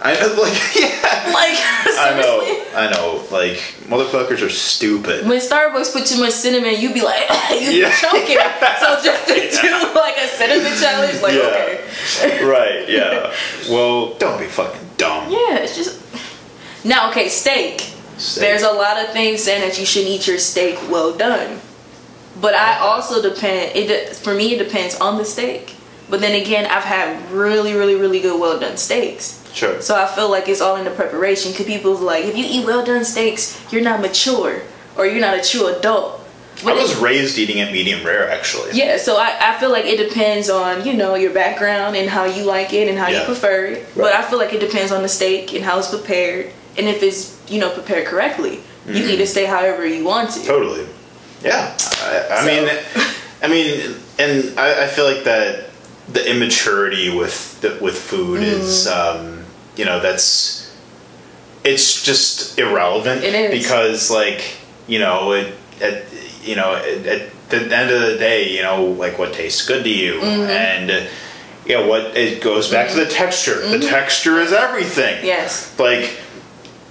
I 0.00 0.12
like 0.36 0.76
yeah. 0.76 1.32
Like 1.32 1.56
I 1.98 2.20
know. 2.20 2.78
I 2.78 2.90
know. 2.92 3.24
Like 3.30 3.56
motherfuckers 3.88 4.44
are 4.44 4.50
stupid. 4.50 5.26
When 5.26 5.40
Starbucks 5.40 5.92
put 5.92 6.06
too 6.06 6.18
much 6.20 6.32
cinnamon, 6.32 6.80
you'd 6.80 6.94
be 6.94 7.02
like, 7.02 7.28
you 7.50 7.70
Yeah. 7.70 7.88
be 7.88 7.96
choking. 7.96 8.38
So 8.80 9.00
just 9.04 9.26
to 9.28 9.34
do 9.34 9.94
like 9.94 10.16
a 10.18 10.28
cinnamon 10.28 10.72
challenge, 10.78 11.22
like 11.22 11.34
Yeah. 11.34 12.20
okay. 12.20 12.44
right? 12.44 12.88
Yeah. 12.88 13.34
Well, 13.70 14.14
don't 14.14 14.38
be 14.38 14.46
fucking 14.46 14.80
dumb. 14.98 15.30
Yeah, 15.30 15.56
it's 15.58 15.76
just 15.76 16.00
now 16.84 17.10
okay. 17.10 17.28
Steak. 17.28 17.80
Steak. 18.18 18.42
There's 18.42 18.62
a 18.62 18.72
lot 18.72 19.02
of 19.02 19.12
things 19.12 19.42
saying 19.42 19.66
that 19.66 19.78
you 19.78 19.86
shouldn't 19.86 20.10
eat 20.10 20.26
your 20.26 20.38
steak 20.38 20.78
well 20.90 21.16
done, 21.16 21.60
but 22.40 22.54
I 22.54 22.72
uh-huh. 22.74 22.84
also 22.84 23.22
depend. 23.22 23.74
It 23.76 24.14
for 24.16 24.34
me 24.34 24.54
it 24.54 24.58
depends 24.58 24.94
on 25.00 25.16
the 25.16 25.24
steak. 25.24 25.75
But 26.08 26.20
then 26.20 26.40
again, 26.40 26.66
I've 26.66 26.84
had 26.84 27.30
really, 27.32 27.74
really, 27.74 27.96
really 27.96 28.20
good 28.20 28.40
well 28.40 28.58
done 28.60 28.76
steaks. 28.76 29.42
Sure. 29.52 29.80
So 29.80 29.96
I 29.96 30.06
feel 30.06 30.30
like 30.30 30.48
it's 30.48 30.60
all 30.60 30.76
in 30.76 30.84
the 30.84 30.90
preparation. 30.90 31.52
Cause 31.52 31.66
people's 31.66 32.00
like, 32.00 32.24
if 32.24 32.36
you 32.36 32.44
eat 32.46 32.64
well 32.66 32.84
done 32.84 33.04
steaks, 33.04 33.60
you're 33.72 33.82
not 33.82 34.00
mature 34.00 34.62
or 34.96 35.06
you're 35.06 35.20
not 35.20 35.36
a 35.38 35.42
true 35.42 35.66
adult. 35.68 36.20
I 36.64 36.72
was 36.72 36.92
it- 36.96 37.02
raised 37.02 37.38
eating 37.38 37.58
it 37.58 37.70
medium 37.72 38.04
rare, 38.06 38.30
actually. 38.30 38.70
yeah, 38.72 38.96
so 38.96 39.18
I, 39.18 39.36
I 39.54 39.58
feel 39.58 39.70
like 39.70 39.84
it 39.84 39.98
depends 40.08 40.48
on, 40.48 40.86
you 40.86 40.94
know, 40.94 41.14
your 41.14 41.32
background 41.34 41.96
and 41.96 42.08
how 42.08 42.24
you 42.24 42.44
like 42.44 42.72
it 42.72 42.88
and 42.88 42.96
how 42.98 43.08
you 43.08 43.20
prefer 43.24 43.66
it. 43.66 43.86
But 43.94 44.14
I 44.14 44.22
feel 44.22 44.38
like 44.38 44.54
it 44.54 44.60
depends 44.60 44.90
on 44.92 45.02
the 45.02 45.08
steak 45.08 45.52
and 45.54 45.62
how 45.62 45.78
it's 45.78 45.90
prepared 45.90 46.50
and 46.78 46.86
if 46.88 47.02
it's, 47.02 47.38
you 47.50 47.58
know, 47.60 47.68
prepared 47.70 48.06
correctly. 48.06 48.54
You 48.54 48.60
Mm-hmm. 48.92 48.94
can 48.94 49.10
eat 49.10 49.20
a 49.20 49.26
steak 49.26 49.48
however 49.48 49.84
you 49.84 50.04
want 50.04 50.30
to. 50.30 50.44
Totally. 50.44 50.86
Yeah. 51.42 51.76
I, 52.02 52.26
I 52.30 52.40
So- 52.40 52.46
mean, 52.46 53.10
I 53.42 53.48
mean, 53.48 53.96
and 54.18 54.58
I, 54.58 54.84
I 54.84 54.86
feel 54.86 55.04
like 55.04 55.24
that 55.24 55.65
the 56.08 56.30
immaturity 56.30 57.14
with 57.16 57.60
the, 57.60 57.78
with 57.80 57.96
food 57.98 58.40
Mm-hmm. 58.40 58.60
is, 58.60 58.86
um, 58.86 59.44
you 59.76 59.84
know, 59.84 60.00
that's 60.00 60.74
it's 61.64 62.02
just 62.02 62.58
irrelevant. 62.58 63.24
It 63.24 63.34
is. 63.34 63.62
because, 63.62 64.10
like, 64.10 64.56
you 64.86 64.98
know, 65.00 65.32
it, 65.32 65.52
at 65.80 66.04
you 66.42 66.54
know, 66.54 66.74
at, 66.76 67.06
at 67.06 67.48
the 67.48 67.76
end 67.76 67.90
of 67.90 68.00
the 68.02 68.16
day, 68.18 68.54
you 68.54 68.62
know, 68.62 68.84
like 68.84 69.18
what 69.18 69.32
tastes 69.32 69.66
good 69.66 69.82
to 69.84 69.90
you, 69.90 70.14
Mm-hmm. 70.20 70.50
and 70.50 70.90
uh, 70.90 71.00
yeah, 71.66 71.84
what 71.84 72.16
it 72.16 72.40
goes 72.42 72.70
back 72.70 72.90
to 72.90 72.96
the 72.96 73.06
texture. 73.10 73.66
The 73.68 73.80
texture 73.80 74.38
is 74.38 74.52
everything. 74.52 75.16
Mm-hmm. 75.16 75.26
Yes. 75.26 75.76
Like, 75.78 76.16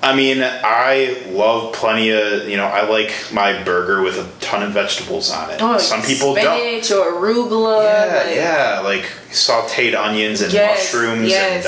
I 0.04 0.16
mean, 0.16 0.44
I 0.44 1.24
love 1.30 1.74
plenty 1.74 2.12
of, 2.12 2.48
you 2.48 2.58
know, 2.58 2.66
I 2.66 2.88
like 2.88 3.12
my 3.34 3.64
burger 3.64 4.04
with 4.04 4.18
a 4.18 4.30
ton 4.40 4.62
of 4.62 4.72
vegetables 4.72 5.32
on 5.32 5.50
it. 5.50 5.60
Oh, 5.62 5.78
Some 5.80 6.04
people 6.04 6.36
don't. 6.36 6.60
spinach 6.60 6.92
or 6.92 7.14
arugula. 7.14 7.84
Yeah, 7.84 8.24
like- 8.24 8.36
yeah, 8.36 8.80
like 8.82 9.04
sauteed 9.32 9.96
onions 10.00 10.42
and 10.42 10.54
Yes, 10.54 10.94
mushrooms 10.94 11.30
yes. 11.30 11.66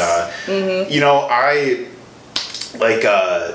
and 0.47 0.85
uh, 0.85 0.89
you 0.89 0.99
know, 0.99 1.21
I 1.29 1.87
like 2.77 3.03
uh 3.05 3.53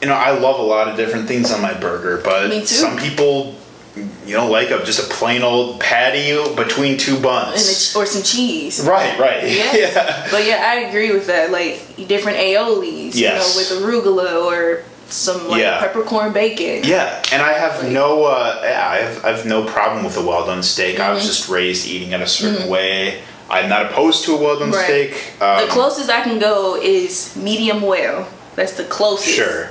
you 0.00 0.08
know, 0.08 0.14
I 0.14 0.30
love 0.38 0.60
a 0.60 0.62
lot 0.62 0.88
of 0.88 0.96
different 0.96 1.26
things 1.26 1.50
on 1.50 1.60
my 1.60 1.72
burger, 1.74 2.20
but 2.22 2.66
some 2.68 2.96
people 2.98 3.56
you 3.96 4.34
know 4.36 4.48
like 4.50 4.70
a 4.70 4.84
just 4.84 4.98
a 5.10 5.14
plain 5.14 5.42
old 5.42 5.80
patio 5.80 6.54
between 6.54 6.98
two 6.98 7.14
And 7.14 7.22
buns. 7.22 7.94
or 7.96 8.04
some 8.06 8.22
cheese. 8.22 8.80
Right, 8.86 9.18
right. 9.18 9.42
Yes. 9.44 9.76
Yeah. 9.94 10.28
But 10.30 10.44
yeah, 10.46 10.64
I 10.68 10.88
agree 10.88 11.12
with 11.12 11.26
that. 11.28 11.50
Like 11.50 11.80
different 12.08 12.38
aiolis, 12.38 13.14
Yes. 13.14 13.20
you 13.20 13.30
know, 13.30 13.56
with 13.56 13.68
arugula 14.04 14.44
or 14.44 14.82
some 15.08 15.48
like 15.48 15.60
Yeah. 15.62 15.78
peppercorn 15.80 16.32
bacon. 16.32 16.82
Yeah, 16.84 17.22
and 17.32 17.40
I 17.40 17.52
have 17.52 17.82
Like- 17.82 17.92
no, 17.92 18.24
uh, 18.24 18.60
yeah, 18.64 18.88
I 18.90 18.96
have, 18.98 19.24
I 19.24 19.28
have 19.30 19.46
no 19.46 19.64
problem 19.64 20.04
with 20.04 20.16
a 20.16 20.22
well 20.22 20.44
done 20.46 20.62
steak. 20.62 20.98
I 21.00 21.10
was 21.12 21.20
Mm-hmm. 21.20 21.28
just 21.28 21.48
raised 21.48 21.86
eating 21.86 22.12
it 22.12 22.20
a 22.20 22.26
certain 22.26 22.68
way. 22.68 23.20
I'm 23.48 23.68
not 23.68 23.86
opposed 23.86 24.24
to 24.24 24.34
a 24.34 24.36
well 24.36 24.58
done 24.58 24.72
Right. 24.72 24.84
steak. 24.84 25.12
Um, 25.40 25.60
the 25.64 25.72
closest 25.72 26.10
I 26.10 26.22
can 26.22 26.38
go 26.40 26.76
is 26.82 27.34
medium 27.36 27.80
well. 27.82 28.26
That's 28.56 28.72
the 28.72 28.84
closest. 28.84 29.36
Sure. 29.36 29.70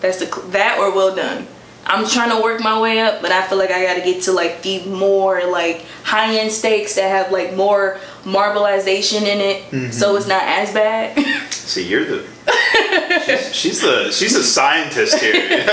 That's 0.00 0.16
the 0.16 0.26
that 0.52 0.78
or 0.78 0.90
well 0.90 1.14
done. 1.14 1.46
I'm 1.86 2.06
trying 2.08 2.30
to 2.30 2.42
work 2.42 2.60
my 2.62 2.80
way 2.80 3.00
up, 3.00 3.20
but 3.22 3.32
I 3.32 3.46
feel 3.48 3.58
like 3.58 3.70
I 3.70 3.82
got 3.84 3.94
to 3.94 4.00
get 4.02 4.22
to 4.24 4.32
like 4.32 4.62
the 4.62 4.84
more 4.86 5.44
like 5.46 5.84
high 6.04 6.38
end 6.38 6.52
steaks 6.52 6.94
that 6.94 7.08
have 7.10 7.32
like 7.32 7.54
more 7.56 7.98
marbleization 8.22 9.22
in 9.22 9.40
it, 9.40 9.62
Mm-hmm. 9.70 9.90
so 9.92 10.16
it's 10.16 10.26
not 10.26 10.42
as 10.42 10.72
bad. 10.72 11.18
See, 11.52 11.86
you're 11.86 12.04
the. 12.04 12.26
she's, 13.26 13.54
she's 13.54 13.80
the 13.80 14.10
she's 14.10 14.34
a 14.34 14.42
scientist 14.42 15.18
here. 15.18 15.66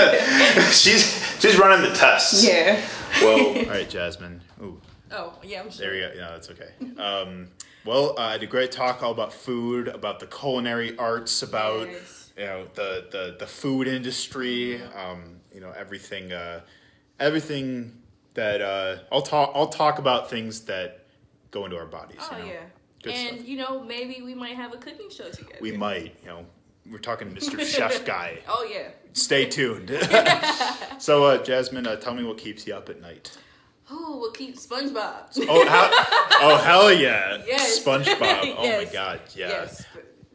she's 0.72 1.38
she's 1.40 1.58
running 1.58 1.88
the 1.88 1.94
tests. 1.96 2.44
yeah. 2.46 2.80
Well, 3.20 3.46
all 3.58 3.64
right, 3.64 3.88
Jasmine. 3.88 4.40
Ooh, 4.62 4.80
Oh 5.10 5.34
yeah, 5.42 5.60
I'm 5.62 5.70
sure. 5.70 5.86
there 5.86 5.94
we 5.94 6.00
go. 6.16 6.20
Yeah, 6.20 6.30
that's 6.32 6.50
okay. 6.50 6.70
Um, 7.00 7.48
well, 7.84 8.14
uh, 8.18 8.22
I 8.22 8.32
had 8.32 8.42
a 8.42 8.46
great 8.46 8.70
talk 8.72 9.02
all 9.02 9.12
about 9.12 9.32
food, 9.32 9.88
about 9.88 10.20
the 10.20 10.26
culinary 10.26 10.96
arts, 10.98 11.42
about 11.42 11.88
Yes. 11.88 12.27
You 12.38 12.44
know 12.44 12.66
the 12.74 13.06
the 13.10 13.36
the 13.38 13.46
food 13.46 13.88
industry. 13.88 14.80
Um, 14.94 15.40
you 15.52 15.60
know 15.60 15.72
everything, 15.76 16.32
uh, 16.32 16.60
everything 17.18 18.00
that 18.34 18.62
uh, 18.62 18.98
I'll 19.10 19.22
talk. 19.22 19.52
I'll 19.54 19.68
talk 19.68 19.98
about 19.98 20.30
things 20.30 20.60
that 20.62 21.06
go 21.50 21.64
into 21.64 21.76
our 21.76 21.86
bodies. 21.86 22.20
Oh 22.20 22.36
you 22.36 22.44
know? 22.44 22.50
yeah. 22.50 22.60
Good 23.02 23.12
and 23.12 23.36
stuff. 23.36 23.48
you 23.48 23.56
know 23.56 23.82
maybe 23.82 24.22
we 24.22 24.34
might 24.34 24.56
have 24.56 24.72
a 24.72 24.76
cooking 24.76 25.10
show 25.10 25.30
together. 25.30 25.58
We 25.60 25.72
might, 25.72 26.16
you 26.22 26.28
know, 26.28 26.46
we're 26.90 26.98
talking 26.98 27.30
Mr. 27.30 27.60
Chef 27.66 28.04
Guy. 28.04 28.38
Oh 28.48 28.66
yeah. 28.70 28.90
Stay 29.12 29.46
tuned. 29.46 29.90
so, 30.98 31.24
uh, 31.24 31.42
Jasmine, 31.42 31.86
uh, 31.86 31.96
tell 31.96 32.14
me 32.14 32.22
what 32.22 32.38
keeps 32.38 32.66
you 32.66 32.74
up 32.74 32.88
at 32.88 33.00
night. 33.00 33.36
Oh, 33.90 34.18
what 34.18 34.34
keeps 34.34 34.66
SpongeBob. 34.66 35.46
Oh, 35.48 35.66
how, 35.66 35.90
oh 36.42 36.56
hell 36.58 36.92
yeah! 36.92 37.42
Yes. 37.46 37.82
SpongeBob. 37.82 38.54
Oh 38.58 38.78
my 38.78 38.84
god, 38.84 39.20
yeah. 39.34 39.48
Yes, 39.48 39.86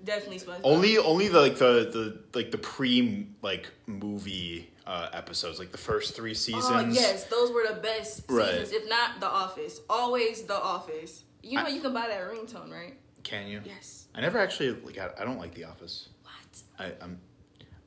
definitely 0.04 0.40
SpongeBob. 0.40 0.62
Only, 0.64 0.98
only 0.98 1.28
the 1.28 1.40
like 1.40 1.58
the 1.58 1.90
the 1.92 2.38
like 2.38 2.52
the 2.52 2.58
pre 2.58 3.28
like 3.42 3.70
movie 3.88 4.70
uh, 4.86 5.10
episodes, 5.14 5.60
like 5.60 5.72
the 5.72 5.78
first 5.78 6.16
three 6.16 6.34
seasons. 6.34 6.66
Oh 6.70 6.80
yes, 6.90 7.26
those 7.26 7.52
were 7.52 7.66
the 7.68 7.80
best 7.82 8.24
Right. 8.30 8.50
seasons, 8.50 8.72
if 8.72 8.90
not 8.90 9.20
The 9.20 9.28
Office. 9.28 9.82
Always 9.90 10.44
The 10.44 10.56
Office. 10.56 11.24
You 11.42 11.58
know 11.62 11.68
you 11.68 11.82
can 11.82 11.94
buy 11.94 12.08
that 12.08 12.22
ringtone, 12.22 12.72
right? 12.72 12.96
Can 13.24 13.48
you? 13.48 13.62
Yes. 13.66 14.08
I 14.16 14.22
never 14.22 14.38
actually 14.40 14.72
like. 14.72 14.98
I, 14.98 15.10
I 15.22 15.26
don't 15.26 15.38
like 15.40 15.54
The 15.54 15.66
Office. 15.66 16.10
What? 16.24 16.62
I, 16.80 17.04
I'm 17.04 17.20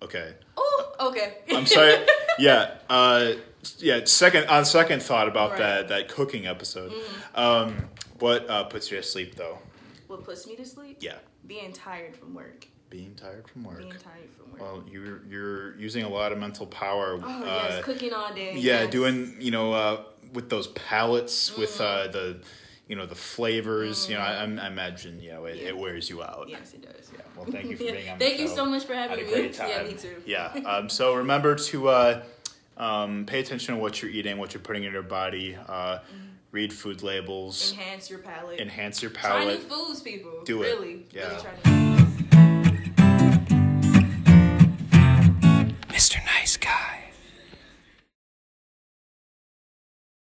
okay. 0.03 0.35
Oh, 0.57 0.95
okay. 1.01 1.39
I'm 1.51 1.67
sorry. 1.67 2.05
yeah. 2.39 2.75
Uh, 2.89 3.33
yeah. 3.79 4.01
Second 4.05 4.47
on 4.47 4.65
second 4.65 5.03
thought 5.03 5.29
about 5.29 5.51
Right. 5.53 5.59
that 5.59 5.89
that 5.89 6.09
cooking 6.09 6.47
episode. 6.47 6.93
Um, 7.35 7.89
what 8.19 8.49
uh, 8.49 8.65
puts 8.65 8.91
you 8.91 8.97
to 8.97 9.03
sleep 9.03 9.35
though? 9.37 9.59
what 10.07 10.25
puts 10.25 10.47
me 10.47 10.55
to 10.57 10.65
sleep? 10.65 10.99
Yeah. 11.01 11.17
Being 11.47 11.73
tired 11.73 12.17
from 12.17 12.35
work. 12.35 12.67
Being 12.91 13.15
tired 13.15 13.49
from 13.49 13.65
work. 13.65 13.79
Being 13.79 13.91
tired 13.91 14.29
from 14.37 14.53
work. 14.53 14.61
Well, 14.61 14.85
you're 14.91 15.23
you're 15.29 15.77
using 15.79 16.05
a 16.05 16.09
lot 16.09 16.33
of 16.33 16.39
mental 16.39 16.67
power. 16.67 17.19
oh 17.23 17.27
uh, 17.43 17.67
yes, 17.71 17.85
cooking 17.85 18.13
all 18.13 18.33
day. 18.35 18.55
yeah, 18.55 18.83
yes. 18.83 18.91
doing 18.91 19.37
you 19.41 19.51
know 19.51 19.73
uh, 19.73 20.03
with 20.33 20.49
those 20.51 20.69
palates 20.69 21.57
with 21.57 21.71
Mm-hmm. 21.79 22.09
uh, 22.09 22.13
the 22.13 22.39
you 22.89 22.95
know 22.97 23.07
the 23.07 23.15
flavors. 23.17 24.09
You 24.09 24.15
know, 24.15 24.21
I, 24.21 24.43
I 24.43 24.45
imagine 24.45 25.21
you 25.21 25.31
know 25.33 25.45
it, 25.47 25.57
Yeah. 25.57 25.69
it 25.69 25.77
wears 25.79 26.09
you 26.09 26.23
out. 26.23 26.47
Yes, 26.49 26.75
it 26.75 26.83
does. 26.83 27.11
Yeah. 27.13 27.23
Well, 27.37 27.47
thank 27.51 27.67
you 27.71 27.77
for 27.77 27.85
being 27.85 28.09
on. 28.09 28.19
Thank 28.27 28.39
you 28.39 28.49
so 28.49 28.65
much 28.65 28.85
for 28.85 28.95
having 28.95 29.25
me. 29.27 29.31
great 29.33 29.53
time. 29.55 29.69
Yeah, 29.71 29.83
me 29.83 29.95
too. 29.95 30.23
Yeah. 30.25 30.53
Um, 30.67 30.89
so 30.89 31.15
remember 31.17 31.55
to 31.57 31.89
uh, 31.89 32.23
um, 32.77 33.25
pay 33.27 33.41
attention 33.41 33.75
to 33.75 33.81
what 33.81 34.01
you're 34.01 34.11
eating, 34.11 34.39
what 34.39 34.55
you're 34.55 34.63
putting 34.63 34.85
in 34.85 34.93
your 34.93 35.03
body. 35.03 35.57
Uh, 35.69 35.99
Read 36.57 36.73
food 36.73 37.03
labels. 37.03 37.73
Enhance 37.73 38.09
your 38.09 38.21
palate. 38.21 38.59
Enhance 38.61 39.03
your 39.03 39.11
Try 39.11 39.41
new 39.41 39.45
palate. 39.59 39.63
foods, 39.65 40.01
people. 40.01 40.43
Do 40.45 40.63
it. 40.63 40.69
really, 40.69 41.05
Yeah. 41.13 41.29
Really 41.29 41.43
try 41.43 41.51
new 41.67 41.97
foods. 41.99 42.06